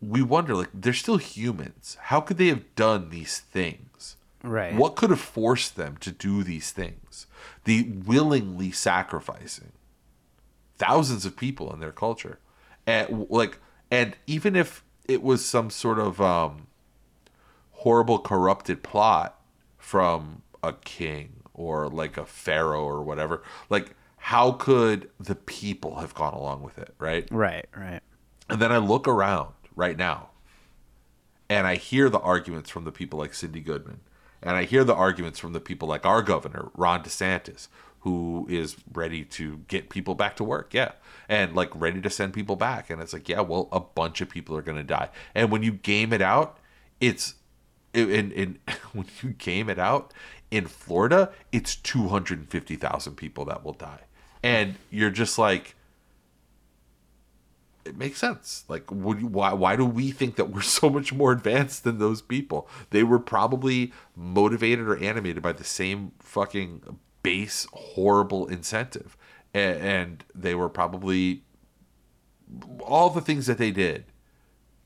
we 0.00 0.22
wonder 0.22 0.54
like 0.54 0.70
they're 0.72 0.92
still 0.92 1.16
humans. 1.16 1.96
How 2.02 2.20
could 2.20 2.38
they 2.38 2.48
have 2.48 2.74
done 2.74 3.10
these 3.10 3.38
things? 3.38 4.16
Right. 4.44 4.76
what 4.76 4.94
could 4.94 5.10
have 5.10 5.20
forced 5.20 5.74
them 5.74 5.96
to 5.96 6.12
do 6.12 6.44
these 6.44 6.70
things? 6.70 7.26
The 7.64 7.82
willingly 8.06 8.70
sacrificing 8.70 9.72
thousands 10.78 11.26
of 11.26 11.36
people 11.36 11.72
in 11.72 11.80
their 11.80 11.92
culture 11.92 12.38
and 12.86 13.26
like 13.28 13.58
and 13.90 14.16
even 14.26 14.54
if 14.56 14.84
it 15.06 15.22
was 15.22 15.44
some 15.44 15.70
sort 15.70 15.98
of 15.98 16.20
um 16.20 16.66
horrible 17.72 18.18
corrupted 18.18 18.82
plot 18.82 19.40
from 19.76 20.42
a 20.62 20.72
king 20.72 21.34
or 21.54 21.88
like 21.88 22.16
a 22.16 22.24
pharaoh 22.26 22.84
or 22.84 23.02
whatever 23.02 23.42
like 23.70 23.94
how 24.18 24.52
could 24.52 25.08
the 25.18 25.34
people 25.34 25.96
have 25.96 26.14
gone 26.14 26.34
along 26.34 26.62
with 26.62 26.78
it 26.78 26.94
right 26.98 27.28
Right. 27.30 27.66
Right. 27.76 28.00
and 28.48 28.60
then 28.60 28.72
i 28.72 28.78
look 28.78 29.06
around 29.08 29.52
right 29.76 29.96
now 29.96 30.30
and 31.50 31.66
I 31.66 31.76
hear 31.76 32.10
the 32.10 32.18
arguments 32.20 32.68
from 32.68 32.84
the 32.84 32.92
people 32.92 33.18
like 33.18 33.32
Cindy 33.32 33.60
Goodman, 33.60 34.00
and 34.42 34.54
I 34.54 34.64
hear 34.64 34.84
the 34.84 34.94
arguments 34.94 35.38
from 35.38 35.54
the 35.54 35.60
people 35.60 35.88
like 35.88 36.04
our 36.04 36.20
governor, 36.20 36.68
Ron 36.74 37.02
DeSantis, 37.02 37.68
who 38.00 38.46
is 38.48 38.76
ready 38.92 39.24
to 39.24 39.58
get 39.68 39.90
people 39.90 40.14
back 40.14 40.36
to 40.36 40.44
work. 40.44 40.72
Yeah. 40.72 40.92
And 41.28 41.54
like 41.54 41.70
ready 41.74 42.00
to 42.00 42.10
send 42.10 42.32
people 42.32 42.56
back. 42.56 42.90
And 42.90 43.02
it's 43.02 43.12
like, 43.12 43.28
yeah, 43.28 43.40
well, 43.40 43.68
a 43.72 43.80
bunch 43.80 44.20
of 44.20 44.28
people 44.28 44.56
are 44.56 44.62
going 44.62 44.78
to 44.78 44.84
die. 44.84 45.10
And 45.34 45.50
when 45.50 45.62
you 45.62 45.72
game 45.72 46.12
it 46.12 46.22
out, 46.22 46.58
it's, 47.00 47.34
in, 47.92 48.32
in 48.32 48.58
when 48.92 49.06
you 49.22 49.30
game 49.30 49.68
it 49.68 49.78
out, 49.78 50.12
In 50.50 50.66
Florida, 50.66 51.30
it's 51.52 51.76
250,000 51.76 53.14
people 53.16 53.44
that 53.46 53.64
will 53.64 53.74
die. 53.74 54.00
And 54.42 54.76
you're 54.90 55.10
just 55.10 55.38
like, 55.38 55.74
it 57.84 57.96
makes 57.96 58.18
sense. 58.18 58.64
Like, 58.68 58.90
would 58.90 59.22
why? 59.22 59.52
Why 59.52 59.74
do 59.74 59.84
we 59.84 60.10
think 60.10 60.36
that 60.36 60.50
we're 60.50 60.60
so 60.78 60.88
much 60.88 61.12
more 61.12 61.32
advanced 61.32 61.84
than 61.84 61.98
those 61.98 62.22
people? 62.22 62.68
They 62.90 63.02
were 63.02 63.18
probably 63.18 63.92
motivated 64.14 64.86
or 64.86 64.96
animated 64.96 65.42
by 65.42 65.52
the 65.52 65.64
same 65.64 66.12
fucking 66.20 66.98
base 67.28 67.66
horrible 67.74 68.46
incentive, 68.46 69.14
and, 69.52 69.76
and 69.82 70.24
they 70.34 70.54
were 70.54 70.70
probably 70.70 71.42
all 72.80 73.10
the 73.10 73.20
things 73.20 73.44
that 73.44 73.58
they 73.58 73.70
did 73.70 74.06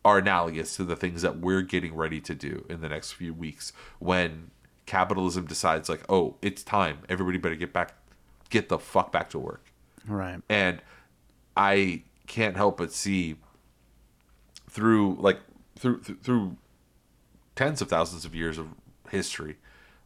are 0.05 0.19
analogous 0.19 0.75
to 0.75 0.83
the 0.83 0.97
things 0.97 1.23
that 1.23 1.39
we're 1.39 1.63
getting 1.63 1.95
ready 1.95 2.21
to 2.21 2.35
do 2.35 2.67
in 2.69 2.81
the 2.81 2.89
next 2.89 3.13
few 3.13 3.33
weeks 3.33 3.73
when 4.01 4.51
capitalism 4.87 5.47
decides 5.47 5.89
like 5.89 6.03
oh 6.09 6.35
it's 6.43 6.65
time. 6.65 6.99
Everybody 7.09 7.39
better 7.39 7.55
get 7.55 7.73
back 7.73 7.95
get 8.51 8.69
the 8.69 8.81
fuck 8.81 9.13
back 9.13 9.31
to 9.31 9.39
work. 9.39 9.73
Right. 10.05 10.41
and 10.49 10.83
I 11.57 12.03
can't 12.27 12.57
help 12.57 12.79
but 12.79 12.91
see 12.91 13.37
through 14.69 15.17
like 15.21 15.39
through 15.79 16.01
through, 16.03 16.17
through 16.17 16.57
tens 17.55 17.81
of 17.81 17.89
thousands 17.89 18.25
of 18.25 18.35
years 18.35 18.59
of 18.59 18.67
history, 19.11 19.59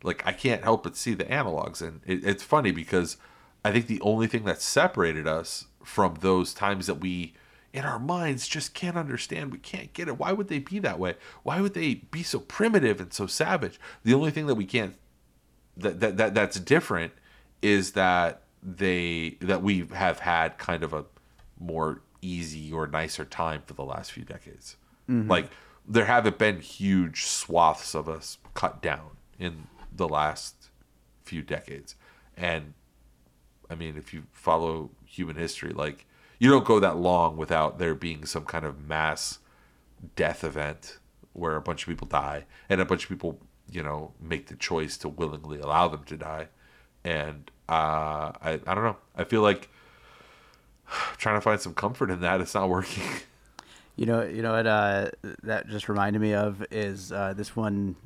like 0.06 0.22
I 0.24 0.32
can't 0.32 0.62
help 0.62 0.84
but 0.84 0.96
see 0.96 1.14
the 1.14 1.24
analogs, 1.24 1.82
and 1.82 2.00
it, 2.06 2.24
it's 2.24 2.42
funny 2.42 2.70
because 2.70 3.16
I 3.64 3.72
think 3.72 3.88
the 3.88 4.00
only 4.00 4.28
thing 4.28 4.44
that 4.44 4.62
separated 4.62 5.26
us 5.26 5.66
from 5.82 6.18
those 6.20 6.54
times 6.54 6.86
that 6.86 7.00
we 7.00 7.34
in 7.72 7.84
our 7.84 7.98
minds 7.98 8.48
just 8.48 8.72
can't 8.72 8.96
understand 8.96 9.52
we 9.52 9.58
can't 9.58 9.92
get 9.92 10.08
it. 10.08 10.18
Why 10.18 10.32
would 10.32 10.48
they 10.48 10.60
be 10.60 10.78
that 10.78 10.98
way? 10.98 11.16
Why 11.42 11.60
would 11.60 11.74
they 11.74 11.94
be 11.94 12.22
so 12.22 12.38
primitive 12.38 13.00
and 13.00 13.12
so 13.12 13.26
savage? 13.26 13.78
The 14.04 14.14
only 14.14 14.30
thing 14.30 14.46
that 14.46 14.54
we 14.54 14.64
can't 14.64 14.94
that, 15.76 16.00
that, 16.00 16.16
that 16.16 16.34
that's 16.34 16.60
different 16.60 17.12
is 17.60 17.92
that 17.92 18.42
they 18.62 19.36
that 19.40 19.62
we 19.62 19.86
have 19.92 20.20
had 20.20 20.56
kind 20.58 20.84
of 20.84 20.92
a 20.92 21.04
more 21.58 22.02
easy 22.22 22.72
or 22.72 22.86
nicer 22.86 23.24
time 23.24 23.62
for 23.66 23.74
the 23.74 23.84
last 23.84 24.12
few 24.12 24.24
decades. 24.24 24.76
Mm-hmm. 25.10 25.30
Like 25.30 25.50
there 25.86 26.06
haven't 26.06 26.38
been 26.38 26.60
huge 26.60 27.24
swaths 27.24 27.94
of 27.94 28.08
us 28.08 28.38
cut 28.54 28.80
down 28.80 29.10
in 29.38 29.66
the 29.96 30.08
last 30.08 30.70
few 31.24 31.42
decades. 31.42 31.96
And 32.36 32.74
I 33.70 33.74
mean, 33.74 33.96
if 33.96 34.14
you 34.14 34.24
follow 34.32 34.90
human 35.04 35.36
history, 35.36 35.72
like 35.72 36.06
you 36.38 36.50
don't 36.50 36.64
go 36.64 36.80
that 36.80 36.96
long 36.96 37.36
without 37.36 37.78
there 37.78 37.94
being 37.94 38.24
some 38.26 38.44
kind 38.44 38.64
of 38.64 38.86
mass 38.86 39.38
death 40.14 40.44
event 40.44 40.98
where 41.32 41.56
a 41.56 41.60
bunch 41.60 41.82
of 41.82 41.88
people 41.88 42.06
die 42.06 42.44
and 42.68 42.80
a 42.80 42.84
bunch 42.84 43.04
of 43.04 43.08
people, 43.08 43.38
you 43.70 43.82
know, 43.82 44.12
make 44.20 44.46
the 44.46 44.56
choice 44.56 44.96
to 44.98 45.08
willingly 45.08 45.58
allow 45.60 45.88
them 45.88 46.04
to 46.04 46.16
die. 46.16 46.48
And 47.04 47.50
uh, 47.68 48.32
I, 48.42 48.60
I 48.66 48.74
don't 48.74 48.84
know. 48.84 48.96
I 49.16 49.24
feel 49.24 49.42
like 49.42 49.68
trying 51.16 51.36
to 51.36 51.40
find 51.40 51.60
some 51.60 51.74
comfort 51.74 52.10
in 52.10 52.20
that. 52.20 52.40
It's 52.40 52.54
not 52.54 52.68
working. 52.68 53.04
You 53.98 54.04
know, 54.04 54.22
you 54.24 54.42
know 54.42 54.52
what 54.52 54.66
uh, 54.66 55.08
that 55.44 55.68
just 55.68 55.88
reminded 55.88 56.20
me 56.20 56.34
of 56.34 56.62
is 56.70 57.12
uh, 57.12 57.32
this 57.34 57.56
one 57.56 57.96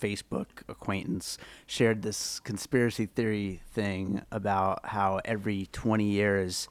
Facebook 0.00 0.46
acquaintance 0.68 1.38
shared 1.66 2.02
this 2.02 2.40
conspiracy 2.40 3.06
theory 3.06 3.60
thing 3.72 4.22
about 4.30 4.86
how 4.86 5.20
every 5.24 5.68
20 5.72 6.04
years 6.04 6.68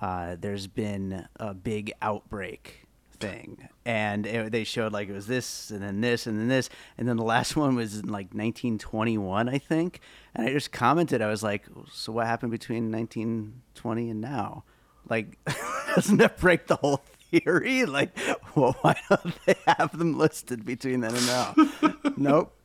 uh, 0.00 0.36
there's 0.38 0.66
been 0.66 1.26
a 1.36 1.54
big 1.54 1.92
outbreak 2.02 2.86
thing, 3.18 3.68
and 3.84 4.26
it, 4.26 4.52
they 4.52 4.64
showed 4.64 4.92
like 4.92 5.08
it 5.08 5.12
was 5.12 5.26
this 5.26 5.70
and 5.70 5.82
then 5.82 6.00
this 6.00 6.26
and 6.26 6.38
then 6.38 6.48
this, 6.48 6.68
and 6.98 7.08
then 7.08 7.16
the 7.16 7.24
last 7.24 7.56
one 7.56 7.74
was 7.74 7.94
in 7.94 8.06
like 8.06 8.34
1921, 8.34 9.48
I 9.48 9.58
think, 9.58 10.00
and 10.34 10.46
I 10.46 10.52
just 10.52 10.72
commented, 10.72 11.22
I 11.22 11.28
was 11.28 11.42
like, 11.42 11.64
so 11.92 12.12
what 12.12 12.26
happened 12.26 12.52
between 12.52 12.90
1920 12.90 14.10
and 14.10 14.20
now? 14.20 14.64
Like, 15.08 15.38
doesn't 15.94 16.16
that 16.18 16.38
break 16.38 16.66
the 16.66 16.76
whole 16.76 17.02
theory? 17.40 17.84
Like, 17.94 18.16
well, 18.56 18.76
why 18.82 18.96
don't 19.08 19.34
they 19.46 19.54
have 19.66 19.96
them 19.96 20.16
listed 20.18 20.64
between 20.64 21.00
then 21.00 21.14
and 21.14 21.26
now? 21.26 21.54
nope. 22.16 22.56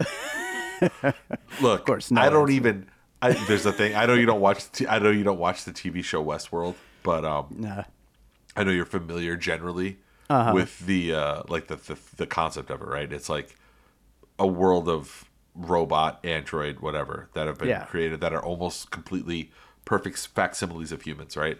Look, 1.60 1.80
Of 1.80 1.84
course, 1.86 2.10
no 2.10 2.20
I 2.20 2.28
don't 2.30 2.42
answer. 2.42 2.52
even. 2.52 2.86
I, 3.20 3.32
there's 3.32 3.66
a 3.66 3.72
thing. 3.72 3.96
I 3.96 4.06
know 4.06 4.14
you 4.14 4.26
don't 4.26 4.40
watch. 4.40 4.70
T- 4.70 4.86
I 4.86 4.98
know 5.00 5.10
you 5.10 5.24
don't 5.24 5.38
watch 5.40 5.64
the 5.64 5.72
TV 5.72 6.04
show 6.04 6.24
Westworld, 6.24 6.76
but 7.02 7.24
um, 7.24 7.46
Nah. 7.50 7.82
I 8.56 8.64
know 8.64 8.70
you're 8.70 8.84
familiar 8.84 9.36
generally 9.36 9.98
Uh-huh. 10.30 10.52
with 10.54 10.78
the 10.86 11.14
uh, 11.14 11.42
like 11.48 11.66
the, 11.66 11.76
the 11.76 11.98
the 12.16 12.26
concept 12.26 12.70
of 12.70 12.80
it, 12.80 12.86
right? 12.86 13.12
It's 13.12 13.28
like 13.28 13.56
a 14.38 14.46
world 14.46 14.88
of 14.88 15.24
robot, 15.56 16.20
android, 16.24 16.78
whatever 16.78 17.28
that 17.34 17.48
have 17.48 17.58
been 17.58 17.68
Yeah. 17.68 17.84
created 17.86 18.20
that 18.20 18.32
are 18.32 18.42
almost 18.44 18.92
completely 18.92 19.50
perfect 19.84 20.18
facsimiles 20.28 20.92
of 20.92 21.02
humans, 21.02 21.36
right? 21.36 21.58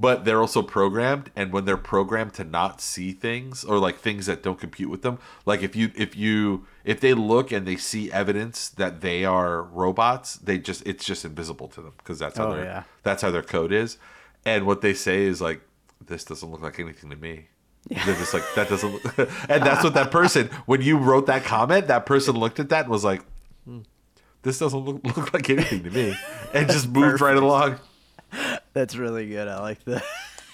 But 0.00 0.24
they're 0.24 0.40
also 0.40 0.62
programmed, 0.62 1.32
and 1.34 1.52
when 1.52 1.64
they're 1.64 1.76
programmed 1.76 2.32
to 2.34 2.44
not 2.44 2.80
see 2.80 3.10
things 3.12 3.64
or 3.64 3.78
like 3.80 3.98
things 3.98 4.26
that 4.26 4.44
don't 4.44 4.60
compute 4.60 4.90
with 4.90 5.02
them, 5.02 5.18
like 5.44 5.60
if 5.60 5.74
you 5.74 5.90
if 5.96 6.14
you 6.14 6.66
if 6.84 7.00
they 7.00 7.14
look 7.14 7.50
and 7.50 7.66
they 7.66 7.74
see 7.76 8.10
evidence 8.12 8.68
that 8.68 9.00
they 9.00 9.24
are 9.24 9.62
robots, 9.62 10.36
they 10.36 10.56
just 10.58 10.86
it's 10.86 11.04
just 11.04 11.24
invisible 11.24 11.66
to 11.68 11.80
them 11.82 11.94
because 11.98 12.20
that's 12.20 12.38
how 12.38 12.46
Oh, 12.46 12.54
their 12.54 12.64
yeah. 12.64 12.82
that's 13.02 13.22
how 13.22 13.32
their 13.32 13.42
code 13.42 13.72
is. 13.72 13.98
And 14.44 14.66
what 14.66 14.82
they 14.82 14.94
say 14.94 15.22
is 15.24 15.40
like, 15.40 15.62
this 16.06 16.24
doesn't 16.24 16.48
look 16.48 16.62
like 16.62 16.78
anything 16.78 17.10
to 17.10 17.16
me. 17.16 17.48
They're 17.88 18.14
just 18.14 18.32
like 18.34 18.44
that 18.54 18.68
doesn't, 18.68 18.92
look... 18.92 19.18
and 19.48 19.62
that's 19.64 19.82
what 19.82 19.94
that 19.94 20.12
person. 20.12 20.48
When 20.66 20.80
you 20.80 20.96
wrote 20.96 21.26
that 21.26 21.42
comment, 21.44 21.88
that 21.88 22.06
person 22.06 22.36
looked 22.36 22.60
at 22.60 22.68
that 22.68 22.82
and 22.82 22.90
was 22.90 23.04
like, 23.04 23.22
hmm, 23.64 23.80
"This 24.42 24.58
doesn't 24.58 24.78
look, 24.78 25.04
look 25.16 25.34
like 25.34 25.50
anything 25.50 25.82
to 25.84 25.90
me," 25.90 26.14
and 26.54 26.68
just 26.68 26.88
moved 26.88 27.20
right 27.20 27.36
along. 27.36 27.78
That's 28.72 28.96
really 28.96 29.28
good. 29.28 29.48
I 29.48 29.60
like 29.60 29.84
that. 29.84 30.04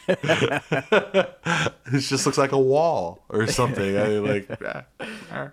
It 1.93 2.01
just 2.01 2.27
looks 2.27 2.39
like 2.39 2.53
a 2.53 2.59
wall 2.59 3.23
or 3.29 3.47
something. 3.47 3.97
I 3.97 4.09
mean, 4.09 4.27
like, 4.27 5.53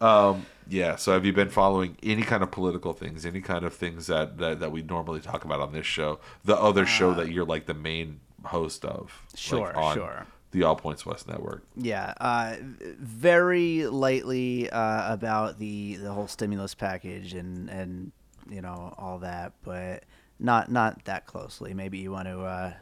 um, 0.00 0.46
yeah. 0.68 0.96
So, 0.96 1.12
have 1.12 1.24
you 1.24 1.32
been 1.32 1.48
following 1.48 1.96
any 2.02 2.22
kind 2.22 2.42
of 2.42 2.50
political 2.50 2.92
things, 2.92 3.24
any 3.24 3.40
kind 3.40 3.64
of 3.64 3.74
things 3.74 4.06
that 4.08 4.38
that, 4.38 4.60
that 4.60 4.72
we 4.72 4.82
normally 4.82 5.20
talk 5.20 5.44
about 5.44 5.60
on 5.60 5.72
this 5.72 5.86
show? 5.86 6.20
The 6.44 6.56
other 6.56 6.86
show 6.86 7.14
that 7.14 7.30
you're 7.30 7.44
like 7.44 7.66
the 7.66 7.74
main 7.74 8.20
host 8.44 8.84
of, 8.84 9.22
like, 9.32 9.38
Sure, 9.40 9.76
on 9.76 9.96
sure. 9.96 10.26
the 10.50 10.64
All 10.64 10.76
Points 10.76 11.06
West 11.06 11.26
Network. 11.28 11.64
Yeah, 11.76 12.14
uh, 12.20 12.56
very 12.98 13.86
lightly 13.86 14.68
uh, 14.70 15.12
about 15.12 15.58
the 15.58 15.96
the 15.96 16.12
whole 16.12 16.28
stimulus 16.28 16.74
package 16.74 17.34
and 17.34 17.68
and 17.70 18.12
you 18.50 18.60
know 18.60 18.94
all 18.98 19.18
that, 19.20 19.52
but 19.62 20.04
not 20.44 20.70
not 20.70 21.04
that 21.06 21.26
closely. 21.26 21.74
Maybe 21.74 21.98
you 21.98 22.12
want 22.12 22.28
to 22.28 22.40
uh, 22.40 22.72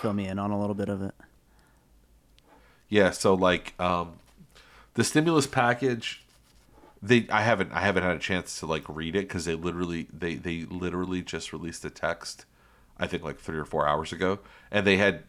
fill 0.00 0.12
me 0.12 0.26
in 0.26 0.38
on 0.38 0.50
a 0.50 0.60
little 0.60 0.74
bit 0.74 0.88
of 0.88 1.02
it. 1.02 1.14
Yeah, 2.88 3.10
so 3.10 3.34
like 3.34 3.74
um 3.80 4.14
the 4.94 5.02
stimulus 5.02 5.46
package 5.46 6.22
they 7.02 7.26
I 7.30 7.42
haven't 7.42 7.72
I 7.72 7.80
haven't 7.80 8.04
had 8.04 8.16
a 8.16 8.20
chance 8.20 8.58
to 8.60 8.66
like 8.66 8.84
read 8.88 9.16
it 9.16 9.28
cuz 9.28 9.44
they 9.44 9.54
literally 9.54 10.08
they 10.12 10.34
they 10.36 10.64
literally 10.64 11.22
just 11.22 11.52
released 11.52 11.84
a 11.84 11.90
text 11.90 12.44
I 12.98 13.06
think 13.06 13.22
like 13.22 13.38
3 13.40 13.58
or 13.58 13.64
4 13.64 13.88
hours 13.88 14.12
ago 14.12 14.38
and 14.70 14.86
they 14.86 14.96
had 14.96 15.24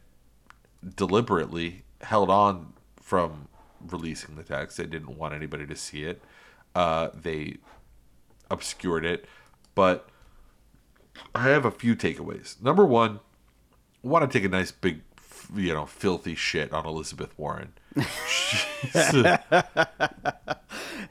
deliberately 0.95 1.83
held 2.01 2.29
on 2.29 2.73
from 3.01 3.47
releasing 3.85 4.35
the 4.35 4.43
text. 4.43 4.77
They 4.77 4.85
didn't 4.85 5.17
want 5.17 5.33
anybody 5.33 5.65
to 5.65 5.75
see 5.75 6.03
it. 6.03 6.21
Uh 6.75 7.09
they 7.13 7.57
obscured 8.51 9.03
it, 9.05 9.25
but 9.75 10.09
I 11.35 11.43
have 11.49 11.65
a 11.65 11.71
few 11.71 11.95
takeaways. 11.95 12.61
Number 12.61 12.85
1, 12.85 13.19
I 14.03 14.07
want 14.07 14.29
to 14.29 14.37
take 14.37 14.45
a 14.45 14.49
nice 14.49 14.71
big 14.71 15.01
you 15.55 15.73
know 15.73 15.85
filthy 15.85 16.35
shit 16.35 16.73
on 16.73 16.85
Elizabeth 16.85 17.33
Warren. 17.37 17.73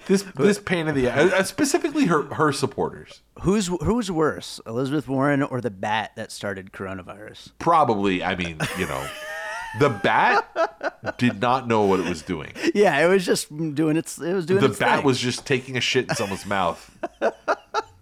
This 0.07 0.23
this 0.37 0.59
pain 0.61 0.87
in 0.87 0.95
the 0.95 1.09
uh, 1.11 1.43
specifically 1.43 2.05
her 2.07 2.23
her 2.35 2.53
supporters 2.53 3.23
Who's 3.43 3.67
who's 3.67 4.09
worse, 4.11 4.61
Elizabeth 4.65 5.09
Warren 5.09 5.43
or 5.43 5.61
the 5.61 5.71
bat 5.71 6.13
that 6.15 6.31
started 6.31 6.73
coronavirus? 6.73 7.51
probably 7.59 8.23
I 8.23 8.37
mean 8.37 8.59
you 8.79 8.87
know 8.87 9.05
the 9.81 9.89
bat 9.89 11.17
did 11.19 11.41
not 11.41 11.67
know 11.67 11.83
what 11.83 11.99
it 12.01 12.09
was 12.09 12.23
doing. 12.23 12.53
Yeah, 12.75 13.05
it 13.05 13.09
was 13.09 13.27
just 13.27 13.49
doing 13.75 13.97
its. 13.97 14.19
It 14.19 14.33
was 14.33 14.47
doing 14.47 14.61
The 14.61 14.69
bat 14.69 14.99
thing. 14.99 15.05
was 15.05 15.19
just 15.19 15.45
taking 15.45 15.77
a 15.77 15.81
shit 15.81 16.09
in 16.09 16.15
someone's 16.15 16.47
mouth, 16.47 16.91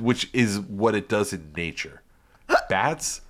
which 0.00 0.30
is 0.32 0.60
what 0.60 0.94
it 0.94 1.08
does 1.08 1.32
in 1.32 1.52
nature. 1.56 2.02
Bats 2.68 3.22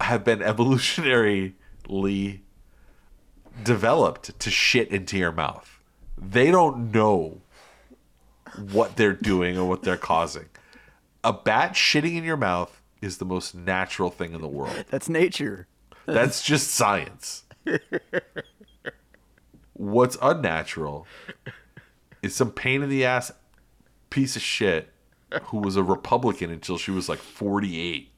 have 0.00 0.24
been 0.24 0.40
evolutionarily 0.40 2.40
developed 3.62 4.38
to 4.40 4.50
shit 4.50 4.88
into 4.88 5.18
your 5.18 5.32
mouth. 5.32 5.80
They 6.16 6.50
don't 6.50 6.92
know 6.92 7.40
what 8.70 8.96
they're 8.96 9.12
doing 9.12 9.58
or 9.58 9.68
what 9.68 9.82
they're 9.82 9.96
causing. 9.96 10.46
A 11.22 11.32
bat 11.32 11.74
shitting 11.74 12.16
in 12.16 12.24
your 12.24 12.36
mouth 12.36 12.80
is 13.00 13.18
the 13.18 13.24
most 13.24 13.54
natural 13.54 14.10
thing 14.10 14.34
in 14.34 14.40
the 14.40 14.48
world. 14.48 14.84
That's 14.90 15.08
nature. 15.08 15.66
That's 16.06 16.42
just 16.42 16.70
science. 16.70 17.44
What's 19.72 20.16
unnatural 20.22 21.06
is 22.22 22.34
some 22.34 22.52
pain 22.52 22.82
in 22.82 22.88
the 22.88 23.04
ass 23.04 23.32
piece 24.10 24.36
of 24.36 24.42
shit 24.42 24.90
who 25.44 25.58
was 25.58 25.76
a 25.76 25.82
Republican 25.82 26.50
until 26.50 26.78
she 26.78 26.90
was 26.90 27.08
like 27.08 27.18
48, 27.18 28.10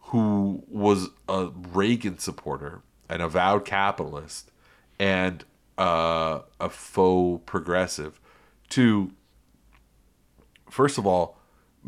who 0.00 0.62
was 0.68 1.08
a 1.28 1.48
Reagan 1.72 2.18
supporter, 2.18 2.82
an 3.08 3.20
avowed 3.20 3.64
capitalist, 3.64 4.50
and 4.98 5.44
uh, 5.76 6.40
a 6.60 6.68
faux 6.70 7.42
progressive, 7.46 8.20
to 8.70 9.12
first 10.70 10.98
of 10.98 11.06
all 11.06 11.38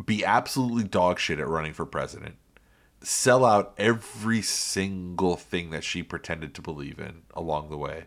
be 0.06 0.24
absolutely 0.24 0.84
dog 0.84 1.18
shit 1.18 1.38
at 1.38 1.48
running 1.48 1.72
for 1.72 1.84
president, 1.84 2.36
sell 3.02 3.44
out 3.44 3.74
every 3.78 4.42
single 4.42 5.36
thing 5.36 5.70
that 5.70 5.84
she 5.84 6.02
pretended 6.02 6.54
to 6.54 6.62
believe 6.62 6.98
in 6.98 7.22
along 7.34 7.70
the 7.70 7.76
way, 7.76 8.04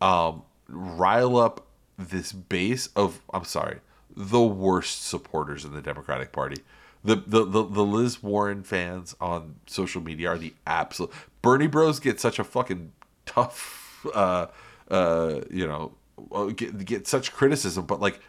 um, 0.00 0.42
rile 0.68 1.36
up 1.36 1.66
this 1.98 2.32
base 2.32 2.88
of 2.96 3.22
I'm 3.32 3.44
sorry, 3.44 3.80
the 4.16 4.40
worst 4.42 5.04
supporters 5.06 5.64
in 5.64 5.72
the 5.74 5.82
Democratic 5.82 6.32
Party. 6.32 6.62
The, 7.04 7.16
the, 7.16 7.44
the, 7.44 7.62
the 7.64 7.84
Liz 7.84 8.22
Warren 8.22 8.62
fans 8.62 9.14
on 9.20 9.56
social 9.66 10.00
media 10.00 10.28
are 10.30 10.38
the 10.38 10.54
absolute 10.66 11.12
Bernie 11.42 11.66
Bros 11.66 12.00
get 12.00 12.18
such 12.18 12.38
a 12.38 12.44
fucking 12.44 12.92
tough 13.26 14.06
uh 14.14 14.46
uh 14.90 15.40
you 15.50 15.66
know 15.66 15.92
uh, 16.32 16.46
get 16.46 16.84
get 16.84 17.06
such 17.06 17.32
criticism 17.32 17.84
but 17.86 18.00
like 18.00 18.20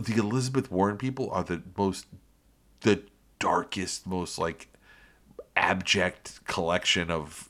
the 0.00 0.14
Elizabeth 0.14 0.70
Warren 0.70 0.96
people 0.96 1.30
are 1.30 1.42
the 1.44 1.62
most 1.76 2.06
the 2.80 3.02
darkest 3.38 4.06
most 4.06 4.38
like 4.38 4.68
abject 5.56 6.40
collection 6.46 7.10
of 7.10 7.48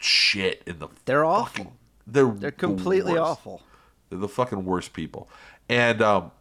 shit 0.00 0.62
in 0.66 0.78
the 0.78 0.88
They're 1.04 1.24
fucking- 1.24 1.66
awful. 1.66 1.76
they're 2.06 2.26
They're 2.30 2.50
completely 2.50 3.14
the 3.14 3.22
awful. 3.22 3.62
They're 4.10 4.18
the 4.18 4.28
fucking 4.28 4.64
worst 4.64 4.92
people. 4.92 5.28
And 5.72 6.02
um, 6.02 6.32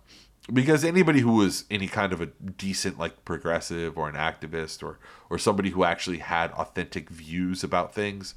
because 0.52 0.84
anybody 0.84 1.22
who 1.22 1.36
was 1.36 1.64
any 1.72 1.88
kind 1.88 2.12
of 2.12 2.20
a 2.20 2.26
decent 2.26 3.00
like 3.00 3.24
progressive 3.24 3.98
or 3.98 4.10
an 4.10 4.16
activist 4.16 4.84
or 4.84 5.00
or 5.30 5.38
somebody 5.38 5.70
who 5.70 5.86
actually 5.86 6.18
had 6.18 6.52
authentic 6.52 7.10
views 7.10 7.64
about 7.64 7.96
things, 7.96 8.36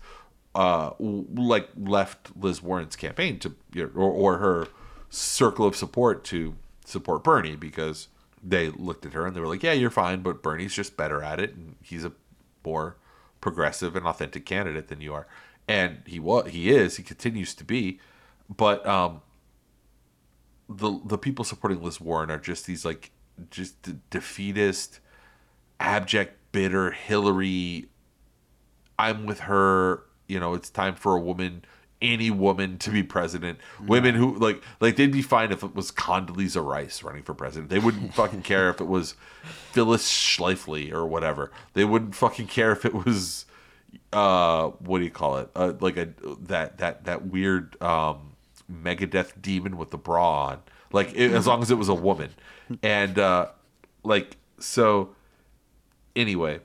uh, 0.55 0.91
like 1.01 1.69
left 1.77 2.31
Liz 2.41 2.63
Warren's 2.63 2.95
campaign 2.95 3.41
to 3.41 3.57
you 3.73 3.87
know, 3.87 3.91
or, 4.01 4.13
or 4.13 4.39
her 4.39 4.69
circle 5.11 5.67
of 5.67 5.75
support 5.75 6.23
to 6.27 6.55
support 6.85 7.25
Bernie 7.25 7.57
because 7.57 8.07
they 8.41 8.69
looked 8.71 9.05
at 9.05 9.15
her 9.15 9.27
and 9.27 9.35
they 9.35 9.41
were 9.41 9.49
like, 9.49 9.65
"Yeah, 9.65 9.73
you're 9.73 9.91
fine, 9.91 10.23
but 10.23 10.45
Bernie's 10.45 10.75
just 10.75 10.97
better 10.97 11.25
at 11.25 11.41
it, 11.41 11.57
and 11.57 11.75
he's 11.83 12.05
a 12.05 12.13
more 12.65 12.95
progressive 13.41 13.97
and 13.97 14.07
authentic 14.07 14.47
candidate 14.47 14.87
than 14.87 15.01
you 15.01 15.13
are." 15.13 15.27
And 15.67 16.03
he 16.07 16.21
was, 16.21 16.51
he 16.51 16.71
is, 16.71 16.99
he 16.99 17.03
continues 17.03 17.53
to 17.55 17.65
be, 17.65 17.99
but 18.55 18.87
um, 18.87 19.23
the 20.69 21.01
the 21.05 21.19
people 21.19 21.45
supporting 21.45 21.83
Liz 21.83 22.01
Warren 22.01 22.31
are 22.31 22.39
just 22.39 22.67
these 22.67 22.85
like 22.85 23.11
just 23.51 23.81
de- 23.83 23.99
defeatist, 24.11 25.01
abject, 25.81 26.39
bitter 26.53 26.91
Hillary. 26.91 27.87
I'm 28.99 29.27
with 29.27 29.41
her. 29.41 30.05
You 30.27 30.41
know, 30.41 30.55
it's 30.55 30.71
time 30.71 30.95
for 30.95 31.15
a 31.15 31.21
woman, 31.21 31.65
any 32.01 32.31
woman, 32.31 32.79
to 32.79 32.91
be 32.91 33.03
president. 33.03 33.59
Women 33.81 34.15
who 34.15 34.39
like 34.39 34.63
like 34.81 34.97
they'd 34.97 35.13
be 35.13 35.23
fine 35.23 35.53
if 35.53 35.63
it 35.63 35.75
was 35.75 35.91
Condoleezza 35.91 36.65
Rice 36.65 37.03
running 37.03 37.23
for 37.23 37.35
president. 37.35 37.71
They 37.71 37.79
wouldn't 37.79 38.15
fucking 38.15 38.43
care 38.43 38.71
if 38.71 38.81
it 38.81 38.87
was 38.87 39.15
Phyllis 39.73 40.11
Schlafly 40.11 40.93
or 40.93 41.07
whatever. 41.07 41.51
They 41.75 41.85
wouldn't 41.85 42.15
fucking 42.15 42.47
care 42.47 42.73
if 42.73 42.85
it 42.85 42.95
was 42.95 43.47
uh 44.13 44.69
what 44.81 44.99
do 44.99 45.05
you 45.05 45.11
call 45.11 45.39
it 45.39 45.49
uh, 45.55 45.73
like 45.81 45.97
a 45.97 46.09
that 46.41 46.79
that 46.79 47.05
that 47.05 47.27
weird 47.27 47.81
um 47.81 48.34
megadeth 48.71 49.41
demon 49.41 49.77
with 49.77 49.91
the 49.91 49.99
bra 49.99 50.47
on. 50.47 50.63
Like 50.93 51.13
it, 51.15 51.33
as 51.33 51.47
long 51.47 51.63
as 51.63 51.71
it 51.71 51.79
was 51.79 51.89
a 51.89 51.95
woman. 51.95 52.31
And 52.83 53.19
uh 53.19 53.49
like 54.05 54.37
so 54.59 55.15
anyway 56.15 56.61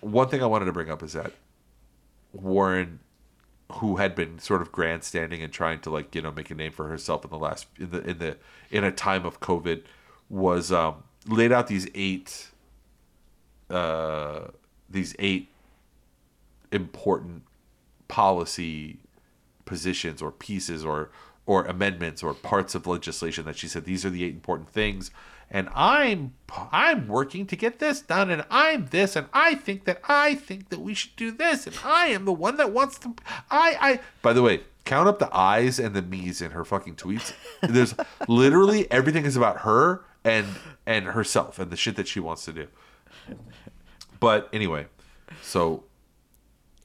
one 0.00 0.28
thing 0.28 0.42
i 0.42 0.46
wanted 0.46 0.64
to 0.64 0.72
bring 0.72 0.90
up 0.90 1.02
is 1.02 1.12
that 1.12 1.32
warren 2.32 2.98
who 3.72 3.96
had 3.96 4.14
been 4.14 4.38
sort 4.38 4.62
of 4.62 4.72
grandstanding 4.72 5.42
and 5.42 5.52
trying 5.52 5.80
to 5.80 5.90
like 5.90 6.14
you 6.14 6.22
know 6.22 6.32
make 6.32 6.50
a 6.50 6.54
name 6.54 6.72
for 6.72 6.88
herself 6.88 7.24
in 7.24 7.30
the 7.30 7.38
last 7.38 7.66
in 7.78 7.90
the 7.90 8.00
in 8.02 8.18
the 8.18 8.36
in 8.70 8.84
a 8.84 8.90
time 8.90 9.24
of 9.24 9.40
covid 9.40 9.82
was 10.28 10.72
um 10.72 11.02
laid 11.26 11.52
out 11.52 11.66
these 11.66 11.88
eight 11.94 12.48
uh 13.70 14.40
these 14.88 15.14
eight 15.18 15.48
important 16.72 17.42
policy 18.08 18.98
positions 19.66 20.22
or 20.22 20.32
pieces 20.32 20.84
or 20.84 21.10
or 21.44 21.64
amendments 21.66 22.22
or 22.22 22.34
parts 22.34 22.74
of 22.74 22.86
legislation 22.86 23.44
that 23.44 23.56
she 23.56 23.68
said 23.68 23.84
these 23.84 24.04
are 24.04 24.10
the 24.10 24.24
eight 24.24 24.34
important 24.34 24.68
things 24.70 25.10
and 25.50 25.68
i'm 25.74 26.32
i'm 26.72 27.06
working 27.06 27.46
to 27.46 27.54
get 27.54 27.78
this 27.78 28.00
done 28.00 28.30
and 28.30 28.44
i'm 28.50 28.86
this 28.86 29.14
and 29.14 29.26
i 29.32 29.54
think 29.54 29.84
that 29.84 30.00
i 30.08 30.34
think 30.34 30.70
that 30.70 30.80
we 30.80 30.94
should 30.94 31.14
do 31.16 31.30
this 31.30 31.66
and 31.66 31.76
i 31.84 32.06
am 32.06 32.24
the 32.24 32.32
one 32.32 32.56
that 32.56 32.72
wants 32.72 32.98
to 32.98 33.14
i 33.50 33.76
i 33.80 34.00
by 34.22 34.32
the 34.32 34.42
way 34.42 34.60
count 34.86 35.08
up 35.08 35.18
the 35.18 35.36
i's 35.36 35.78
and 35.78 35.94
the 35.94 36.00
me's 36.00 36.40
in 36.40 36.52
her 36.52 36.64
fucking 36.64 36.94
tweets. 36.94 37.34
There's 37.60 37.94
literally 38.28 38.90
everything 38.90 39.26
is 39.26 39.36
about 39.36 39.58
her 39.58 40.04
and 40.24 40.46
and 40.86 41.06
herself 41.06 41.58
and 41.58 41.70
the 41.70 41.76
shit 41.76 41.96
that 41.96 42.08
she 42.08 42.20
wants 42.20 42.46
to 42.46 42.52
do. 42.52 42.68
But 44.18 44.48
anyway 44.52 44.86
so 45.42 45.84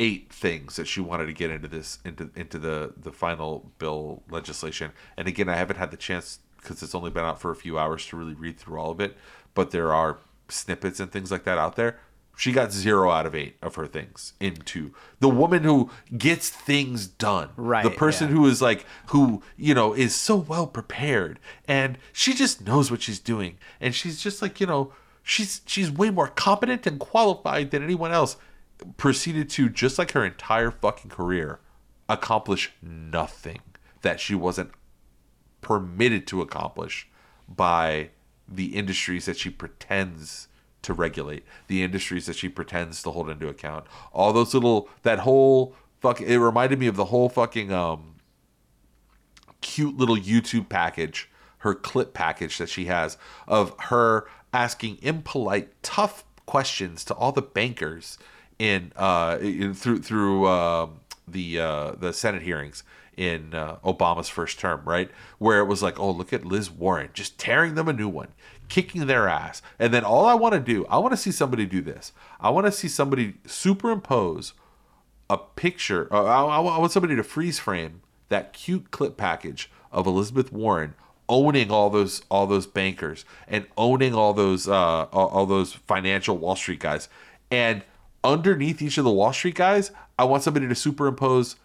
eight 0.01 0.33
things 0.33 0.77
that 0.77 0.87
she 0.87 0.99
wanted 0.99 1.27
to 1.27 1.33
get 1.33 1.51
into 1.51 1.67
this 1.67 1.99
into 2.03 2.31
into 2.35 2.57
the 2.57 2.93
the 2.97 3.11
final 3.11 3.71
bill 3.77 4.23
legislation. 4.29 4.91
And 5.15 5.27
again, 5.27 5.47
I 5.47 5.55
haven't 5.55 5.77
had 5.77 5.91
the 5.91 5.97
chance 5.97 6.39
because 6.57 6.81
it's 6.81 6.95
only 6.95 7.11
been 7.11 7.23
out 7.23 7.39
for 7.39 7.51
a 7.51 7.55
few 7.55 7.77
hours 7.77 8.05
to 8.07 8.17
really 8.17 8.33
read 8.33 8.57
through 8.57 8.79
all 8.79 8.89
of 8.89 8.99
it. 8.99 9.15
But 9.53 9.69
there 9.69 9.93
are 9.93 10.17
snippets 10.49 10.99
and 10.99 11.11
things 11.11 11.31
like 11.31 11.43
that 11.43 11.59
out 11.59 11.75
there. 11.75 11.99
She 12.35 12.51
got 12.51 12.71
zero 12.71 13.11
out 13.11 13.27
of 13.27 13.35
eight 13.35 13.57
of 13.61 13.75
her 13.75 13.85
things 13.85 14.33
into 14.39 14.91
the 15.19 15.29
woman 15.29 15.63
who 15.63 15.91
gets 16.17 16.49
things 16.49 17.05
done. 17.05 17.49
Right, 17.55 17.83
The 17.83 17.91
person 17.91 18.29
yeah. 18.29 18.35
who 18.35 18.47
is 18.47 18.61
like, 18.61 18.85
who, 19.07 19.43
you 19.55 19.75
know, 19.75 19.93
is 19.93 20.15
so 20.15 20.37
well 20.37 20.65
prepared 20.65 21.39
and 21.67 21.99
she 22.11 22.33
just 22.33 22.65
knows 22.65 22.89
what 22.89 23.03
she's 23.03 23.19
doing. 23.19 23.57
And 23.79 23.93
she's 23.93 24.19
just 24.19 24.41
like, 24.41 24.59
you 24.59 24.65
know, 24.65 24.93
she's 25.21 25.61
she's 25.67 25.91
way 25.91 26.09
more 26.09 26.29
competent 26.29 26.87
and 26.87 26.99
qualified 26.99 27.69
than 27.69 27.83
anyone 27.83 28.11
else 28.11 28.37
proceeded 28.97 29.49
to 29.51 29.69
just 29.69 29.97
like 29.97 30.11
her 30.11 30.25
entire 30.25 30.71
fucking 30.71 31.11
career 31.11 31.59
accomplish 32.09 32.71
nothing 32.81 33.59
that 34.01 34.19
she 34.19 34.35
wasn't 34.35 34.71
permitted 35.61 36.27
to 36.27 36.41
accomplish 36.41 37.07
by 37.47 38.09
the 38.47 38.75
industries 38.75 39.25
that 39.25 39.37
she 39.37 39.49
pretends 39.49 40.47
to 40.81 40.93
regulate 40.93 41.43
the 41.67 41.83
industries 41.83 42.25
that 42.25 42.35
she 42.35 42.49
pretends 42.49 43.03
to 43.03 43.11
hold 43.11 43.29
into 43.29 43.47
account. 43.47 43.85
All 44.11 44.33
those 44.33 44.53
little 44.53 44.89
that 45.03 45.19
whole 45.19 45.75
fucking 45.99 46.27
it 46.27 46.37
reminded 46.37 46.79
me 46.79 46.87
of 46.87 46.95
the 46.95 47.05
whole 47.05 47.29
fucking 47.29 47.71
um 47.71 48.15
cute 49.61 49.95
little 49.95 50.17
YouTube 50.17 50.69
package, 50.69 51.29
her 51.59 51.75
clip 51.75 52.13
package 52.13 52.57
that 52.57 52.69
she 52.69 52.85
has 52.85 53.17
of 53.47 53.75
her 53.79 54.27
asking 54.51 54.97
impolite, 55.01 55.81
tough 55.83 56.25
questions 56.45 57.05
to 57.05 57.13
all 57.13 57.31
the 57.31 57.41
bankers 57.41 58.17
in 58.61 58.93
uh 58.95 59.39
in, 59.41 59.73
through 59.73 59.99
through 60.03 60.47
um 60.47 60.99
the 61.27 61.59
uh 61.59 61.91
the 61.93 62.13
Senate 62.13 62.43
hearings 62.43 62.83
in 63.17 63.53
uh, 63.53 63.75
Obama's 63.83 64.29
first 64.29 64.59
term, 64.59 64.81
right? 64.85 65.09
Where 65.37 65.59
it 65.59 65.65
was 65.65 65.83
like, 65.83 65.99
oh, 65.99 66.11
look 66.11 66.31
at 66.31 66.45
Liz 66.45 66.71
Warren 66.71 67.09
just 67.13 67.37
tearing 67.37 67.75
them 67.75 67.87
a 67.87 67.93
new 67.93 68.07
one, 68.07 68.29
kicking 68.69 69.07
their 69.07 69.27
ass. 69.27 69.61
And 69.77 69.93
then 69.93 70.03
all 70.03 70.25
I 70.25 70.33
want 70.33 70.53
to 70.53 70.59
do, 70.59 70.85
I 70.85 70.97
want 70.97 71.11
to 71.11 71.17
see 71.17 71.31
somebody 71.31 71.65
do 71.65 71.81
this. 71.81 72.13
I 72.39 72.51
want 72.51 72.67
to 72.67 72.71
see 72.71 72.87
somebody 72.87 73.33
superimpose 73.45 74.53
a 75.29 75.37
picture. 75.37 76.07
Uh, 76.13 76.23
I, 76.23 76.57
I 76.57 76.59
want 76.59 76.75
I 76.75 76.79
want 76.79 76.91
somebody 76.91 77.15
to 77.15 77.23
freeze 77.23 77.59
frame 77.59 78.01
that 78.29 78.53
cute 78.53 78.91
clip 78.91 79.17
package 79.17 79.71
of 79.91 80.05
Elizabeth 80.05 80.51
Warren 80.53 80.93
owning 81.27 81.71
all 81.71 81.89
those 81.89 82.21
all 82.29 82.45
those 82.45 82.67
bankers 82.67 83.25
and 83.47 83.65
owning 83.75 84.13
all 84.13 84.33
those 84.33 84.67
uh, 84.67 85.07
all, 85.11 85.27
all 85.29 85.45
those 85.47 85.73
financial 85.73 86.37
Wall 86.37 86.55
Street 86.55 86.79
guys. 86.79 87.09
And 87.49 87.83
underneath 88.23 88.81
each 88.81 88.97
of 88.97 89.03
the 89.03 89.11
Wall 89.11 89.33
Street 89.33 89.55
guys, 89.55 89.91
I 90.17 90.23
want 90.25 90.43
somebody 90.43 90.67
to 90.67 90.75
superimpose 90.75 91.55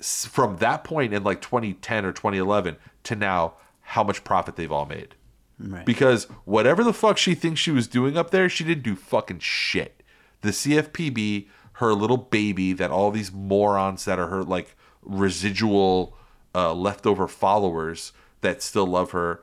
from 0.00 0.56
that 0.56 0.84
point 0.84 1.12
in 1.12 1.22
like 1.22 1.40
2010 1.40 2.04
or 2.04 2.12
2011 2.12 2.76
to 3.04 3.16
now 3.16 3.54
how 3.80 4.02
much 4.02 4.24
profit 4.24 4.56
they've 4.56 4.72
all 4.72 4.86
made. 4.86 5.14
Right. 5.58 5.84
Because 5.84 6.24
whatever 6.44 6.82
the 6.82 6.92
fuck 6.92 7.18
she 7.18 7.34
thinks 7.34 7.60
she 7.60 7.70
was 7.70 7.86
doing 7.86 8.16
up 8.16 8.30
there, 8.30 8.48
she 8.48 8.64
didn't 8.64 8.84
do 8.84 8.96
fucking 8.96 9.40
shit. 9.40 10.02
The 10.40 10.50
CFPB, 10.50 11.48
her 11.74 11.92
little 11.92 12.16
baby 12.16 12.72
that 12.72 12.90
all 12.90 13.10
these 13.10 13.30
morons 13.30 14.06
that 14.06 14.18
are 14.18 14.28
her 14.28 14.42
like 14.42 14.74
residual 15.02 16.16
uh, 16.54 16.72
leftover 16.72 17.28
followers 17.28 18.12
that 18.40 18.62
still 18.62 18.86
love 18.86 19.10
her 19.10 19.42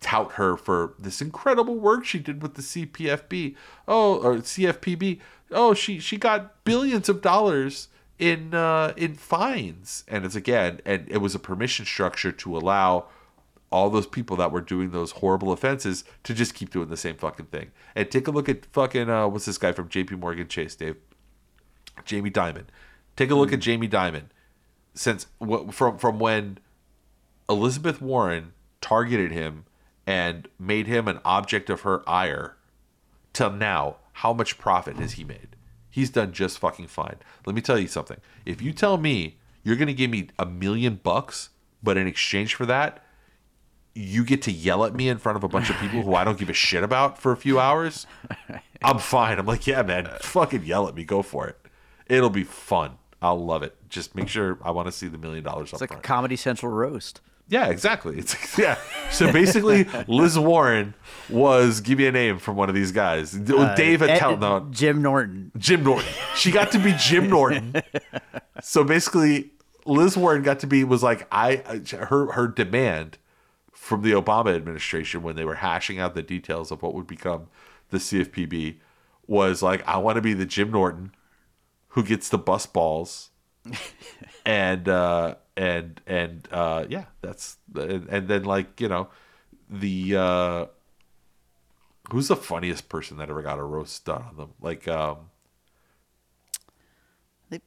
tout 0.00 0.32
her 0.32 0.56
for 0.56 0.94
this 0.98 1.20
incredible 1.20 1.74
work 1.74 2.04
she 2.04 2.18
did 2.18 2.42
with 2.42 2.54
the 2.54 2.62
CPFB. 2.62 3.56
Oh, 3.88 4.22
or 4.22 4.36
CFPB. 4.36 5.20
Oh, 5.50 5.74
she 5.74 5.98
she 5.98 6.16
got 6.16 6.64
billions 6.64 7.08
of 7.08 7.22
dollars 7.22 7.88
in 8.18 8.54
uh, 8.54 8.92
in 8.96 9.14
fines, 9.14 10.04
and 10.08 10.24
it's 10.24 10.34
again, 10.34 10.80
and 10.84 11.06
it 11.08 11.18
was 11.18 11.34
a 11.34 11.38
permission 11.38 11.84
structure 11.84 12.32
to 12.32 12.56
allow 12.56 13.06
all 13.70 13.90
those 13.90 14.06
people 14.06 14.36
that 14.36 14.52
were 14.52 14.60
doing 14.60 14.90
those 14.90 15.12
horrible 15.12 15.52
offenses 15.52 16.04
to 16.22 16.32
just 16.32 16.54
keep 16.54 16.70
doing 16.70 16.88
the 16.88 16.96
same 16.96 17.16
fucking 17.16 17.46
thing. 17.46 17.72
And 17.94 18.10
take 18.10 18.28
a 18.28 18.30
look 18.30 18.48
at 18.48 18.64
fucking 18.66 19.10
uh, 19.10 19.28
what's 19.28 19.46
this 19.46 19.58
guy 19.58 19.72
from 19.72 19.88
J.P. 19.88 20.16
Morgan 20.16 20.48
Chase, 20.48 20.74
Dave? 20.74 20.96
Jamie 22.04 22.30
Dimon. 22.30 22.66
Take 23.16 23.30
a 23.30 23.34
look 23.34 23.52
at 23.52 23.60
Jamie 23.60 23.88
Dimon. 23.88 24.24
Since 24.94 25.26
what 25.38 25.74
from 25.74 25.98
from 25.98 26.18
when 26.18 26.58
Elizabeth 27.48 28.00
Warren 28.00 28.52
targeted 28.80 29.32
him 29.32 29.64
and 30.06 30.48
made 30.58 30.86
him 30.86 31.08
an 31.08 31.20
object 31.24 31.68
of 31.68 31.82
her 31.82 32.08
ire 32.08 32.56
till 33.32 33.50
now, 33.50 33.96
how 34.16 34.32
much 34.32 34.56
profit 34.56 34.96
has 34.96 35.12
he 35.12 35.24
made? 35.24 35.56
He's 35.90 36.08
done 36.08 36.32
just 36.32 36.58
fucking 36.58 36.86
fine. 36.86 37.16
Let 37.44 37.54
me 37.54 37.60
tell 37.60 37.78
you 37.78 37.86
something. 37.86 38.16
If 38.46 38.62
you 38.62 38.72
tell 38.72 38.96
me 38.96 39.36
you're 39.62 39.76
going 39.76 39.88
to 39.88 39.94
give 39.94 40.10
me 40.10 40.28
a 40.38 40.46
million 40.46 41.00
bucks, 41.02 41.50
but 41.82 41.98
in 41.98 42.06
exchange 42.06 42.54
for 42.54 42.64
that, 42.64 43.04
you 43.94 44.24
get 44.24 44.40
to 44.42 44.52
yell 44.52 44.86
at 44.86 44.94
me 44.94 45.10
in 45.10 45.18
front 45.18 45.36
of 45.36 45.44
a 45.44 45.48
bunch 45.48 45.68
of 45.68 45.76
people 45.76 46.02
who 46.02 46.14
I 46.14 46.24
don't 46.24 46.38
give 46.38 46.48
a 46.48 46.54
shit 46.54 46.82
about 46.82 47.18
for 47.18 47.30
a 47.32 47.36
few 47.36 47.60
hours, 47.60 48.06
I'm 48.82 48.98
fine. 48.98 49.38
I'm 49.38 49.44
like, 49.44 49.66
yeah, 49.66 49.82
man, 49.82 50.08
fucking 50.20 50.64
yell 50.64 50.88
at 50.88 50.94
me. 50.94 51.04
Go 51.04 51.20
for 51.20 51.46
it. 51.48 51.58
It'll 52.06 52.30
be 52.30 52.44
fun. 52.44 52.92
I'll 53.20 53.44
love 53.44 53.62
it. 53.62 53.76
Just 53.90 54.14
make 54.14 54.28
sure 54.28 54.58
I 54.62 54.70
want 54.70 54.86
to 54.86 54.92
see 54.92 55.08
the 55.08 55.18
million 55.18 55.44
dollars 55.44 55.72
It's 55.72 55.80
like 55.80 55.92
a. 55.92 55.96
Comedy 55.96 56.36
Central 56.36 56.72
roast. 56.72 57.20
Yeah, 57.48 57.68
exactly. 57.68 58.18
It's 58.18 58.58
yeah. 58.58 58.78
So 59.10 59.32
basically, 59.32 59.84
Liz 60.08 60.38
Warren 60.38 60.94
was 61.28 61.80
give 61.80 61.98
me 61.98 62.06
a 62.06 62.12
name 62.12 62.38
from 62.38 62.56
one 62.56 62.68
of 62.68 62.74
these 62.74 62.92
guys. 62.92 63.32
Dave 63.32 64.02
Ed- 64.02 64.10
Attell, 64.10 64.36
no, 64.36 64.66
Jim 64.70 65.00
Norton. 65.00 65.52
Jim 65.56 65.84
Norton. 65.84 66.08
She 66.34 66.50
got 66.50 66.72
to 66.72 66.78
be 66.78 66.92
Jim 66.98 67.30
Norton. 67.30 67.74
So 68.62 68.82
basically, 68.82 69.52
Liz 69.84 70.16
Warren 70.16 70.42
got 70.42 70.58
to 70.60 70.66
be 70.66 70.82
was 70.82 71.02
like 71.02 71.26
I 71.30 71.82
her 71.92 72.32
her 72.32 72.48
demand 72.48 73.18
from 73.72 74.02
the 74.02 74.10
Obama 74.12 74.54
administration 74.54 75.22
when 75.22 75.36
they 75.36 75.44
were 75.44 75.56
hashing 75.56 76.00
out 76.00 76.14
the 76.14 76.22
details 76.22 76.72
of 76.72 76.82
what 76.82 76.94
would 76.94 77.06
become 77.06 77.46
the 77.90 77.98
CFPB 77.98 78.78
was 79.28 79.62
like 79.62 79.86
I 79.86 79.98
want 79.98 80.16
to 80.16 80.22
be 80.22 80.34
the 80.34 80.46
Jim 80.46 80.72
Norton 80.72 81.12
who 81.88 82.02
gets 82.02 82.28
the 82.28 82.38
bus 82.38 82.66
balls 82.66 83.30
and 84.46 84.88
uh 84.88 85.36
and 85.56 86.00
and 86.06 86.48
uh 86.52 86.84
yeah 86.88 87.04
that's 87.22 87.56
and, 87.74 88.06
and 88.08 88.28
then 88.28 88.44
like 88.44 88.80
you 88.80 88.88
know 88.88 89.08
the 89.70 90.14
uh 90.16 90.66
who's 92.10 92.28
the 92.28 92.36
funniest 92.36 92.88
person 92.88 93.16
that 93.16 93.30
ever 93.30 93.42
got 93.42 93.58
a 93.58 93.62
roast 93.62 94.04
done 94.04 94.22
on 94.22 94.36
them 94.36 94.52
like 94.60 94.86
um 94.86 95.16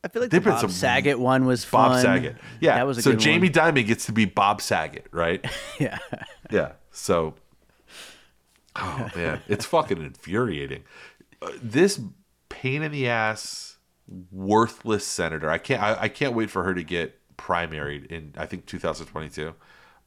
I 0.03 0.09
feel 0.09 0.21
like 0.21 0.31
the 0.31 0.41
Bob 0.41 0.59
some- 0.59 0.69
Saget 0.69 1.19
one 1.19 1.45
was 1.45 1.63
fun. 1.63 1.91
Bob 1.91 2.01
Saget. 2.01 2.35
Yeah. 2.59 2.75
that 2.75 2.85
was 2.85 2.97
a 2.97 3.01
so 3.01 3.13
Jamie 3.13 3.47
one. 3.49 3.73
Dimon 3.73 3.87
gets 3.87 4.05
to 4.07 4.11
be 4.11 4.25
Bob 4.25 4.61
Saget, 4.61 5.07
right? 5.11 5.45
Yeah, 5.79 5.97
yeah. 6.51 6.71
So, 6.91 7.35
oh 8.75 9.09
man, 9.15 9.41
it's 9.47 9.65
fucking 9.65 9.97
infuriating. 10.03 10.83
Uh, 11.41 11.51
this 11.63 12.01
pain 12.49 12.81
in 12.83 12.91
the 12.91 13.07
ass, 13.07 13.77
worthless 14.31 15.07
senator. 15.07 15.49
I 15.49 15.57
can't. 15.59 15.81
I, 15.81 15.97
I 16.01 16.07
can't 16.09 16.33
wait 16.33 16.49
for 16.49 16.63
her 16.63 16.73
to 16.73 16.83
get 16.83 17.17
primaried 17.39 18.07
in. 18.07 18.33
I 18.37 18.45
think 18.45 18.65
2022. 18.65 19.53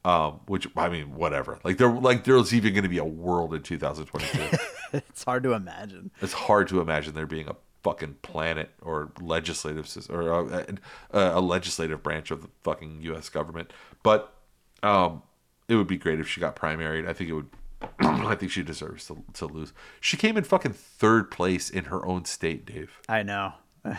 Um, 0.05 0.41
which 0.47 0.67
I 0.75 0.89
mean, 0.89 1.15
whatever. 1.15 1.59
Like 1.63 1.77
there, 1.77 1.89
like 1.89 2.25
there's 2.25 2.53
even 2.53 2.73
going 2.73 2.83
to 2.83 2.89
be 2.89 2.97
a 2.97 3.05
world 3.05 3.53
in 3.53 3.61
2022. 3.61 4.57
it's 4.93 5.23
hard 5.23 5.43
to 5.43 5.53
imagine. 5.53 6.11
it's 6.21 6.33
hard 6.33 6.67
to 6.67 6.81
imagine 6.81 7.13
there 7.13 7.25
being 7.25 7.47
a 7.47 7.55
fucking 7.83 8.15
planet 8.21 8.71
or 8.81 9.11
legislative 9.21 9.87
system 9.87 10.15
or 10.15 10.29
a, 10.29 10.77
a, 11.11 11.39
a 11.39 11.41
legislative 11.41 12.03
branch 12.03 12.31
of 12.31 12.41
the 12.41 12.49
fucking 12.63 13.01
U.S. 13.03 13.29
government. 13.29 13.71
But 14.03 14.33
um, 14.81 15.21
it 15.67 15.75
would 15.75 15.87
be 15.87 15.97
great 15.97 16.19
if 16.19 16.27
she 16.27 16.41
got 16.41 16.55
primaried. 16.55 17.07
I 17.07 17.13
think 17.13 17.29
it 17.29 17.33
would. 17.33 17.49
I 17.99 18.35
think 18.35 18.51
she 18.51 18.63
deserves 18.63 19.07
to, 19.07 19.23
to 19.33 19.45
lose. 19.45 19.73
She 19.99 20.15
came 20.15 20.37
in 20.37 20.43
fucking 20.43 20.73
third 20.73 21.31
place 21.31 21.69
in 21.69 21.85
her 21.85 22.05
own 22.05 22.25
state, 22.25 22.65
Dave. 22.65 22.99
I 23.09 23.23
know. 23.23 23.53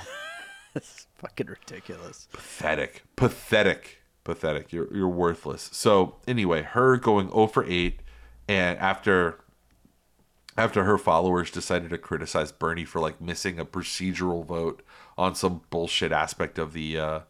it's 0.77 1.07
fucking 1.17 1.47
ridiculous. 1.47 2.29
Pathetic. 2.33 3.05
Pathetic. 3.17 4.03
Pathetic. 4.25 4.73
You're 4.73 4.95
you're 4.95 5.09
worthless. 5.09 5.71
So 5.73 6.17
anyway, 6.27 6.63
her 6.63 6.97
going 6.97 7.29
0 7.29 7.47
for 7.49 7.65
8 7.65 8.01
and 8.49 8.79
after 8.79 9.41
after 10.57 10.85
her 10.85 10.99
followers 10.99 11.51
decided 11.51 11.91
to 11.91 11.99
criticize 11.99 12.53
Bernie 12.53 12.85
for 12.85 13.01
like 13.01 13.21
missing 13.21 13.59
a 13.59 13.65
procedural 13.65 14.45
vote 14.45 14.83
on 15.19 15.35
some 15.35 15.63
bullshit 15.71 16.13
aspect 16.13 16.59
of 16.59 16.73
the 16.73 16.99
uh 16.99 17.21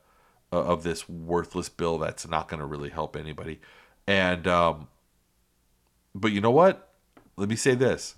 of 0.53 0.85
this 0.85 1.09
worthless 1.09 1.69
bill 1.69 1.99
that's 1.99 2.29
not 2.29 2.49
going 2.49 2.61
to 2.61 2.67
really 2.67 2.91
help 2.91 3.17
anybody. 3.17 3.61
And 4.07 4.47
um 4.47 4.89
but 6.15 6.33
you 6.33 6.41
know 6.41 6.51
what? 6.51 6.95
Let 7.37 7.49
me 7.49 7.57
say 7.57 7.75
this. 7.75 8.15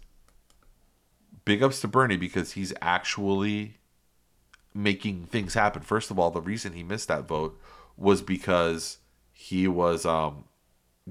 Big 1.46 1.62
ups 1.62 1.80
to 1.80 1.88
Bernie 1.88 2.18
because 2.18 2.52
he's 2.52 2.74
actually 2.82 3.78
making 4.76 5.26
things 5.26 5.54
happen. 5.54 5.82
First 5.82 6.10
of 6.10 6.18
all, 6.18 6.30
the 6.30 6.40
reason 6.40 6.72
he 6.72 6.82
missed 6.82 7.08
that 7.08 7.26
vote 7.26 7.58
was 7.96 8.22
because 8.22 8.98
he 9.32 9.66
was 9.66 10.04
um, 10.04 10.44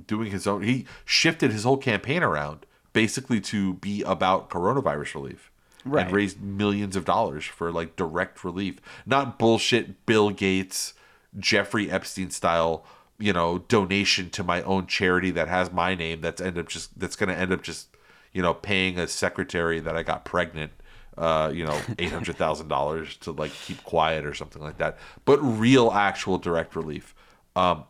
doing 0.06 0.32
his 0.32 0.46
own. 0.48 0.64
He 0.64 0.86
shifted 1.04 1.52
his 1.52 1.64
whole 1.64 1.78
campaign 1.78 2.24
around 2.24 2.66
basically 2.94 3.42
to 3.42 3.74
be 3.76 4.02
about 4.04 4.50
coronavirus 4.50 5.16
relief. 5.16 5.52
Right. 5.84 6.06
And 6.08 6.16
raised 6.16 6.42
millions 6.42 6.96
of 6.96 7.06
dollars 7.06 7.46
for 7.46 7.72
like 7.72 7.96
direct 7.96 8.44
relief, 8.44 8.80
not 9.06 9.38
bullshit 9.38 10.08
Bill 10.08 10.32
Gates, 10.32 10.96
Jeffrey 11.38 11.92
Epstein 11.92 12.32
style, 12.32 12.84
you 13.20 13.32
know, 13.32 13.60
donation 13.60 14.32
to 14.32 14.44
my 14.44 14.64
own 14.64 14.88
charity 14.88 15.30
that 15.32 15.48
has 15.48 15.72
my 15.72 15.94
name. 15.94 16.22
That's 16.22 16.42
end 16.42 16.58
up 16.58 16.70
just 16.70 17.00
that's 17.00 17.16
going 17.16 17.30
to 17.30 17.38
end 17.38 17.54
up 17.54 17.62
just, 17.62 17.96
you 18.34 18.42
know, 18.42 18.56
paying 18.56 18.98
a 18.98 19.08
secretary 19.08 19.80
that 19.80 19.96
I 19.96 20.02
got 20.02 20.26
pregnant 20.26 20.72
uh, 21.18 21.52
you 21.54 21.66
know, 21.66 21.80
eight 22.00 22.12
hundred 22.12 22.38
thousand 22.38 22.68
dollars 22.68 23.18
to 23.18 23.32
like 23.32 23.52
keep 23.52 23.84
quiet 23.84 24.26
or 24.26 24.34
something 24.34 24.62
like 24.62 24.78
that. 24.78 24.98
But 25.26 25.38
real, 25.40 25.92
actual 25.92 26.38
direct 26.38 26.76
relief. 26.76 27.16
Um, 27.56 27.86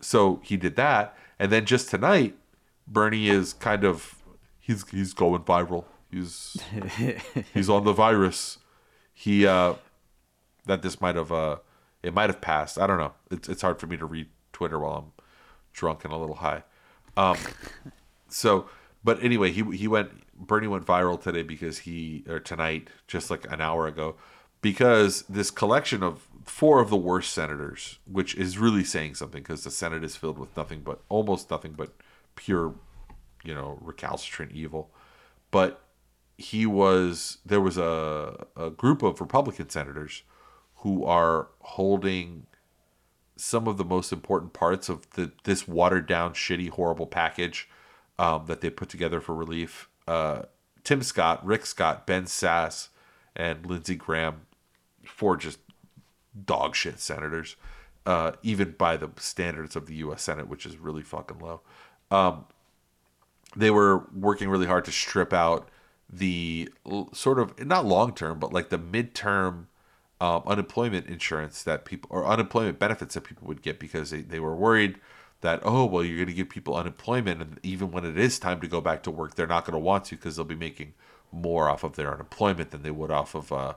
so 0.00 0.40
he 0.42 0.56
did 0.56 0.76
that, 0.76 1.16
and 1.38 1.52
then 1.52 1.64
just 1.66 1.90
tonight, 1.90 2.36
Bernie 2.86 3.28
is 3.28 3.52
kind 3.52 3.84
of 3.84 4.16
he's 4.60 4.88
he's 4.88 5.14
going 5.14 5.42
viral. 5.42 5.84
He's 6.10 6.56
he's 7.54 7.68
on 7.68 7.84
the 7.84 7.92
virus. 7.92 8.58
He 9.12 9.46
uh, 9.46 9.74
that 10.66 10.82
this 10.82 11.00
might 11.00 11.16
have 11.16 11.30
uh, 11.30 11.56
it 12.02 12.14
might 12.14 12.30
have 12.30 12.40
passed. 12.40 12.78
I 12.78 12.86
don't 12.86 12.98
know. 12.98 13.12
It's 13.30 13.48
it's 13.48 13.62
hard 13.62 13.78
for 13.78 13.86
me 13.86 13.96
to 13.96 14.06
read 14.06 14.28
Twitter 14.52 14.78
while 14.78 14.94
I'm 14.94 15.24
drunk 15.72 16.04
and 16.04 16.12
a 16.12 16.16
little 16.16 16.36
high. 16.36 16.64
Um, 17.16 17.36
so, 18.28 18.66
but 19.04 19.22
anyway, 19.22 19.52
he 19.52 19.62
he 19.76 19.88
went. 19.88 20.10
Bernie 20.34 20.66
went 20.66 20.86
viral 20.86 21.20
today 21.20 21.42
because 21.42 21.80
he 21.80 22.24
or 22.28 22.40
tonight, 22.40 22.88
just 23.06 23.30
like 23.30 23.50
an 23.50 23.60
hour 23.60 23.86
ago, 23.86 24.16
because 24.60 25.22
this 25.28 25.50
collection 25.50 26.02
of 26.02 26.28
four 26.44 26.80
of 26.80 26.90
the 26.90 26.96
worst 26.96 27.32
senators, 27.32 27.98
which 28.10 28.34
is 28.34 28.58
really 28.58 28.84
saying 28.84 29.14
something, 29.14 29.42
because 29.42 29.64
the 29.64 29.70
Senate 29.70 30.04
is 30.04 30.16
filled 30.16 30.38
with 30.38 30.56
nothing 30.56 30.80
but 30.80 31.02
almost 31.08 31.50
nothing 31.50 31.72
but 31.72 31.92
pure, 32.34 32.74
you 33.44 33.54
know, 33.54 33.78
recalcitrant 33.80 34.52
evil. 34.52 34.90
But 35.50 35.82
he 36.38 36.66
was 36.66 37.38
there 37.44 37.60
was 37.60 37.78
a 37.78 38.46
a 38.56 38.70
group 38.70 39.02
of 39.02 39.20
Republican 39.20 39.68
senators 39.68 40.22
who 40.76 41.04
are 41.04 41.48
holding 41.60 42.46
some 43.36 43.66
of 43.66 43.76
the 43.76 43.84
most 43.84 44.12
important 44.12 44.52
parts 44.52 44.88
of 44.88 45.08
the 45.10 45.32
this 45.44 45.66
watered 45.68 46.06
down, 46.06 46.32
shitty, 46.32 46.70
horrible 46.70 47.06
package 47.06 47.68
um, 48.18 48.46
that 48.46 48.60
they 48.60 48.70
put 48.70 48.88
together 48.88 49.20
for 49.20 49.34
relief. 49.34 49.88
Uh, 50.06 50.42
Tim 50.84 51.02
Scott, 51.02 51.44
Rick 51.44 51.66
Scott, 51.66 52.06
Ben 52.06 52.26
Sass, 52.26 52.88
and 53.36 53.64
Lindsey 53.66 53.94
Graham, 53.94 54.42
four 55.04 55.36
just 55.36 55.58
dog 56.44 56.74
shit 56.74 56.98
senators, 56.98 57.56
uh, 58.06 58.32
even 58.42 58.74
by 58.78 58.96
the 58.96 59.10
standards 59.16 59.76
of 59.76 59.86
the 59.86 59.94
U.S. 59.96 60.22
Senate, 60.22 60.48
which 60.48 60.66
is 60.66 60.76
really 60.76 61.02
fucking 61.02 61.38
low. 61.38 61.60
Um, 62.10 62.46
they 63.56 63.70
were 63.70 64.06
working 64.14 64.48
really 64.48 64.66
hard 64.66 64.84
to 64.86 64.92
strip 64.92 65.32
out 65.32 65.68
the 66.10 66.68
sort 67.12 67.38
of 67.38 67.64
not 67.64 67.86
long 67.86 68.14
term, 68.14 68.38
but 68.38 68.52
like 68.52 68.68
the 68.68 68.78
midterm 68.78 69.66
um, 70.20 70.42
unemployment 70.46 71.06
insurance 71.06 71.62
that 71.62 71.84
people 71.84 72.08
or 72.12 72.26
unemployment 72.26 72.78
benefits 72.78 73.14
that 73.14 73.22
people 73.22 73.46
would 73.48 73.62
get 73.62 73.80
because 73.80 74.10
they, 74.10 74.20
they 74.20 74.40
were 74.40 74.54
worried 74.54 74.98
that 75.42 75.60
oh 75.62 75.84
well 75.84 76.02
you're 76.02 76.16
going 76.16 76.26
to 76.28 76.32
give 76.34 76.48
people 76.48 76.74
unemployment 76.74 77.40
and 77.42 77.60
even 77.62 77.90
when 77.92 78.04
it 78.04 78.18
is 78.18 78.38
time 78.38 78.60
to 78.60 78.66
go 78.66 78.80
back 78.80 79.02
to 79.02 79.10
work 79.10 79.34
they're 79.34 79.46
not 79.46 79.64
going 79.64 79.72
to 79.74 79.78
want 79.78 80.04
to 80.06 80.16
because 80.16 80.34
they'll 80.36 80.44
be 80.44 80.54
making 80.56 80.94
more 81.30 81.68
off 81.68 81.84
of 81.84 81.94
their 81.96 82.12
unemployment 82.12 82.70
than 82.70 82.82
they 82.82 82.90
would 82.90 83.10
off 83.10 83.34
of 83.34 83.52
uh, 83.52 83.74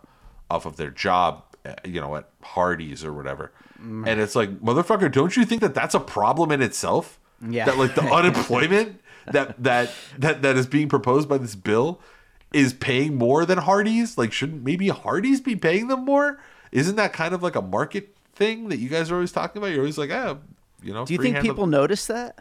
off 0.49 0.66
of 0.66 0.78
their 0.78 0.89
job 0.89 1.43
uh, 1.66 1.74
you 1.84 1.99
know 2.01 2.16
at 2.16 2.30
Hardee's 2.43 3.03
or 3.03 3.13
whatever 3.13 3.51
and 3.80 4.07
it's 4.20 4.36
like 4.36 4.49
motherfucker 4.61 5.11
don't 5.11 5.36
you 5.38 5.45
think 5.45 5.61
that 5.61 5.74
that's 5.76 5.93
a 5.93 5.99
problem 5.99 6.51
in 6.51 6.61
itself 6.61 7.20
Yeah. 7.41 7.66
that 7.66 7.78
like 7.78 7.93
the 7.95 8.01
unemployment 8.20 9.01
that 9.32 9.61
that 9.61 9.91
that 10.18 10.41
that 10.41 10.55
is 10.55 10.66
being 10.68 10.88
proposed 10.89 11.28
by 11.30 11.38
this 11.38 11.55
bill 11.55 11.99
is 12.53 12.72
paying 12.74 13.16
more 13.18 13.45
than 13.45 13.57
Hardee's. 13.57 14.18
Like, 14.18 14.32
shouldn't 14.32 14.63
maybe 14.63 14.88
Hardee's 14.89 15.41
be 15.41 15.55
paying 15.57 15.88
them 15.89 16.05
more? 16.05 16.39
isn't 16.72 16.95
that 16.95 17.11
kind 17.11 17.34
of 17.34 17.41
like 17.43 17.55
a 17.55 17.61
market 17.61 18.16
thing 18.34 18.70
that 18.70 18.78
you 18.80 18.88
guys 18.88 19.09
are 19.11 19.16
always 19.16 19.32
talking 19.32 19.61
about? 19.61 19.72
You're 19.72 19.80
always 19.82 19.97
like, 19.97 20.11
ah, 20.11 20.38
you 20.86 20.93
know. 20.93 21.05
Do 21.05 21.13
you 21.13 21.19
think 21.19 21.39
people 21.41 21.67
notice 21.67 22.07
that? 22.07 22.39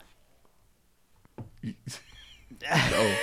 No, 1.63 3.15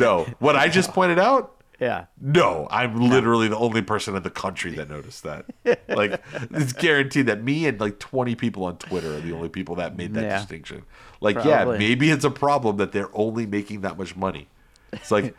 no. 0.00 0.24
What 0.38 0.56
I 0.56 0.68
just 0.68 0.92
pointed 0.92 1.18
out. 1.18 1.50
Yeah. 1.80 2.06
No, 2.20 2.68
I'm 2.70 2.96
literally 3.10 3.48
the 3.48 3.56
only 3.58 3.82
person 3.82 4.14
in 4.14 4.22
the 4.22 4.30
country 4.30 4.72
that 4.76 4.88
noticed 4.88 5.24
that. 5.24 5.46
like, 5.88 6.22
it's 6.50 6.72
guaranteed 6.72 7.26
that 7.26 7.42
me 7.42 7.66
and 7.66 7.80
like 7.80 7.98
20 7.98 8.34
people 8.36 8.64
on 8.64 8.78
Twitter 8.78 9.16
are 9.16 9.20
the 9.20 9.32
only 9.32 9.48
people 9.48 9.74
that 9.76 9.96
made 9.96 10.14
that 10.14 10.22
Yeah. 10.22 10.38
distinction. 10.38 10.84
Like, 11.20 11.44
yeah, 11.44 11.64
maybe 11.64 12.10
it's 12.10 12.24
a 12.24 12.30
problem 12.30 12.76
that 12.76 12.92
they're 12.92 13.10
only 13.12 13.44
making 13.44 13.80
that 13.82 13.98
much 13.98 14.16
money. 14.16 14.48
It's 14.92 15.10
like, 15.10 15.36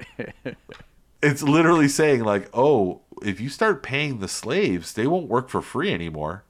it's 1.22 1.42
literally 1.42 1.88
saying, 1.88 2.24
like, 2.24 2.50
oh, 2.54 3.02
if 3.24 3.40
you 3.40 3.50
start 3.50 3.82
paying 3.82 4.20
the 4.20 4.28
slaves, 4.28 4.94
they 4.94 5.08
won't 5.08 5.28
work 5.30 5.50
for 5.50 5.62
free 5.62 5.94
anymore. 5.94 6.44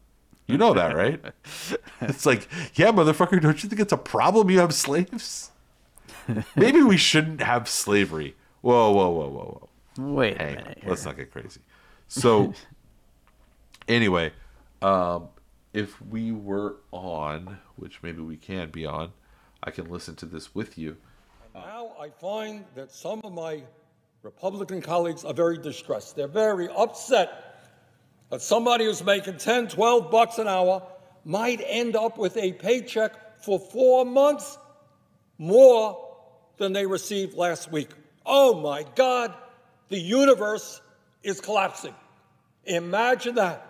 You 0.47 0.57
know 0.57 0.73
that, 0.73 0.95
right? 0.95 1.19
it's 2.01 2.25
like, 2.25 2.47
yeah, 2.75 2.91
motherfucker, 2.91 3.41
don't 3.41 3.61
you 3.63 3.69
think 3.69 3.81
it's 3.81 3.93
a 3.93 3.97
problem 3.97 4.49
you 4.49 4.59
have 4.59 4.73
slaves? 4.73 5.51
Maybe 6.55 6.81
we 6.81 6.97
shouldn't 6.97 7.41
have 7.41 7.67
slavery. 7.67 8.35
Whoa, 8.61 8.91
whoa, 8.91 9.09
whoa, 9.09 9.27
whoa, 9.29 9.69
whoa 9.95 10.13
Wait 10.13 10.35
a 10.35 10.43
hang 10.43 10.57
on. 10.57 10.63
minute. 10.63 10.77
here. 10.81 10.89
Let's 10.89 11.05
not 11.05 11.17
get 11.17 11.31
crazy. 11.31 11.61
So, 12.07 12.53
anyway, 13.87 14.33
um, 14.81 15.29
if 15.73 16.01
we 16.01 16.31
were 16.31 16.77
on, 16.91 17.59
which 17.75 18.01
maybe 18.03 18.21
we 18.21 18.37
can 18.37 18.69
be 18.69 18.85
on, 18.85 19.11
I 19.63 19.71
can 19.71 19.89
listen 19.89 20.15
to 20.17 20.25
this 20.25 20.53
with 20.53 20.77
you. 20.77 20.97
Now 21.53 21.93
I 21.99 22.09
find 22.09 22.65
that 22.75 22.91
some 22.91 23.21
of 23.23 23.33
my 23.33 23.63
Republican 24.23 24.81
colleagues 24.81 25.23
are 25.23 25.33
very 25.33 25.57
distressed. 25.57 26.15
They're 26.15 26.27
very 26.27 26.67
upset 26.69 27.54
that 28.29 28.41
somebody 28.41 28.85
who's 28.85 29.03
making 29.03 29.37
10, 29.37 29.67
12 29.69 30.11
bucks 30.11 30.37
an 30.37 30.47
hour 30.47 30.83
might 31.23 31.61
end 31.65 31.95
up 31.95 32.17
with 32.17 32.37
a 32.37 32.53
paycheck 32.53 33.41
for 33.43 33.59
four 33.59 34.05
months 34.05 34.57
more 35.37 36.01
than 36.57 36.73
they 36.73 36.85
received 36.85 37.35
last 37.35 37.71
week. 37.71 37.89
Oh 38.25 38.61
my 38.61 38.85
God, 38.95 39.33
the 39.89 39.99
universe 39.99 40.81
is 41.23 41.41
collapsing. 41.41 41.93
Imagine 42.65 43.35
that. 43.35 43.61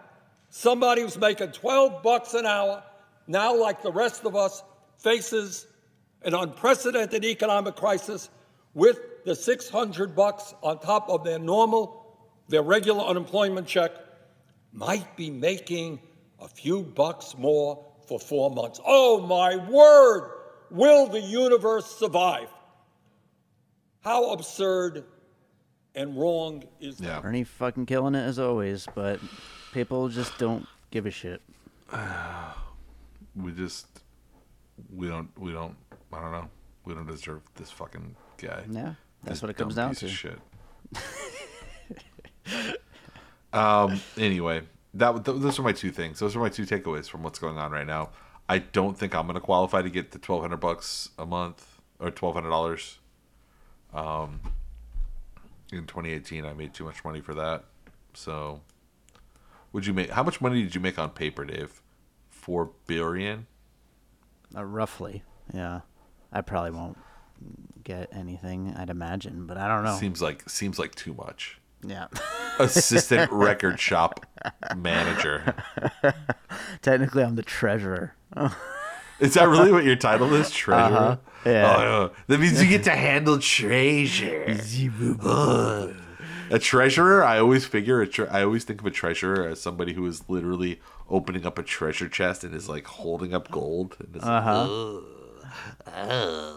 Somebody 0.50 1.02
who's 1.02 1.18
making 1.18 1.52
12 1.52 2.02
bucks 2.02 2.34
an 2.34 2.46
hour, 2.46 2.84
now, 3.28 3.60
like 3.60 3.82
the 3.82 3.92
rest 3.92 4.24
of 4.24 4.36
us, 4.36 4.64
faces 5.00 5.68
an 6.24 6.34
unprecedented 6.34 7.26
economic 7.26 7.76
crisis 7.76 8.30
with 8.74 9.00
the 9.26 9.36
600 9.36 10.16
bucks 10.16 10.54
on 10.62 10.80
top 10.80 11.10
of 11.10 11.24
their 11.24 11.40
normal, 11.40 12.18
their 12.48 12.62
regular 12.62 13.04
unemployment 13.04 13.68
check, 13.68 13.92
might 14.76 15.16
be 15.16 15.30
making 15.32 16.00
a 16.40 16.48
few 16.48 16.84
bucks 16.84 17.36
more 17.38 17.84
for 18.08 18.20
four 18.20 18.52
months. 18.52 18.80
Oh 18.86 19.22
my 19.22 19.56
word! 19.56 20.32
Will 20.70 21.08
the 21.08 21.22
universe 21.22 21.86
survive? 21.98 22.50
How 24.02 24.32
absurd 24.34 25.06
and 25.96 26.16
wrong 26.20 26.64
is 26.80 26.98
that? 26.98 27.06
Yeah. 27.06 27.20
Bernie 27.22 27.44
fucking 27.46 27.86
killing 27.88 28.14
it 28.14 28.22
as 28.24 28.38
always, 28.38 28.86
but 28.94 29.20
people 29.74 30.10
just 30.10 30.38
don't 30.38 30.68
give 30.92 31.06
a 31.08 31.12
shit. 31.12 31.42
We 33.38 33.52
just, 33.52 33.88
we 34.94 35.10
don't, 35.10 35.28
we 35.38 35.52
don't, 35.52 35.76
I 36.14 36.22
don't 36.22 36.32
know. 36.32 36.50
We 36.86 36.94
don't 36.94 37.06
deserve 37.06 37.42
this 37.56 37.70
fucking 37.70 38.16
guy. 38.38 38.64
Yeah, 38.72 38.94
that's 39.24 39.40
This 39.40 39.42
what 39.42 39.50
it 39.50 39.58
comes 39.58 39.76
dumb 39.76 39.88
down 39.88 39.96
piece 39.96 40.00
to. 40.00 40.06
of 40.06 40.12
shit. 40.14 40.40
um. 43.56 44.00
Anyway, 44.18 44.62
that 44.94 45.26
th- 45.26 45.38
those 45.40 45.58
are 45.60 45.64
my 45.64 45.72
two 45.72 45.92
things. 45.92 46.20
Those 46.20 46.36
are 46.36 46.40
my 46.40 46.50
two 46.50 46.64
takeaways 46.66 47.08
from 47.10 47.24
what's 47.24 47.40
going 47.40 47.58
on 47.58 47.72
right 47.72 47.88
now. 47.88 48.10
I 48.48 48.60
don't 48.60 48.98
think 48.98 49.16
I'm 49.16 49.26
going 49.26 49.36
to 49.36 49.42
qualify 49.42 49.82
to 49.82 49.90
get 49.90 50.12
the 50.12 50.20
twelve 50.20 50.42
hundred 50.42 50.58
bucks 50.58 51.10
a 51.18 51.26
month 51.26 51.80
or 52.00 52.12
twelve 52.12 52.36
hundred 52.36 52.50
dollars. 52.50 53.00
Um. 53.94 54.40
In 55.72 55.88
2018, 55.88 56.46
I 56.46 56.54
made 56.54 56.76
too 56.76 56.84
much 56.84 57.04
money 57.04 57.22
for 57.22 57.34
that. 57.34 57.64
So, 58.14 58.62
would 59.74 59.86
you 59.88 59.94
make? 59.94 60.12
How 60.12 60.22
much 60.22 60.40
money 60.40 60.62
did 60.62 60.76
you 60.76 60.80
make 60.80 61.00
on 61.00 61.10
paper, 61.10 61.44
Dave? 61.44 61.82
Four 62.30 62.70
billion. 62.86 63.48
Uh, 64.56 64.64
roughly, 64.64 65.24
yeah. 65.54 65.82
I 66.32 66.42
probably 66.42 66.72
won't 66.72 66.98
get 67.84 68.10
anything, 68.14 68.76
I'd 68.78 68.92
imagine, 68.92 69.48
but 69.48 69.58
I 69.58 69.68
don't 69.68 69.84
know. 69.84 69.98
Seems 69.98 70.22
like 70.22 70.48
seems 70.48 70.78
like 70.78 70.94
too 70.94 71.16
much. 71.16 71.60
yeah. 71.86 72.08
Assistant 72.60 73.32
record 73.34 73.80
shop 73.80 74.26
manager. 74.76 75.56
Technically, 76.82 77.24
I'm 77.24 77.36
the 77.36 77.44
treasurer. 77.44 78.16
Is 79.20 79.34
that 79.36 79.48
really 79.48 79.72
what 79.72 79.84
your 79.86 79.96
title 79.96 80.34
is? 80.34 80.52
Treasurer? 80.52 80.98
Uh-huh. 80.98 81.18
Yeah. 81.46 81.76
Oh, 81.78 82.12
that 82.28 82.40
means 82.40 82.62
you 82.62 82.68
get 82.70 82.84
to 82.86 82.92
handle 82.92 83.38
treasure. 83.40 84.58
A 86.52 86.60
treasurer, 86.60 87.24
I 87.24 87.40
always 87.40 87.66
figure, 87.66 88.02
a 88.04 88.08
tre- 88.08 88.28
I 88.28 88.44
always 88.44 88.64
think 88.66 88.80
of 88.80 88.86
a 88.86 88.92
treasurer 88.92 89.48
as 89.48 89.60
somebody 89.60 89.94
who 89.94 90.06
is 90.06 90.30
literally 90.30 90.80
opening 91.10 91.44
up 91.44 91.58
a 91.58 91.64
treasure 91.64 92.08
chest 92.08 92.44
and 92.44 92.54
is 92.54 92.70
like 92.70 92.86
holding 92.86 93.34
up 93.34 93.50
gold. 93.50 93.96
And 94.00 94.16
is 94.16 94.22
Uh-huh. 94.22 95.00
like, 95.88 96.56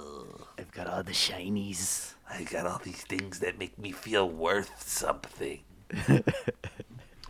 I've 0.59 0.71
got 0.73 0.89
all 0.89 1.03
the 1.03 1.13
shinies. 1.13 2.13
I 2.31 2.43
got 2.43 2.67
all 2.67 2.81
these 2.85 3.01
things 3.03 3.41
that 3.41 3.59
make 3.59 3.79
me 3.79 3.93
feel 3.93 4.29
worth 4.29 4.83
something. 4.87 5.61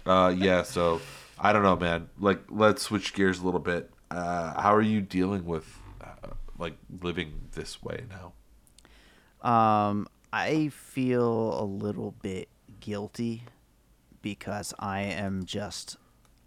uh, 0.06 0.34
yeah, 0.36 0.62
so 0.62 1.00
I 1.38 1.52
don't 1.52 1.62
know, 1.62 1.76
man. 1.76 2.08
Like, 2.18 2.40
let's 2.50 2.82
switch 2.82 3.14
gears 3.14 3.40
a 3.40 3.44
little 3.44 3.60
bit. 3.60 3.90
Uh, 4.10 4.60
how 4.60 4.74
are 4.74 4.82
you 4.82 5.00
dealing 5.00 5.44
with 5.44 5.66
uh, 6.00 6.30
like 6.58 6.74
living 7.02 7.48
this 7.52 7.82
way 7.82 8.04
now? 8.08 8.32
Um, 9.48 10.08
I 10.32 10.68
feel 10.68 11.60
a 11.60 11.64
little 11.64 12.14
bit 12.22 12.48
guilty 12.80 13.44
because 14.22 14.74
I 14.78 15.00
am 15.00 15.44
just, 15.44 15.96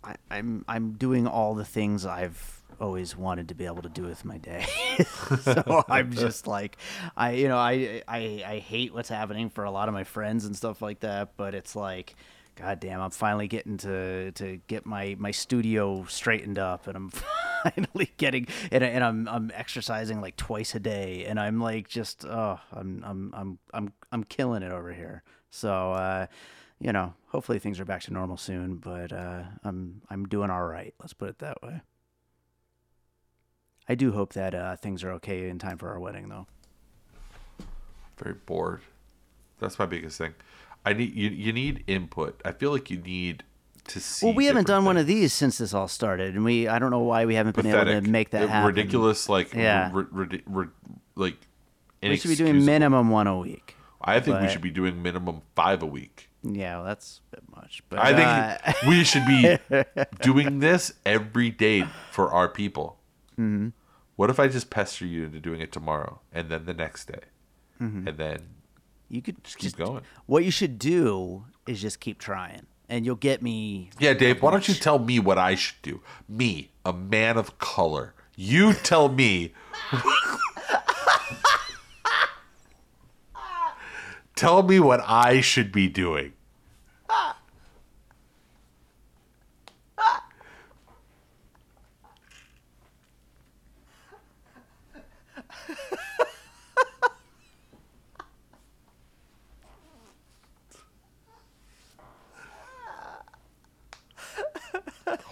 I, 0.04 0.16
I'm 0.30 0.66
I'm 0.68 0.94
doing 0.94 1.28
all 1.28 1.56
the 1.56 1.66
things 1.66 2.06
I've 2.06 2.61
always 2.82 3.16
wanted 3.16 3.48
to 3.50 3.54
be 3.54 3.66
able 3.66 3.84
to 3.84 3.90
do 3.90 4.04
with 4.04 4.26
my 4.26 4.38
day. 4.38 4.66
so 5.42 5.86
I'm 5.88 6.12
just 6.12 6.48
like, 6.48 6.78
I 7.16 7.32
you 7.34 7.48
know 7.48 7.58
I, 7.58 8.02
I 8.08 8.44
I 8.46 8.60
hate 8.60 8.94
what's 8.94 9.10
happening 9.10 9.50
for 9.50 9.64
a 9.64 9.72
lot 9.72 9.88
of 9.88 9.94
my 9.94 10.04
friends 10.04 10.46
and 10.46 10.56
stuff 10.56 10.82
like 10.82 11.02
that, 11.02 11.38
but 11.38 11.56
it's 11.56 11.76
like. 11.76 12.16
God 12.58 12.82
damn, 12.82 13.00
I'm 13.00 13.12
finally 13.12 13.48
getting 13.48 13.78
to, 13.78 14.34
to 14.34 14.60
get 14.68 14.86
my, 14.86 15.16
my 15.18 15.32
studio 15.32 16.06
straightened 16.10 16.60
up 16.60 16.86
and 16.86 16.98
I'm 16.98 17.10
finally 17.64 18.12
getting 18.18 18.46
and, 18.72 18.84
and 18.84 19.04
I'm 19.04 19.28
I'm 19.30 19.52
exercising 19.56 20.20
like 20.20 20.36
twice 20.36 20.76
a 20.76 20.80
day 20.80 21.26
and 21.26 21.40
I'm 21.40 21.62
like 21.62 21.88
just 21.88 22.26
oh 22.26 22.60
I'm 22.74 23.04
I'm 23.08 23.34
I'm 23.34 23.60
I'm 23.74 23.94
I'm 24.12 24.24
killing 24.26 24.64
it 24.64 24.72
over 24.72 24.92
here. 24.94 25.24
So 25.50 25.94
uh 25.94 26.28
you 26.80 26.92
know, 26.92 27.14
hopefully 27.28 27.58
things 27.58 27.80
are 27.80 27.86
back 27.86 28.02
to 28.04 28.14
normal 28.14 28.38
soon, 28.38 28.76
but 28.76 29.14
uh 29.14 29.44
I'm 29.64 30.02
I'm 30.10 30.26
doing 30.26 30.50
all 30.50 30.66
right. 30.66 30.94
Let's 31.00 31.14
put 31.14 31.30
it 31.30 31.40
that 31.40 31.64
way. 31.64 31.82
I 33.92 33.96
do 33.96 34.14
hope 34.14 34.32
that 34.34 34.56
uh 34.56 34.78
things 34.78 35.04
are 35.04 35.12
okay 35.14 35.50
in 35.50 35.60
time 35.60 35.78
for 35.78 35.90
our 35.90 36.00
wedding 36.00 36.30
though. 36.30 36.48
Very 38.18 38.36
bored. 38.46 38.80
That's 39.60 39.78
my 39.78 39.86
biggest 39.86 40.18
thing. 40.18 40.34
I 40.86 40.94
need 40.94 41.14
you. 41.14 41.30
You 41.30 41.52
need 41.52 41.84
input. 41.88 42.40
I 42.46 42.54
feel 42.54 42.72
like 42.72 42.90
you 42.90 42.98
need 42.98 43.44
to 43.88 44.00
see. 44.00 44.26
Well, 44.28 44.34
we 44.36 44.46
haven't 44.46 44.68
done 44.68 44.86
one 44.86 44.96
of 44.96 45.08
these 45.08 45.34
since 45.34 45.58
this 45.58 45.74
all 45.74 45.90
started, 45.90 46.36
and 46.36 46.46
we 46.46 46.70
I 46.70 46.80
don't 46.80 46.90
know 46.90 47.00
why 47.00 47.26
we 47.26 47.36
haven't 47.36 47.56
been 47.58 47.66
able 47.68 47.84
to 47.86 48.00
make 48.02 48.30
that 48.30 48.44
Uh, 48.44 48.48
happen. 48.48 48.68
Ridiculous. 48.68 49.28
Like 49.28 49.54
Yeah. 49.54 49.90
ri- 49.94 50.06
ri- 50.12 50.44
ri- 50.46 50.68
like. 51.16 51.38
We 52.02 52.16
should 52.16 52.30
be 52.30 52.36
doing 52.36 52.64
minimum 52.66 53.10
one 53.10 53.28
a 53.28 53.38
week. 53.38 53.76
I 54.02 54.20
think 54.22 54.40
we 54.42 54.48
should 54.48 54.62
be 54.62 54.72
doing 54.72 55.04
minimum 55.04 55.42
five 55.54 55.84
a 55.84 55.86
week. 55.86 56.30
Yeah, 56.44 56.78
well, 56.78 56.86
that's 56.86 57.20
a 57.34 57.36
bit 57.36 57.44
much. 57.56 57.84
But 57.90 58.00
I 58.00 58.14
uh, 58.14 58.72
think 58.72 58.82
we 58.88 59.04
should 59.04 59.26
be 59.28 59.58
doing 60.22 60.60
this 60.60 60.94
every 61.06 61.52
day 61.52 61.84
for 62.10 62.32
our 62.32 62.48
people. 62.48 62.98
Mm-hmm. 63.40 63.70
What 64.22 64.30
if 64.30 64.40
I 64.40 64.48
just 64.50 64.70
pester 64.70 65.04
you 65.04 65.24
into 65.26 65.40
doing 65.40 65.62
it 65.62 65.72
tomorrow, 65.72 66.20
and 66.32 66.48
then 66.50 66.66
the 66.66 66.76
next 66.76 67.06
day, 67.08 67.22
Mm-hmm. 67.82 68.08
and 68.08 68.18
then 68.20 68.40
you 69.10 69.20
could 69.20 69.44
just 69.44 69.58
keep 69.58 69.76
going? 69.76 70.04
What 70.28 70.46
you 70.46 70.52
should 70.52 70.78
do 70.78 71.46
is 71.66 71.82
just 71.82 72.00
keep 72.00 72.20
trying, 72.20 72.68
and 72.88 73.04
you'll 73.04 73.16
get 73.16 73.42
me. 73.42 73.90
Yeah, 73.98 74.14
Dave. 74.14 74.44
Why 74.44 74.52
don't 74.52 74.68
you 74.68 74.76
tell 74.76 75.00
me 75.00 75.18
what 75.18 75.40
I 75.40 75.56
should 75.56 75.82
do? 75.82 76.02
Me, 76.30 76.70
a 76.86 76.94
man 76.94 77.36
of 77.36 77.58
color. 77.58 78.14
You 78.36 78.74
tell 78.74 79.10
me. 79.10 79.54
tell 84.36 84.62
me 84.62 84.80
what 84.80 85.02
I 85.04 85.42
should 85.42 85.72
be 85.72 85.88
doing. 85.90 86.34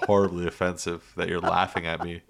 Horribly 0.09 0.47
offensive 0.47 1.13
that 1.15 1.29
you're 1.29 1.39
laughing 1.39 1.85
at 1.85 2.03
me. 2.03 2.23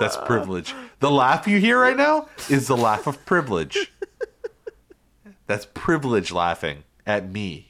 That's 0.00 0.16
privilege. 0.16 0.74
The 0.98 1.12
laugh 1.12 1.46
you 1.46 1.60
hear 1.60 1.78
right 1.78 1.96
now 1.96 2.28
is 2.50 2.66
the 2.66 2.76
laugh 2.76 3.06
of 3.06 3.24
privilege. 3.24 3.92
That's 5.46 5.64
privilege 5.74 6.32
laughing 6.32 6.82
at 7.06 7.30
me. 7.30 7.68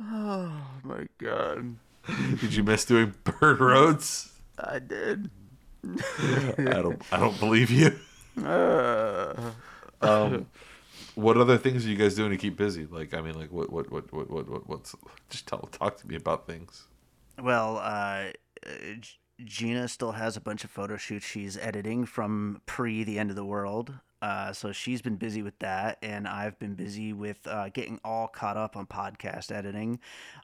Oh 0.00 0.52
my 0.82 1.06
god. 1.18 1.76
Did 2.40 2.52
you 2.54 2.64
miss 2.64 2.84
doing 2.84 3.14
bird 3.22 3.60
roads? 3.60 4.32
I 4.58 4.80
did. 4.80 5.30
I 5.86 6.82
don't. 6.82 7.00
I 7.12 7.20
don't 7.20 7.38
believe 7.38 7.70
you. 7.70 7.96
Um, 10.04 10.46
what 11.14 11.36
other 11.36 11.58
things 11.58 11.86
are 11.86 11.88
you 11.88 11.96
guys 11.96 12.14
doing 12.14 12.30
to 12.30 12.36
keep 12.36 12.56
busy? 12.56 12.86
Like, 12.86 13.14
I 13.14 13.20
mean, 13.20 13.38
like, 13.38 13.52
what, 13.52 13.72
what, 13.72 13.90
what, 13.90 14.12
what, 14.12 14.30
what, 14.30 14.48
what 14.48 14.68
what's? 14.68 14.94
Just 15.30 15.46
tell, 15.46 15.60
talk 15.72 15.96
to 15.98 16.08
me 16.08 16.16
about 16.16 16.46
things. 16.46 16.86
Well, 17.40 17.78
uh, 17.78 18.32
Gina 19.44 19.88
still 19.88 20.12
has 20.12 20.36
a 20.36 20.40
bunch 20.40 20.64
of 20.64 20.70
photo 20.70 20.96
shoots 20.96 21.26
she's 21.26 21.56
editing 21.56 22.06
from 22.06 22.60
pre 22.66 23.04
the 23.04 23.18
end 23.18 23.30
of 23.30 23.36
the 23.36 23.44
world. 23.44 23.92
Uh, 24.22 24.52
so 24.52 24.70
she's 24.70 25.02
been 25.02 25.16
busy 25.16 25.42
with 25.42 25.58
that, 25.58 25.98
and 26.00 26.28
I've 26.28 26.56
been 26.60 26.74
busy 26.74 27.12
with 27.12 27.44
uh, 27.44 27.70
getting 27.70 27.98
all 28.04 28.28
caught 28.28 28.56
up 28.56 28.76
on 28.76 28.86
podcast 28.86 29.50
editing. 29.50 29.98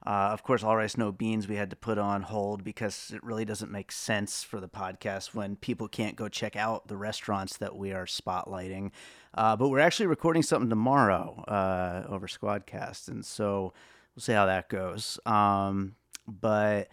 Uh, 0.04 0.30
of 0.32 0.42
course, 0.42 0.64
All 0.64 0.76
Rice 0.76 0.96
No 0.96 1.12
Beans 1.12 1.46
we 1.46 1.54
had 1.54 1.70
to 1.70 1.76
put 1.76 1.96
on 1.96 2.22
hold 2.22 2.64
because 2.64 3.12
it 3.14 3.22
really 3.22 3.44
doesn't 3.44 3.70
make 3.70 3.92
sense 3.92 4.42
for 4.42 4.58
the 4.58 4.68
podcast 4.68 5.32
when 5.32 5.54
people 5.54 5.86
can't 5.86 6.16
go 6.16 6.28
check 6.28 6.56
out 6.56 6.88
the 6.88 6.96
restaurants 6.96 7.56
that 7.58 7.76
we 7.76 7.92
are 7.92 8.04
spotlighting. 8.04 8.90
Uh, 9.32 9.54
but 9.54 9.68
we're 9.68 9.78
actually 9.78 10.06
recording 10.06 10.42
something 10.42 10.68
tomorrow 10.68 11.44
uh, 11.46 12.02
over 12.08 12.26
Squadcast, 12.26 13.06
and 13.06 13.24
so 13.24 13.72
we'll 14.16 14.22
see 14.22 14.32
how 14.32 14.46
that 14.46 14.68
goes. 14.68 15.20
Um, 15.24 15.94
but 16.26 16.88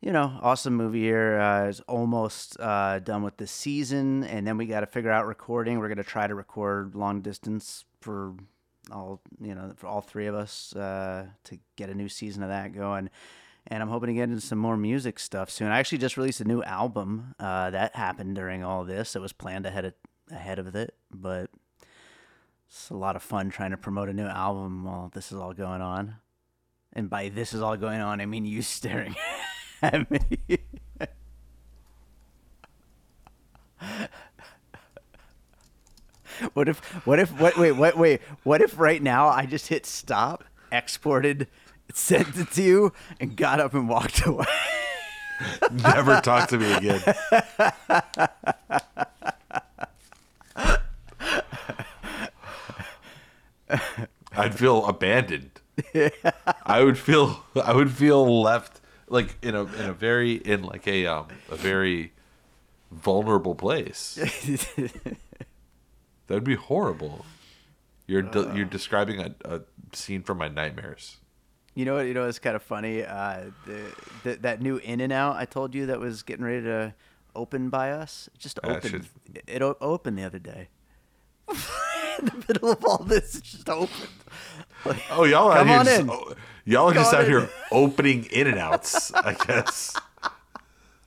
you 0.00 0.12
know, 0.12 0.38
awesome 0.42 0.74
movie 0.74 1.02
here. 1.02 1.38
Uh, 1.38 1.68
it's 1.68 1.80
almost 1.80 2.58
uh, 2.60 3.00
done 3.00 3.22
with 3.22 3.36
the 3.36 3.46
season, 3.46 4.24
and 4.24 4.46
then 4.46 4.56
we 4.56 4.66
got 4.66 4.80
to 4.80 4.86
figure 4.86 5.10
out 5.10 5.26
recording. 5.26 5.78
We're 5.78 5.88
gonna 5.88 6.04
try 6.04 6.26
to 6.26 6.34
record 6.34 6.94
long 6.94 7.20
distance 7.20 7.84
for 8.00 8.34
all 8.92 9.20
you 9.40 9.54
know 9.54 9.72
for 9.76 9.86
all 9.86 10.00
three 10.00 10.26
of 10.26 10.34
us 10.34 10.74
uh, 10.76 11.26
to 11.44 11.58
get 11.76 11.90
a 11.90 11.94
new 11.94 12.08
season 12.08 12.42
of 12.42 12.48
that 12.48 12.74
going. 12.74 13.10
And 13.66 13.82
I'm 13.82 13.88
hoping 13.88 14.06
to 14.06 14.14
get 14.14 14.30
into 14.30 14.40
some 14.40 14.58
more 14.58 14.78
music 14.78 15.18
stuff 15.18 15.50
soon. 15.50 15.68
I 15.68 15.78
actually 15.78 15.98
just 15.98 16.16
released 16.16 16.40
a 16.40 16.44
new 16.44 16.62
album 16.62 17.34
uh, 17.38 17.70
that 17.70 17.94
happened 17.96 18.34
during 18.34 18.64
all 18.64 18.84
this. 18.84 19.14
It 19.14 19.20
was 19.20 19.32
planned 19.32 19.66
ahead 19.66 19.84
of 19.84 19.94
ahead 20.30 20.58
of 20.58 20.74
it, 20.76 20.94
but 21.12 21.50
it's 22.68 22.88
a 22.88 22.94
lot 22.94 23.16
of 23.16 23.22
fun 23.22 23.50
trying 23.50 23.72
to 23.72 23.76
promote 23.76 24.08
a 24.08 24.14
new 24.14 24.26
album 24.26 24.84
while 24.84 25.10
this 25.12 25.32
is 25.32 25.38
all 25.38 25.54
going 25.54 25.80
on. 25.82 26.16
And 26.92 27.10
by 27.10 27.28
this 27.28 27.52
is 27.52 27.60
all 27.60 27.76
going 27.76 28.00
on, 28.00 28.20
I 28.20 28.26
mean 28.26 28.44
you 28.44 28.62
staring 28.62 29.16
at 29.82 30.10
me. 30.10 30.20
what 36.52 36.68
if 36.68 36.78
what 37.06 37.18
if 37.18 37.30
what 37.40 37.56
wait 37.56 37.72
what 37.72 37.96
wait 37.96 38.20
what 38.42 38.60
if 38.60 38.78
right 38.78 39.02
now 39.02 39.28
I 39.28 39.46
just 39.46 39.68
hit 39.68 39.86
stop, 39.86 40.44
exported, 40.72 41.48
sent 41.92 42.36
it 42.36 42.50
to 42.52 42.62
you, 42.62 42.92
and 43.20 43.36
got 43.36 43.60
up 43.60 43.74
and 43.74 43.88
walked 43.88 44.26
away? 44.26 44.46
Never 45.70 46.20
talk 46.20 46.48
to 46.48 46.58
me 46.58 46.72
again. 46.72 47.00
I'd 54.32 54.54
feel 54.54 54.86
abandoned. 54.86 55.60
I 56.66 56.82
would 56.82 56.98
feel 56.98 57.44
I 57.62 57.72
would 57.72 57.92
feel 57.92 58.42
left 58.42 58.77
like 59.08 59.36
in 59.42 59.54
a 59.54 59.64
in 59.64 59.86
a 59.86 59.92
very 59.92 60.34
in 60.34 60.62
like 60.62 60.86
a 60.86 61.06
um 61.06 61.28
a 61.50 61.56
very 61.56 62.12
vulnerable 62.90 63.54
place. 63.54 64.16
That'd 66.26 66.44
be 66.44 66.56
horrible. 66.56 67.24
You're 68.06 68.22
de- 68.22 68.52
you're 68.54 68.64
describing 68.66 69.20
a, 69.20 69.34
a 69.44 69.60
scene 69.92 70.22
from 70.22 70.38
my 70.38 70.48
nightmares. 70.48 71.18
You 71.74 71.84
know 71.84 71.94
what? 71.94 72.06
You 72.06 72.14
know 72.14 72.26
it's 72.26 72.38
kind 72.38 72.56
of 72.56 72.62
funny. 72.62 73.04
Uh, 73.04 73.44
the, 73.66 73.94
the 74.24 74.34
that 74.36 74.60
new 74.60 74.78
In 74.78 75.00
and 75.00 75.12
Out 75.12 75.36
I 75.36 75.44
told 75.44 75.74
you 75.74 75.86
that 75.86 76.00
was 76.00 76.22
getting 76.22 76.44
ready 76.44 76.62
to 76.62 76.94
open 77.36 77.68
by 77.70 77.92
us. 77.92 78.28
It 78.34 78.40
just 78.40 78.58
opened. 78.64 78.90
should- 78.90 79.06
It, 79.34 79.44
it 79.46 79.62
opened 79.62 80.18
the 80.18 80.24
other 80.24 80.38
day. 80.38 80.68
in 82.18 82.26
the 82.26 82.44
middle 82.48 82.70
of 82.72 82.84
all 82.84 83.04
this, 83.04 83.36
it 83.36 83.44
just 83.44 83.68
opened. 83.68 84.08
Like, 84.84 85.02
Oh, 85.10 85.24
y'all 85.24 85.50
out 85.52 85.66
here 85.66 85.84
just, 85.84 86.00
in. 86.00 86.10
oh, 86.10 86.34
y'all 86.64 86.90
are 86.90 86.94
just 86.94 87.12
out 87.14 87.24
on 87.24 87.26
here 87.30 87.48
opening 87.72 88.24
in 88.26 88.46
and 88.46 88.58
outs. 88.58 89.12
I 89.14 89.34
guess 89.34 89.94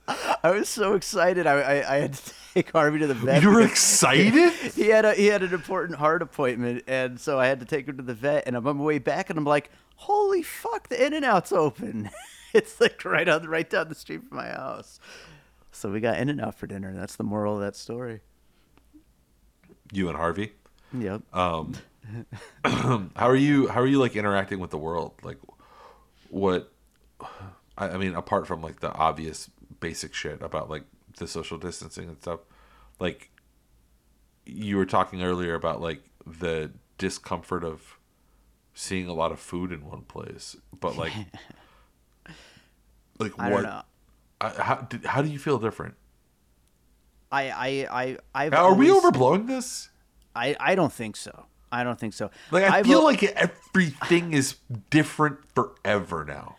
I 0.42 0.50
was 0.50 0.68
so 0.68 0.94
excited. 0.94 1.46
I, 1.46 1.60
I 1.60 1.94
I 1.94 1.96
had 2.00 2.14
to 2.14 2.32
take 2.54 2.70
Harvey 2.72 2.98
to 2.98 3.06
the 3.06 3.14
vet. 3.14 3.42
you 3.42 3.50
were 3.50 3.62
excited. 3.62 4.52
He 4.74 4.88
had 4.88 5.04
a 5.04 5.14
he 5.14 5.26
had 5.26 5.42
an 5.42 5.54
important 5.54 5.98
heart 5.98 6.22
appointment, 6.22 6.84
and 6.86 7.18
so 7.20 7.38
I 7.38 7.46
had 7.46 7.60
to 7.60 7.66
take 7.66 7.86
him 7.88 7.96
to 7.96 8.02
the 8.02 8.14
vet. 8.14 8.44
And 8.46 8.56
I'm 8.56 8.66
on 8.66 8.76
my 8.78 8.84
way 8.84 8.98
back, 8.98 9.30
and 9.30 9.38
I'm 9.38 9.44
like, 9.44 9.70
"Holy 9.96 10.42
fuck! 10.42 10.88
The 10.88 11.04
In 11.04 11.14
and 11.14 11.24
Out's 11.24 11.52
open! 11.52 12.10
it's 12.52 12.80
like 12.80 13.04
right 13.04 13.28
on 13.28 13.44
right 13.48 13.68
down 13.68 13.88
the 13.88 13.94
street 13.94 14.22
from 14.28 14.36
my 14.38 14.48
house." 14.48 14.98
So 15.70 15.90
we 15.90 16.00
got 16.00 16.18
In 16.18 16.28
and 16.28 16.40
Out 16.40 16.56
for 16.58 16.66
dinner. 16.66 16.92
That's 16.94 17.16
the 17.16 17.24
moral 17.24 17.54
of 17.54 17.60
that 17.62 17.76
story. 17.76 18.20
You 19.92 20.08
and 20.08 20.16
Harvey. 20.16 20.52
Yep. 20.92 21.22
Um, 21.34 21.74
how 22.64 23.10
are 23.16 23.36
you? 23.36 23.68
How 23.68 23.80
are 23.80 23.86
you 23.86 23.98
like 23.98 24.16
interacting 24.16 24.58
with 24.58 24.70
the 24.70 24.78
world? 24.78 25.12
Like, 25.22 25.38
what? 26.30 26.72
I, 27.78 27.90
I 27.90 27.96
mean, 27.96 28.14
apart 28.14 28.46
from 28.46 28.62
like 28.62 28.80
the 28.80 28.92
obvious 28.92 29.50
basic 29.80 30.14
shit 30.14 30.42
about 30.42 30.68
like 30.68 30.84
the 31.18 31.26
social 31.26 31.58
distancing 31.58 32.08
and 32.08 32.20
stuff, 32.20 32.40
like 32.98 33.30
you 34.44 34.76
were 34.76 34.86
talking 34.86 35.22
earlier 35.22 35.54
about 35.54 35.80
like 35.80 36.02
the 36.26 36.70
discomfort 36.98 37.64
of 37.64 37.98
seeing 38.74 39.08
a 39.08 39.12
lot 39.12 39.32
of 39.32 39.38
food 39.38 39.72
in 39.72 39.86
one 39.86 40.02
place, 40.02 40.56
but 40.78 40.96
like, 40.96 41.12
like 43.18 43.32
I 43.38 43.50
what? 43.50 43.62
don't 43.62 43.62
know. 43.62 43.82
I, 44.40 44.48
how 44.50 44.74
did, 44.76 45.04
how 45.04 45.22
do 45.22 45.28
you 45.28 45.38
feel 45.38 45.58
different? 45.58 45.94
I 47.30 47.50
I 47.50 48.02
I 48.02 48.18
I've 48.34 48.54
Are 48.54 48.74
we 48.74 48.88
overblowing 48.88 49.46
this? 49.46 49.88
I 50.34 50.56
I 50.58 50.74
don't 50.74 50.92
think 50.92 51.16
so. 51.16 51.46
I 51.72 51.82
don't 51.84 51.98
think 51.98 52.12
so. 52.14 52.30
Like 52.50 52.64
I 52.64 52.78
I've 52.78 52.86
feel 52.86 52.98
al- 52.98 53.04
like 53.04 53.22
everything 53.22 54.32
is 54.34 54.56
different 54.90 55.38
forever 55.54 56.24
now. 56.24 56.56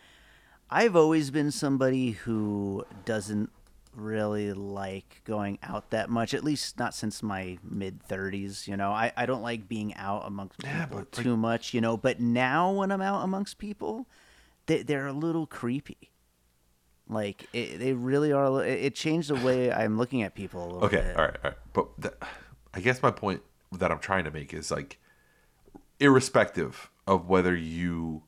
I've 0.70 0.96
always 0.96 1.30
been 1.30 1.50
somebody 1.52 2.12
who 2.12 2.84
doesn't 3.04 3.50
really 3.94 4.52
like 4.52 5.20
going 5.24 5.58
out 5.62 5.90
that 5.90 6.10
much, 6.10 6.34
at 6.34 6.42
least 6.42 6.78
not 6.80 6.94
since 6.94 7.22
my 7.22 7.58
mid 7.62 8.00
30s. 8.08 8.66
You 8.66 8.76
know, 8.76 8.90
I, 8.90 9.12
I 9.16 9.24
don't 9.26 9.42
like 9.42 9.68
being 9.68 9.94
out 9.94 10.26
amongst 10.26 10.58
people 10.58 10.74
Yeah, 10.74 10.86
like- 10.90 11.10
too 11.12 11.36
much, 11.36 11.72
you 11.74 11.80
know. 11.80 11.96
But 11.96 12.18
now 12.20 12.72
when 12.72 12.90
I'm 12.90 13.00
out 13.02 13.22
amongst 13.22 13.58
people, 13.58 14.08
they, 14.66 14.82
they're 14.82 15.06
a 15.06 15.12
little 15.12 15.46
creepy. 15.46 16.10
Like, 17.08 17.46
it, 17.52 17.78
they 17.78 17.92
really 17.92 18.32
are. 18.32 18.64
It, 18.64 18.84
it 18.86 18.94
changed 18.94 19.28
the 19.28 19.36
way 19.36 19.70
I'm 19.72 19.96
looking 19.98 20.22
at 20.22 20.34
people 20.34 20.64
a 20.64 20.66
little 20.66 20.84
Okay, 20.86 20.96
bit. 20.96 21.16
all 21.16 21.24
right, 21.26 21.36
all 21.44 21.50
right. 21.50 21.58
But 21.72 22.02
th- 22.02 22.14
I 22.72 22.80
guess 22.80 23.02
my 23.02 23.10
point 23.12 23.42
that 23.72 23.92
I'm 23.92 23.98
trying 24.00 24.24
to 24.24 24.30
make 24.30 24.52
is 24.54 24.70
like, 24.70 24.98
irrespective 26.00 26.90
of 27.06 27.28
whether 27.28 27.54
you 27.54 28.22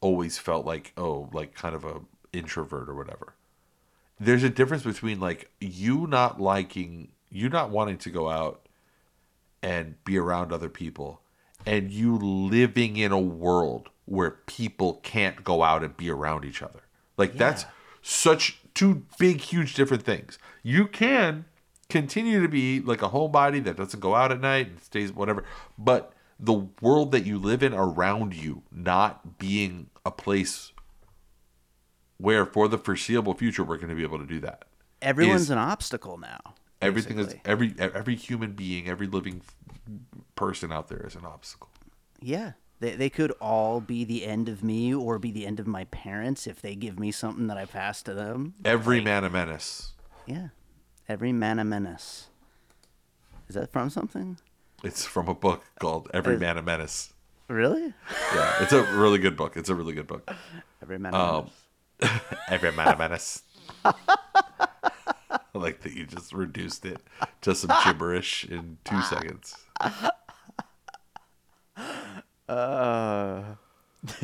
always 0.00 0.38
felt 0.38 0.66
like, 0.66 0.92
oh, 0.96 1.28
like 1.32 1.54
kind 1.54 1.74
of 1.74 1.84
a 1.84 2.00
introvert 2.32 2.88
or 2.88 2.94
whatever, 2.94 3.34
there's 4.18 4.42
a 4.42 4.50
difference 4.50 4.82
between 4.82 5.20
like 5.20 5.50
you 5.60 6.06
not 6.06 6.40
liking, 6.40 7.08
you 7.30 7.48
not 7.48 7.70
wanting 7.70 7.98
to 7.98 8.10
go 8.10 8.28
out 8.28 8.66
and 9.62 10.02
be 10.04 10.18
around 10.18 10.52
other 10.52 10.68
people, 10.68 11.20
and 11.64 11.90
you 11.90 12.16
living 12.16 12.96
in 12.96 13.12
a 13.12 13.18
world 13.18 13.88
where 14.04 14.30
people 14.46 15.00
can't 15.02 15.42
go 15.42 15.62
out 15.62 15.82
and 15.82 15.96
be 15.96 16.08
around 16.10 16.44
each 16.44 16.62
other. 16.62 16.82
Like 17.16 17.36
that's 17.36 17.64
such 18.02 18.60
two 18.74 19.04
big, 19.18 19.40
huge 19.40 19.74
different 19.74 20.04
things. 20.04 20.38
You 20.62 20.86
can 20.86 21.46
continue 21.88 22.40
to 22.42 22.48
be 22.48 22.80
like 22.80 23.02
a 23.02 23.08
homebody 23.08 23.62
that 23.64 23.76
doesn't 23.76 24.00
go 24.00 24.14
out 24.14 24.32
at 24.32 24.40
night 24.40 24.68
and 24.68 24.80
stays 24.80 25.12
whatever, 25.12 25.44
but 25.78 26.12
the 26.38 26.68
world 26.80 27.12
that 27.12 27.24
you 27.24 27.38
live 27.38 27.62
in 27.62 27.72
around 27.72 28.34
you 28.34 28.62
not 28.70 29.38
being 29.38 29.88
a 30.04 30.10
place 30.10 30.72
where 32.18 32.44
for 32.44 32.68
the 32.68 32.78
foreseeable 32.78 33.34
future 33.34 33.64
we're 33.64 33.76
going 33.76 33.88
to 33.88 33.94
be 33.94 34.02
able 34.02 34.18
to 34.18 34.26
do 34.26 34.40
that. 34.40 34.64
Everyone's 35.02 35.42
is- 35.42 35.50
an 35.50 35.58
obstacle 35.58 36.18
now. 36.18 36.40
Everything 36.82 37.18
is 37.18 37.34
every 37.46 37.74
every 37.78 38.16
human 38.16 38.52
being, 38.52 38.86
every 38.86 39.06
living 39.06 39.40
person 40.34 40.70
out 40.70 40.88
there 40.88 41.06
is 41.06 41.14
an 41.14 41.24
obstacle. 41.24 41.70
Yeah. 42.20 42.52
They, 42.80 42.94
they 42.94 43.08
could 43.08 43.30
all 43.40 43.80
be 43.80 44.04
the 44.04 44.26
end 44.26 44.50
of 44.50 44.62
me 44.62 44.94
or 44.94 45.18
be 45.18 45.30
the 45.30 45.46
end 45.46 45.58
of 45.58 45.66
my 45.66 45.84
parents 45.84 46.46
if 46.46 46.60
they 46.60 46.74
give 46.74 46.98
me 46.98 47.10
something 47.10 47.46
that 47.46 47.56
I 47.56 47.64
pass 47.64 48.02
to 48.02 48.12
them. 48.12 48.52
Every 48.62 49.00
man 49.00 49.24
a 49.24 49.30
menace. 49.30 49.94
Yeah. 50.26 50.48
Every 51.08 51.32
man 51.32 51.58
a 51.58 51.64
menace. 51.64 52.28
Is 53.48 53.54
that 53.54 53.72
from 53.72 53.88
something? 53.88 54.38
It's 54.82 55.04
from 55.04 55.28
a 55.28 55.34
book 55.34 55.64
called 55.80 56.10
Every 56.12 56.38
Man 56.38 56.58
a 56.58 56.62
Menace. 56.62 57.12
Really? 57.48 57.94
Yeah, 58.34 58.62
it's 58.62 58.72
a 58.72 58.82
really 58.96 59.18
good 59.18 59.36
book. 59.36 59.56
It's 59.56 59.68
a 59.68 59.74
really 59.74 59.94
good 59.94 60.06
book. 60.06 60.30
Every 60.82 60.98
man. 60.98 61.14
Um, 61.14 61.50
Every 62.48 62.72
man 62.72 62.88
a 62.88 62.96
menace. 62.96 63.42
I 63.84 63.94
like 65.54 65.80
that 65.80 65.94
you 65.94 66.06
just 66.06 66.32
reduced 66.32 66.84
it 66.84 67.00
to 67.42 67.54
some 67.54 67.74
gibberish 67.84 68.44
in 68.44 68.78
two 68.84 69.00
seconds. 69.02 69.56
Uh, 72.48 73.42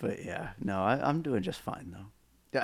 but 0.00 0.24
yeah, 0.24 0.50
no, 0.62 0.82
I, 0.82 1.00
I'm 1.08 1.22
doing 1.22 1.42
just 1.42 1.60
fine 1.60 1.94
though. 1.94 2.60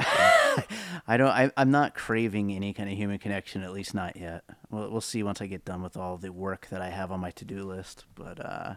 I 1.06 1.16
don't. 1.16 1.28
I, 1.28 1.50
I'm 1.56 1.70
not 1.70 1.94
craving 1.94 2.52
any 2.52 2.72
kind 2.72 2.90
of 2.90 2.96
human 2.96 3.18
connection, 3.18 3.62
at 3.62 3.72
least 3.72 3.94
not 3.94 4.16
yet. 4.16 4.44
We'll, 4.72 4.90
we'll 4.90 5.00
see 5.00 5.22
once 5.22 5.40
I 5.40 5.46
get 5.46 5.64
done 5.64 5.82
with 5.82 5.96
all 5.96 6.16
the 6.16 6.32
work 6.32 6.66
that 6.70 6.80
I 6.80 6.88
have 6.88 7.12
on 7.12 7.20
my 7.20 7.30
to-do 7.30 7.62
list. 7.62 8.06
But 8.16 8.44
uh, 8.44 8.74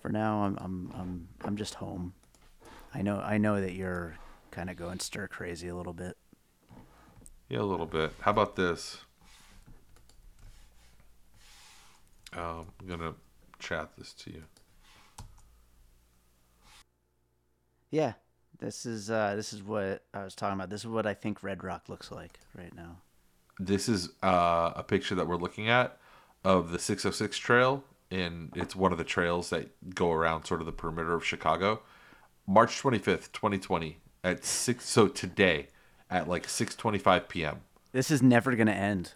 for 0.00 0.08
now, 0.08 0.44
I'm 0.44 0.56
I'm 0.58 0.92
I'm 0.94 1.28
I'm 1.44 1.56
just 1.56 1.74
home. 1.74 2.14
I 2.94 3.02
know 3.02 3.18
I 3.18 3.36
know 3.36 3.60
that 3.60 3.74
you're 3.74 4.16
kind 4.50 4.70
of 4.70 4.76
going 4.76 5.00
stir 5.00 5.26
crazy 5.28 5.68
a 5.68 5.74
little 5.74 5.92
bit. 5.92 6.16
Yeah, 7.48 7.60
a 7.60 7.62
little 7.62 7.86
bit. 7.86 8.12
How 8.20 8.30
about 8.30 8.56
this? 8.56 8.98
Um, 12.32 12.66
I'm 12.80 12.86
gonna 12.86 13.14
chat 13.58 13.90
this 13.98 14.12
to 14.14 14.32
you. 14.32 14.42
Yeah, 17.90 18.14
this 18.58 18.86
is 18.86 19.10
uh, 19.10 19.34
this 19.34 19.52
is 19.52 19.62
what 19.62 20.04
I 20.14 20.22
was 20.22 20.34
talking 20.36 20.54
about. 20.54 20.70
This 20.70 20.82
is 20.82 20.86
what 20.86 21.06
I 21.06 21.14
think 21.14 21.42
Red 21.42 21.64
Rock 21.64 21.88
looks 21.88 22.12
like 22.12 22.38
right 22.56 22.74
now. 22.74 22.98
This 23.58 23.88
is 23.88 24.10
uh, 24.22 24.72
a 24.76 24.82
picture 24.82 25.14
that 25.14 25.26
we're 25.26 25.36
looking 25.36 25.68
at 25.68 25.98
of 26.44 26.72
the 26.72 26.78
606 26.78 27.38
trail, 27.38 27.84
and 28.10 28.50
it's 28.54 28.74
one 28.76 28.92
of 28.92 28.98
the 28.98 29.04
trails 29.04 29.50
that 29.50 29.68
go 29.94 30.10
around 30.12 30.44
sort 30.44 30.60
of 30.60 30.66
the 30.66 30.72
perimeter 30.72 31.14
of 31.14 31.24
Chicago. 31.24 31.80
March 32.46 32.82
25th, 32.82 33.32
2020, 33.32 33.98
at 34.22 34.44
six. 34.44 34.86
So 34.88 35.08
today, 35.08 35.68
at 36.10 36.28
like 36.28 36.46
6:25 36.46 37.28
p.m. 37.28 37.60
This 37.92 38.10
is 38.10 38.22
never 38.22 38.54
gonna 38.56 38.72
end, 38.72 39.14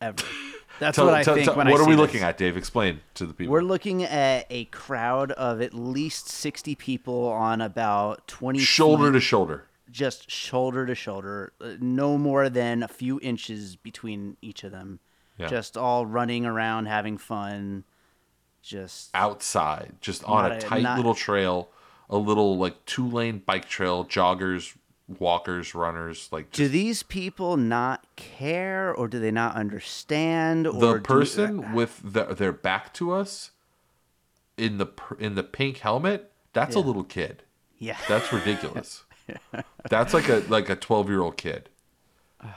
ever. 0.00 0.22
That's 0.80 0.96
Tell- 0.96 1.04
what 1.04 1.14
I 1.14 1.22
tell- 1.22 1.34
think 1.34 1.44
tell- 1.46 1.56
when 1.56 1.68
I 1.68 1.72
what 1.72 1.80
are 1.80 1.84
see 1.84 1.90
we 1.90 1.96
this. 1.96 2.00
looking 2.00 2.22
at, 2.22 2.38
Dave? 2.38 2.56
Explain 2.56 3.00
to 3.14 3.26
the 3.26 3.34
people. 3.34 3.52
We're 3.52 3.60
looking 3.60 4.04
at 4.04 4.46
a 4.48 4.64
crowd 4.66 5.32
of 5.32 5.60
at 5.60 5.74
least 5.74 6.28
sixty 6.28 6.74
people 6.74 7.26
on 7.28 7.60
about 7.60 8.26
twenty 8.26 8.60
shoulder 8.60 9.08
feet, 9.08 9.12
to 9.14 9.20
shoulder. 9.20 9.66
Just 9.92 10.30
shoulder 10.30 10.86
to 10.86 10.94
shoulder, 10.94 11.52
uh, 11.60 11.74
no 11.80 12.18
more 12.18 12.48
than 12.48 12.82
a 12.82 12.88
few 12.88 13.20
inches 13.20 13.76
between 13.76 14.36
each 14.42 14.64
of 14.64 14.72
them. 14.72 14.98
Yeah. 15.38 15.46
Just 15.48 15.76
all 15.76 16.04
running 16.06 16.44
around, 16.46 16.86
having 16.86 17.18
fun. 17.18 17.84
Just 18.62 19.10
outside, 19.12 19.94
just 20.00 20.22
on 20.24 20.50
a 20.52 20.54
a- 20.54 20.60
tight 20.60 20.82
not- 20.82 20.96
little 20.96 21.14
trail, 21.14 21.68
a 22.08 22.16
little 22.16 22.56
like 22.56 22.84
two 22.86 23.08
lane 23.08 23.42
bike 23.44 23.68
trail, 23.68 24.04
joggers, 24.04 24.76
walkers, 25.18 25.74
runners, 25.74 26.28
like 26.30 26.52
do 26.52 26.68
these 26.68 27.02
people 27.02 27.56
not 27.56 28.06
care, 28.14 28.94
or 28.94 29.08
do 29.08 29.18
they 29.18 29.32
not 29.32 29.56
understand? 29.56 30.68
Or 30.68 30.74
the 30.80 30.92
do- 30.94 31.00
person 31.00 31.72
with 31.72 32.00
the, 32.04 32.26
their 32.26 32.52
back 32.52 32.94
to 32.94 33.10
us 33.12 33.50
in 34.56 34.78
the 34.78 34.86
in 35.18 35.34
the 35.34 35.42
pink 35.42 35.78
helmet. 35.78 36.30
That's 36.52 36.76
a 36.76 36.80
little 36.80 37.02
kid. 37.04 37.42
yeah, 37.78 37.96
That's 38.08 38.32
ridiculous. 38.32 39.02
That's 39.88 40.14
like 40.14 40.28
a 40.28 40.42
like 40.48 40.68
a 40.68 40.76
twelve 40.76 41.08
year 41.08 41.20
old 41.22 41.36
kid, 41.36 41.68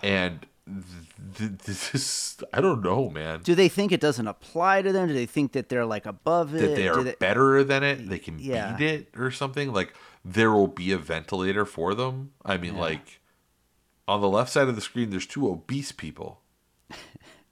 and 0.03 0.45
th- 0.67 1.37
th- 1.37 1.51
this 1.65 1.93
is 1.95 2.37
I 2.53 2.61
don't 2.61 2.81
know, 2.83 3.09
man. 3.09 3.41
do 3.43 3.55
they 3.55 3.69
think 3.69 3.91
it 3.91 4.01
doesn't 4.01 4.27
apply 4.27 4.81
to 4.81 4.91
them? 4.91 5.07
Do 5.07 5.13
they 5.13 5.25
think 5.25 5.51
that 5.53 5.69
they're 5.69 5.85
like 5.85 6.05
above 6.05 6.55
it? 6.55 6.61
that 6.61 6.75
they 6.75 6.87
are 6.87 7.03
better 7.19 7.63
than 7.63 7.83
it. 7.83 8.09
They 8.09 8.19
can 8.19 8.39
Yeah. 8.39 8.75
beat 8.75 8.85
it 8.87 9.07
or 9.17 9.31
something. 9.31 9.71
Like 9.73 9.93
there 10.23 10.51
will 10.51 10.67
be 10.67 10.91
a 10.91 10.97
ventilator 10.97 11.65
for 11.65 11.93
them. 11.93 12.31
I 12.43 12.57
mean, 12.57 12.75
like 12.77 13.19
on 14.07 14.21
the 14.21 14.29
left 14.29 14.51
side 14.51 14.67
of 14.67 14.75
the 14.75 14.81
screen, 14.81 15.09
there's 15.11 15.25
two 15.27 15.47
obese 15.49 15.91
people, 15.91 16.41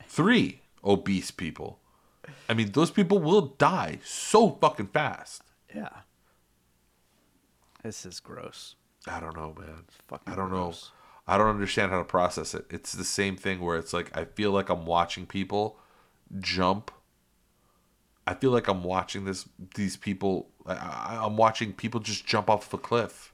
three 0.08 0.62
obese 0.84 1.32
people. 1.32 1.80
I 2.50 2.54
mean, 2.54 2.72
those 2.72 2.92
people 2.92 3.20
will 3.20 3.42
die 3.58 4.00
so 4.04 4.50
fucking 4.62 4.88
fast. 4.88 5.44
Yeah. 5.76 5.90
This 7.84 8.06
is 8.06 8.20
gross. 8.20 8.76
I 9.08 9.20
don't 9.20 9.36
know, 9.36 9.56
man. 9.60 9.86
I 10.28 10.36
don't 10.36 10.52
know. 10.52 10.74
I 11.28 11.38
don't 11.38 11.48
understand 11.48 11.92
how 11.92 12.00
to 12.00 12.04
process 12.04 12.54
it. 12.54 12.66
It's 12.70 12.94
the 12.94 13.06
same 13.06 13.36
thing 13.36 13.62
where 13.62 13.78
it's 13.78 13.94
like 13.94 14.16
I 14.18 14.26
feel 14.26 14.52
like 14.52 14.70
I'm 14.70 14.86
watching 14.86 15.26
people 15.26 15.78
jump. 16.40 16.92
I 18.26 18.34
feel 18.34 18.52
like 18.52 18.68
I'm 18.68 18.84
watching 18.84 19.26
this 19.26 19.48
these 19.76 19.98
people. 19.98 20.50
I, 20.66 20.74
I, 20.74 21.20
I'm 21.26 21.38
watching 21.38 21.74
people 21.74 22.00
just 22.00 22.26
jump 22.26 22.50
off 22.50 22.68
of 22.68 22.80
a 22.80 22.82
cliff, 22.82 23.34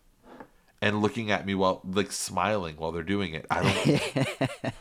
and 0.81 1.01
looking 1.01 1.31
at 1.31 1.45
me 1.45 1.55
while 1.55 1.81
like 1.85 2.11
smiling 2.11 2.75
while 2.77 2.91
they're 2.91 3.03
doing 3.03 3.33
it. 3.33 3.45
I 3.49 3.63
don't 3.63 4.73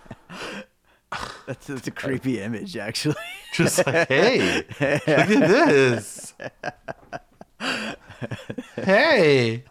That's, 1.47 1.67
that's 1.67 1.87
a 1.87 1.91
creepy 1.91 2.41
image, 2.43 2.77
actually. 2.77 3.17
just 3.55 3.87
like 3.87 4.09
hey, 4.09 4.65
look 4.81 5.09
at 5.09 5.29
this. 5.29 6.35
Hey. 8.77 9.65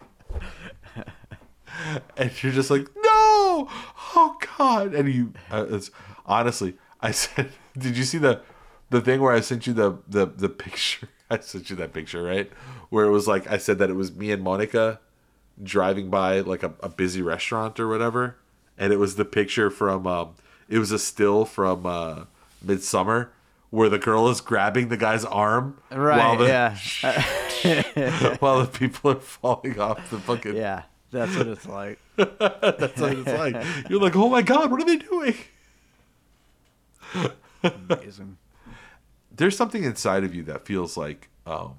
And 2.18 2.44
you're 2.44 2.52
just 2.52 2.70
like, 2.70 2.88
no, 2.96 3.68
oh 4.16 4.38
god. 4.58 4.94
And 4.94 5.12
you, 5.12 5.34
uh, 5.52 5.66
it's, 5.70 5.92
honestly, 6.26 6.76
I 7.02 7.12
said, 7.24 7.52
did 7.78 7.98
you 7.98 8.04
see 8.04 8.18
the 8.18 8.42
the 8.90 9.02
thing 9.02 9.22
where 9.22 9.34
I 9.34 9.42
sent 9.42 9.68
you 9.68 9.74
the 9.74 9.98
the 10.08 10.26
the 10.26 10.50
picture? 10.50 11.10
I 11.30 11.40
sent 11.40 11.70
you 11.70 11.76
that 11.78 11.94
picture, 11.94 12.24
right? 12.24 12.50
Where 12.90 13.06
it 13.06 13.12
was 13.12 13.28
like 13.28 13.50
I 13.50 13.58
said 13.58 13.80
that 13.80 13.90
it 13.90 13.96
was 13.96 14.16
me 14.16 14.32
and 14.32 14.42
Monica 14.44 15.00
driving 15.62 16.10
by 16.10 16.40
like 16.42 16.64
a, 16.64 16.74
a 16.82 16.90
busy 16.90 17.22
restaurant 17.22 17.80
or 17.80 17.88
whatever, 17.88 18.38
and 18.78 18.94
it 18.94 18.98
was 18.98 19.16
the 19.16 19.26
picture 19.26 19.70
from 19.70 20.08
um, 20.08 20.36
it 20.70 20.80
was 20.80 20.92
a 20.92 21.00
still 21.00 21.46
from 21.46 21.86
uh, 21.86 22.26
Midsummer 22.64 23.32
where 23.70 23.90
the 23.90 24.00
girl 24.00 24.30
is 24.30 24.40
grabbing 24.40 24.88
the 24.88 24.98
guy's 24.98 25.26
arm 25.26 25.78
Right, 25.92 26.18
while 26.18 26.38
the 26.38 26.48
yeah. 26.48 28.36
while 28.40 28.62
the 28.62 28.68
people 28.68 29.12
are 29.12 29.20
falling 29.20 29.80
off 29.80 30.10
the 30.10 30.20
fucking 30.20 30.56
yeah, 30.56 30.84
that's 31.12 31.36
what 31.36 31.48
it's 31.48 31.66
like. 31.66 32.00
That's 32.18 33.00
what 33.00 33.14
it's 33.14 33.28
like. 33.28 33.90
You're 33.90 34.02
like, 34.02 34.16
oh 34.16 34.30
my 34.30 34.42
god, 34.42 34.72
what 34.72 34.82
are 34.82 34.86
they 34.86 34.98
doing? 34.98 35.36
Amazing. 37.64 38.38
There's 39.32 39.56
something 39.56 39.84
inside 39.84 40.24
of 40.24 40.34
you 40.34 40.44
that 40.44 40.66
feels 40.66 40.98
like, 40.98 41.30
um, 41.46 41.76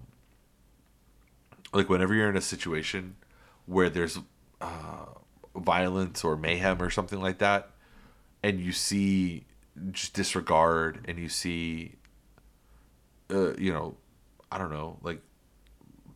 like 1.72 1.88
whenever 1.88 2.14
you're 2.14 2.30
in 2.30 2.36
a 2.36 2.40
situation 2.40 3.16
where 3.66 3.90
there's 3.90 4.18
uh, 4.60 5.06
violence 5.56 6.24
or 6.24 6.36
mayhem 6.36 6.80
or 6.80 6.88
something 6.88 7.20
like 7.20 7.38
that, 7.38 7.70
and 8.42 8.60
you 8.60 8.72
see 8.72 9.44
just 9.90 10.14
disregard, 10.14 11.04
and 11.06 11.18
you 11.18 11.28
see, 11.28 11.96
uh, 13.30 13.54
you 13.56 13.72
know, 13.72 13.96
I 14.50 14.58
don't 14.58 14.70
know, 14.70 14.98
like 15.02 15.20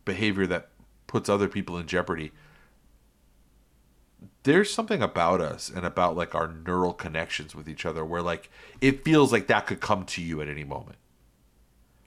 behavior 0.05 0.47
that 0.47 0.69
puts 1.07 1.29
other 1.29 1.47
people 1.47 1.77
in 1.77 1.87
jeopardy. 1.87 2.31
There's 4.43 4.73
something 4.73 5.01
about 5.01 5.41
us 5.41 5.69
and 5.69 5.85
about 5.85 6.15
like 6.15 6.35
our 6.35 6.47
neural 6.47 6.93
connections 6.93 7.55
with 7.55 7.67
each 7.67 7.85
other 7.85 8.03
where 8.03 8.21
like 8.21 8.49
it 8.81 9.03
feels 9.03 9.31
like 9.31 9.47
that 9.47 9.67
could 9.67 9.79
come 9.79 10.05
to 10.05 10.21
you 10.21 10.41
at 10.41 10.47
any 10.47 10.63
moment. 10.63 10.97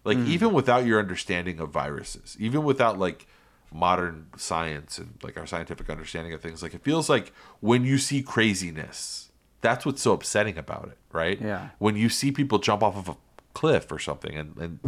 Like 0.04 0.18
mm. 0.18 0.26
even 0.28 0.52
without 0.52 0.86
your 0.86 0.98
understanding 0.98 1.58
of 1.60 1.70
viruses 1.70 2.36
even 2.38 2.64
without 2.64 2.98
like 2.98 3.26
modern 3.72 4.28
science 4.36 4.98
and 4.98 5.18
like 5.22 5.36
our 5.36 5.46
scientific 5.46 5.90
understanding 5.90 6.32
of 6.32 6.40
things 6.40 6.62
like 6.62 6.72
it 6.72 6.82
feels 6.82 7.08
like 7.08 7.32
when 7.60 7.84
you 7.84 7.98
see 7.98 8.22
craziness 8.22 9.32
that's 9.60 9.84
what's 9.84 10.00
so 10.00 10.12
upsetting 10.12 10.56
about 10.56 10.88
it 10.88 10.98
right? 11.12 11.40
Yeah. 11.40 11.70
when 11.78 11.96
you 11.96 12.08
see 12.08 12.30
people 12.30 12.58
jump 12.58 12.82
off 12.82 12.96
of 12.96 13.08
a 13.08 13.16
cliff 13.54 13.90
or 13.90 13.98
something 13.98 14.36
and, 14.36 14.56
and 14.56 14.78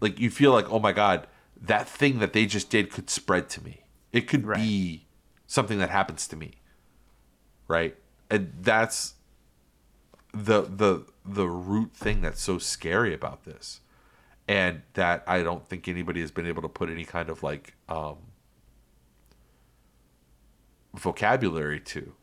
like 0.00 0.20
you 0.20 0.30
feel 0.30 0.52
like 0.52 0.70
oh 0.70 0.78
my 0.78 0.92
god 0.92 1.26
that 1.60 1.88
thing 1.88 2.18
that 2.20 2.32
they 2.32 2.46
just 2.46 2.70
did 2.70 2.90
could 2.90 3.10
spread 3.10 3.48
to 3.50 3.62
me. 3.62 3.84
It 4.12 4.22
could 4.22 4.46
Right. 4.46 4.58
be 4.58 5.06
something 5.46 5.78
that 5.78 5.90
happens 5.90 6.26
to 6.28 6.36
me 6.36 6.52
right? 7.70 7.96
And 8.28 8.52
that's 8.60 9.14
the 10.34 10.62
the 10.62 11.06
the 11.24 11.46
root 11.46 11.92
thing 11.92 12.20
that's 12.20 12.42
so 12.42 12.58
scary 12.58 13.14
about 13.14 13.44
this. 13.44 13.80
And 14.48 14.82
that 14.94 15.22
i 15.28 15.44
don't 15.44 15.64
think 15.68 15.86
anybody 15.86 16.20
has 16.20 16.32
been 16.32 16.46
able 16.46 16.62
to 16.62 16.68
put 16.68 16.90
any 16.90 17.04
kind 17.04 17.30
of 17.30 17.42
like 17.44 17.74
um 17.88 18.16
vocabulary 20.92 21.78
to. 21.80 22.14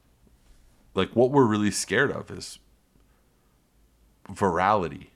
Like 0.93 1.15
what 1.15 1.31
we're 1.31 1.45
really 1.45 1.71
scared 1.71 2.11
of 2.11 2.29
is 2.29 2.59
virality 4.29 5.07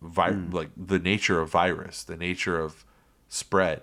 vi- 0.00 0.30
like 0.52 0.70
the 0.76 1.00
nature 1.00 1.40
of 1.40 1.50
virus 1.50 2.04
the 2.04 2.16
nature 2.16 2.60
of 2.60 2.84
spread. 3.28 3.82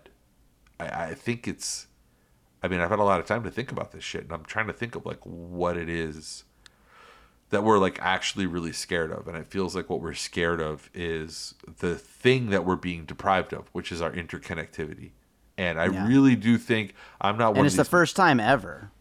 I, 0.80 0.86
I 1.08 1.14
think 1.14 1.48
it's 1.48 1.88
i 2.64 2.68
mean 2.68 2.80
i've 2.80 2.90
had 2.90 3.00
a 3.00 3.04
lot 3.04 3.20
of 3.20 3.26
time 3.26 3.44
to 3.44 3.52
think 3.52 3.72
about 3.72 3.92
this 3.92 4.04
shit 4.04 4.24
and 4.24 4.32
i'm 4.32 4.44
trying 4.44 4.68
to 4.68 4.74
think 4.74 4.96
of 4.96 5.06
like 5.06 5.20
what 5.24 5.78
it 5.78 5.90
is 5.90 6.44
that 7.50 7.64
we're 7.64 7.78
like 7.78 8.00
actually 8.02 8.46
really 8.46 8.72
scared 8.72 9.12
of 9.12 9.28
and 9.28 9.36
it 9.38 9.46
feels 9.48 9.76
like 9.76 9.90
what 9.90 10.02
we're 10.02 10.14
scared 10.14 10.62
of 10.62 10.90
is 10.94 11.54
the 11.80 11.96
thing 11.96 12.50
that 12.50 12.64
we're 12.66 12.76
being 12.76 13.04
deprived 13.06 13.54
of 13.54 13.68
which 13.74 13.92
is 13.92 14.02
our 14.02 14.12
interconnectivity 14.12 15.12
and 15.58 15.80
i 15.80 15.86
Yeah. 15.88 16.08
really 16.08 16.36
do 16.36 16.58
think 16.58 16.94
i'm 17.20 17.38
not 17.38 17.50
one 17.52 17.60
and 17.60 17.68
it's 17.68 17.76
the 17.76 17.84
first 17.86 18.16
time 18.16 18.40
ever. 18.40 18.92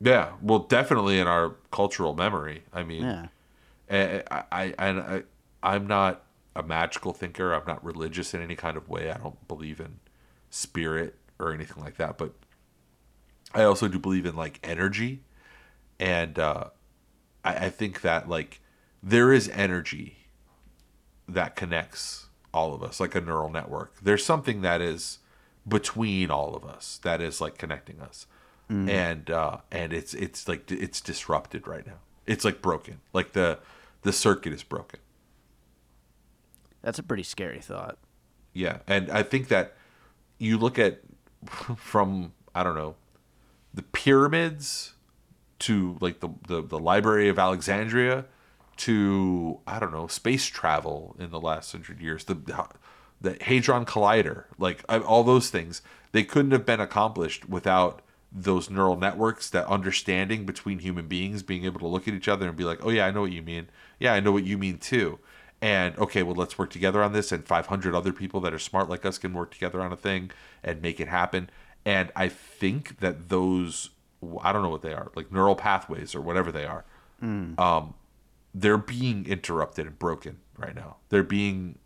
yeah 0.00 0.32
well 0.40 0.60
definitely 0.60 1.18
in 1.18 1.26
our 1.26 1.56
cultural 1.70 2.14
memory 2.14 2.62
i 2.72 2.82
mean 2.82 3.02
Yeah. 3.02 3.26
I, 3.90 4.22
I, 4.30 4.74
I, 4.78 4.88
I, 4.88 5.22
I'm 5.62 5.86
not 5.86 6.22
a 6.56 6.62
magical 6.62 7.12
thinker. 7.12 7.52
I'm 7.52 7.66
not 7.66 7.84
religious 7.84 8.32
in 8.32 8.40
any 8.40 8.56
kind 8.56 8.78
of 8.78 8.88
way. 8.88 9.10
I 9.10 9.18
don't 9.18 9.46
believe 9.46 9.78
in 9.78 9.98
spirit 10.48 11.16
or 11.38 11.52
anything 11.52 11.82
like 11.82 11.96
that. 11.98 12.16
But 12.16 12.32
I 13.54 13.62
also 13.64 13.88
do 13.88 13.98
believe 13.98 14.26
in 14.26 14.34
like 14.34 14.58
energy, 14.62 15.22
and 15.98 16.38
uh, 16.38 16.64
I, 17.44 17.66
I 17.66 17.70
think 17.70 18.00
that 18.00 18.28
like 18.28 18.60
there 19.02 19.32
is 19.32 19.48
energy 19.50 20.26
that 21.28 21.56
connects 21.56 22.26
all 22.52 22.74
of 22.74 22.82
us, 22.82 23.00
like 23.00 23.14
a 23.14 23.20
neural 23.20 23.50
network. 23.50 23.94
There's 24.02 24.24
something 24.24 24.62
that 24.62 24.80
is 24.80 25.18
between 25.66 26.30
all 26.30 26.54
of 26.54 26.64
us 26.64 26.98
that 27.02 27.20
is 27.20 27.40
like 27.40 27.56
connecting 27.56 28.00
us, 28.00 28.26
and 28.88 29.30
uh, 29.30 29.58
and 29.70 29.92
it's 29.92 30.14
it's 30.14 30.48
like 30.48 30.70
it's 30.70 31.00
disrupted 31.00 31.66
right 31.68 31.86
now. 31.86 31.98
It's 32.26 32.44
like 32.44 32.60
broken. 32.60 33.00
Like 33.12 33.32
the 33.32 33.60
the 34.02 34.12
circuit 34.12 34.52
is 34.52 34.62
broken. 34.62 35.00
That's 36.82 36.98
a 36.98 37.02
pretty 37.02 37.22
scary 37.22 37.60
thought. 37.60 37.98
Yeah, 38.52 38.78
and 38.86 39.10
I 39.10 39.22
think 39.22 39.48
that 39.48 39.74
you 40.38 40.58
look 40.58 40.78
at 40.78 41.00
from 41.76 42.32
I 42.54 42.62
don't 42.62 42.74
know 42.74 42.96
the 43.74 43.82
pyramids 43.82 44.94
to 45.60 45.96
like 46.00 46.20
the 46.20 46.28
the, 46.46 46.62
the 46.62 46.78
Library 46.78 47.28
of 47.28 47.38
Alexandria 47.38 48.24
to 48.76 49.60
I 49.66 49.78
don't 49.78 49.92
know 49.92 50.06
space 50.06 50.46
travel 50.46 51.16
in 51.18 51.30
the 51.30 51.40
last 51.40 51.72
hundred 51.72 52.00
years. 52.00 52.24
The 52.24 52.34
the 53.20 53.36
Hadron 53.42 53.84
Collider 53.84 54.44
like 54.58 54.84
all 54.88 55.24
those 55.24 55.50
things 55.50 55.82
they 56.12 56.24
couldn't 56.24 56.52
have 56.52 56.66
been 56.66 56.80
accomplished 56.80 57.48
without 57.48 58.02
those 58.30 58.68
neural 58.68 58.96
networks 58.96 59.48
that 59.50 59.66
understanding 59.66 60.44
between 60.44 60.80
human 60.80 61.06
beings 61.06 61.42
being 61.42 61.64
able 61.64 61.80
to 61.80 61.86
look 61.86 62.08
at 62.08 62.14
each 62.14 62.28
other 62.28 62.48
and 62.48 62.56
be 62.56 62.64
like 62.64 62.84
oh 62.84 62.90
yeah 62.90 63.06
I 63.06 63.10
know 63.10 63.22
what 63.22 63.32
you 63.32 63.42
mean. 63.42 63.68
Yeah 63.98 64.12
I 64.12 64.20
know 64.20 64.32
what 64.32 64.44
you 64.44 64.58
mean 64.58 64.78
too. 64.78 65.18
And 65.62 65.96
okay 65.98 66.22
well 66.22 66.34
let's 66.34 66.58
work 66.58 66.70
together 66.70 67.02
on 67.02 67.12
this 67.12 67.32
and 67.32 67.46
500 67.46 67.94
other 67.94 68.12
people 68.12 68.40
that 68.40 68.52
are 68.52 68.58
smart 68.58 68.88
like 68.88 69.06
us 69.06 69.18
can 69.18 69.32
work 69.32 69.50
together 69.50 69.80
on 69.80 69.92
a 69.92 69.96
thing 69.96 70.30
and 70.62 70.82
make 70.82 71.00
it 71.00 71.08
happen 71.08 71.48
and 71.84 72.10
i 72.16 72.28
think 72.28 72.98
that 73.00 73.28
those 73.28 73.90
i 74.42 74.52
don't 74.52 74.62
know 74.62 74.68
what 74.68 74.82
they 74.82 74.92
are 74.92 75.10
like 75.14 75.30
neural 75.32 75.56
pathways 75.56 76.14
or 76.14 76.20
whatever 76.20 76.50
they 76.52 76.64
are 76.64 76.84
um, 77.58 77.94
they're 78.54 78.78
being 78.78 79.26
interrupted 79.26 79.86
and 79.86 79.98
broken 79.98 80.38
right 80.58 80.74
now. 80.74 80.96
They're 81.08 81.22
being 81.22 81.78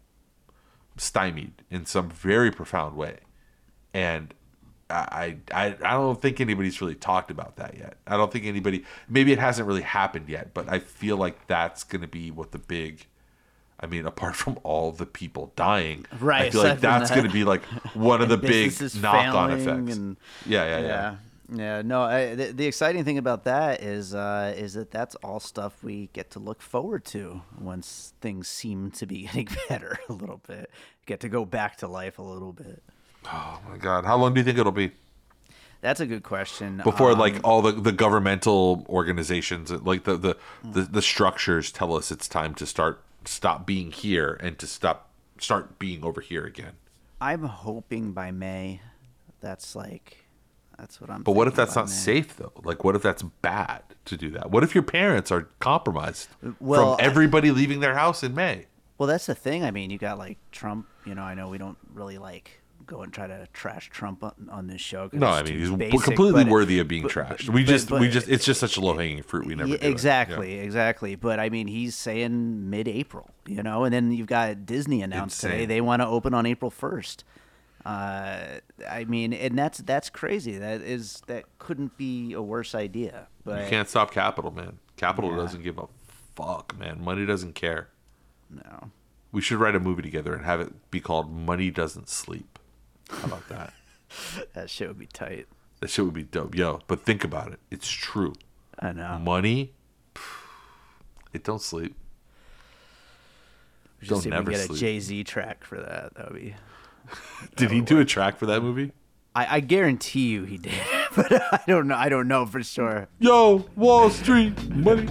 stymied 0.97 1.63
in 1.71 1.87
some 1.87 2.11
very 2.11 2.51
profound 2.51 2.97
way. 2.97 3.19
And 3.95 4.35
I, 4.91 5.37
I 5.53 5.77
I 5.83 5.93
don't 5.93 6.21
think 6.21 6.41
anybody's 6.41 6.81
really 6.81 6.95
talked 6.95 7.31
about 7.31 7.57
that 7.57 7.77
yet. 7.79 7.99
I 8.07 8.17
don't 8.17 8.33
think 8.33 8.47
anybody 8.47 8.85
maybe 9.09 9.33
it 9.33 9.39
hasn't 9.39 9.69
really 9.69 9.83
happened 9.83 10.29
yet, 10.29 10.55
but 10.55 10.69
I 10.69 10.79
feel 10.79 11.17
like 11.17 11.47
that's 11.47 11.85
going 11.85 12.03
to 12.03 12.09
be 12.09 12.31
what 12.31 12.53
the 12.53 12.59
big 12.59 13.07
I 13.81 13.87
mean, 13.87 14.07
apart 14.07 14.35
from 14.37 14.59
all 14.65 14.91
the 14.93 15.07
people 15.07 15.53
dying, 15.55 16.05
right? 16.21 16.47
I 16.47 16.51
feel 16.51 16.63
like 16.65 16.81
that's 16.81 17.11
that. 17.11 17.15
going 17.15 17.27
to 17.29 17.33
be 17.33 17.45
like 17.45 17.63
one 17.95 18.21
of 18.21 18.29
the 18.29 18.37
big 18.37 18.73
knock-on 19.01 19.53
effects. 19.53 19.97
and- 19.97 20.17
yeah, 20.47 20.65
yeah, 20.65 20.79
yeah, 20.81 20.87
Yeah. 20.87 21.17
Yeah, 21.51 21.81
no. 21.83 22.03
I, 22.03 22.35
the, 22.35 22.53
the 22.53 22.67
exciting 22.67 23.05
thing 23.05 23.17
about 23.17 23.45
that 23.45 23.83
is, 23.83 24.15
uh, 24.15 24.53
is 24.55 24.75
that 24.75 24.91
that's 24.91 25.15
all 25.17 25.41
stuff 25.41 25.83
we 25.83 26.11
get 26.13 26.31
to 26.33 26.39
look 26.39 26.61
forward 26.61 27.07
to 27.07 27.41
once 27.59 28.13
things 28.21 28.49
seem 28.49 28.91
to 28.91 29.07
be 29.07 29.23
getting 29.33 29.49
better 29.67 29.99
a 30.11 30.13
little 30.13 30.43
bit. 30.47 30.71
Get 31.07 31.21
to 31.21 31.29
go 31.31 31.47
back 31.47 31.79
to 31.79 31.89
life 31.89 32.19
a 32.19 32.23
little 32.23 32.53
bit. 32.53 32.83
Oh 33.25 33.61
my 33.67 33.79
god, 33.79 34.05
how 34.05 34.19
long 34.19 34.35
do 34.35 34.41
you 34.41 34.45
think 34.45 34.59
it'll 34.59 34.73
be 34.73 34.91
That's 35.81 36.01
a 36.01 36.07
good 36.07 36.23
question. 36.23 36.83
before 36.85 37.13
Um, 37.13 37.19
like 37.19 37.41
all 37.45 37.63
the, 37.63 37.73
the 37.73 37.93
governmental 37.93 38.85
organizations, 38.89 39.71
like 39.71 40.05
the, 40.05 40.17
the 40.19 40.37
the 40.63 40.83
the 40.83 41.03
structures, 41.03 41.73
tell 41.73 41.95
us 41.95 42.11
it's 42.11 42.29
time 42.29 42.55
to 42.57 42.67
start 42.67 43.03
stop 43.29 43.67
being 43.67 43.93
here 43.93 44.39
and 44.41 44.59
to 44.59 44.67
stop 44.67 45.11
start 45.39 45.79
being 45.79 46.05
over 46.05 46.21
here 46.21 46.45
again? 46.45 46.73
I'm 47.21 47.43
hoping 47.45 48.13
by 48.13 48.31
May. 48.31 48.81
That's 49.41 49.77
like, 49.77 50.25
that's 50.79 51.01
what 51.01 51.11
I'm. 51.11 51.23
But 51.23 51.33
what 51.33 51.47
if 51.49 51.55
that's 51.55 51.77
not 51.77 51.87
May. 51.87 51.93
safe 51.93 52.37
though? 52.37 52.53
Like, 52.65 52.85
what 52.85 52.95
if 52.97 53.03
that's 53.03 53.23
bad 53.23 53.83
to 54.07 54.17
do 54.17 54.31
that? 54.31 54.51
What 54.51 54.63
if 54.65 54.75
your 54.75 54.83
parents 54.85 55.31
are 55.31 55.49
compromised 55.61 56.29
Well, 56.61 56.97
from 56.97 57.05
I- 57.05 57.09
everybody 57.09 57.51
leaving 57.51 57.81
their 57.81 57.95
house 57.95 58.23
in 58.23 58.35
May? 58.35 58.67
Well, 58.97 59.07
that's 59.07 59.27
the 59.27 59.35
thing. 59.35 59.63
I 59.65 59.71
mean, 59.71 59.91
you 59.91 59.99
got 59.99 60.19
like 60.19 60.39
Trump. 60.51 60.89
You 61.05 61.15
know, 61.15 61.23
I 61.23 61.35
know 61.35 61.49
we 61.49 61.59
don't 61.59 61.79
really 61.95 62.19
like 62.19 62.61
go 62.89 63.03
and 63.03 63.13
try 63.13 63.29
to 63.29 63.47
trash 63.53 63.89
Trump 63.91 64.25
on, 64.25 64.49
on 64.51 64.67
this 64.67 64.81
show. 64.81 65.09
No, 65.13 65.29
I 65.29 65.45
mean 65.45 65.59
he's 65.59 65.71
basic, 65.71 66.01
completely 66.01 66.43
but- 66.45 66.51
worthy 66.51 66.81
of 66.81 66.89
being 66.89 67.03
but- 67.05 67.13
trashed. 67.13 67.49
We 67.49 67.63
but- 67.63 67.69
just, 67.69 67.91
we 67.93 68.09
just, 68.09 68.29
it's 68.29 68.45
just 68.45 68.59
such 68.59 68.77
a 68.77 68.81
low 68.81 68.97
hanging 68.99 69.23
fruit. 69.23 69.47
We 69.47 69.55
never 69.55 69.75
it. 69.75 69.83
Yeah. 69.83 69.89
exactly, 69.89 70.55
exactly. 70.59 71.15
But 71.15 71.39
I 71.39 71.49
mean, 71.51 71.69
he's 71.69 71.95
saying 71.95 72.69
mid-April, 72.69 73.31
you 73.47 73.63
know, 73.63 73.85
and 73.85 73.95
then 73.95 74.11
you've 74.11 74.27
got 74.27 74.67
Disney 74.67 75.03
announced 75.03 75.41
today 75.41 75.67
they 75.67 75.81
want 75.81 76.03
to 76.03 76.09
open 76.09 76.35
on 76.35 76.47
April 76.47 76.71
first. 76.73 77.23
Uh, 77.87 78.59
I 78.91 79.05
mean, 79.05 79.33
and 79.33 79.57
that's 79.57 79.79
that's 79.79 80.11
crazy. 80.11 80.59
That 80.59 80.83
is 80.83 81.23
that 81.27 81.45
couldn't 81.59 81.97
be 81.97 82.33
a 82.33 82.43
worse 82.43 82.75
idea. 82.75 83.29
But 83.45 83.65
You 83.65 83.71
can't 83.71 83.89
stop 83.89 84.11
capital, 84.11 84.51
man. 84.51 84.79
Capital 84.97 85.31
Yeah. 85.31 85.37
doesn't 85.37 85.63
give 85.63 85.79
a 85.79 85.87
fuck, 86.35 86.77
man. 86.79 87.03
Money 87.03 87.25
doesn't 87.25 87.55
care. 87.55 87.89
no. 88.51 88.91
We 89.31 89.43
should 89.43 89.59
write 89.59 89.75
a 89.77 89.81
movie 89.81 90.01
together 90.01 90.35
and 90.35 90.45
have 90.47 90.59
it 90.61 90.91
be 90.91 91.01
called 91.01 91.31
"Money 91.31 91.71
Doesn't 91.71 92.09
Sleep." 92.09 92.58
How 93.11 93.25
about 93.27 93.49
that? 93.49 93.73
That 94.55 94.71
shit 94.71 94.89
would 94.89 94.99
be 94.99 95.07
tight. 95.07 95.47
that 95.81 95.91
shit 95.91 96.03
would 96.05 96.15
be 96.15 96.23
dope, 96.23 96.55
yo. 96.55 96.81
But 96.87 97.03
think 97.03 97.25
about 97.25 97.53
it. 97.53 97.61
It's 97.71 97.89
true. 97.91 98.33
I 98.79 98.93
know. 98.93 99.19
Money, 99.19 99.75
it 101.35 101.45
don't 101.45 101.61
sleep. 101.61 101.95
We 104.01 104.07
should 104.07 104.11
don't 104.15 104.23
see 104.23 104.29
if 104.29 104.33
we 104.33 104.39
never 104.39 104.51
get 104.51 104.61
sleep. 104.61 104.77
a 104.77 104.81
Jay 104.81 105.01
Z 105.01 105.25
track 105.25 105.63
for 105.65 105.79
that. 105.79 106.15
That 106.15 106.33
would 106.33 106.41
be. 106.41 106.55
Did 107.57 107.71
he 107.71 107.81
do 107.83 107.99
a 108.01 108.05
track 108.05 108.39
for 108.39 108.47
that 108.47 108.63
movie? 108.63 108.93
I, 109.35 109.57
I 109.57 109.61
guarantee 109.61 110.29
you 110.31 110.45
he 110.45 110.57
did, 110.57 110.73
but 111.17 111.31
I 111.53 111.61
don't 111.67 111.87
know. 111.87 111.97
I 111.97 112.09
don't 112.09 112.29
know 112.29 112.47
for 112.47 112.63
sure. 112.63 113.09
Yo, 113.19 113.67
Wall 113.77 114.09
Street, 114.11 114.71
money. 114.71 115.07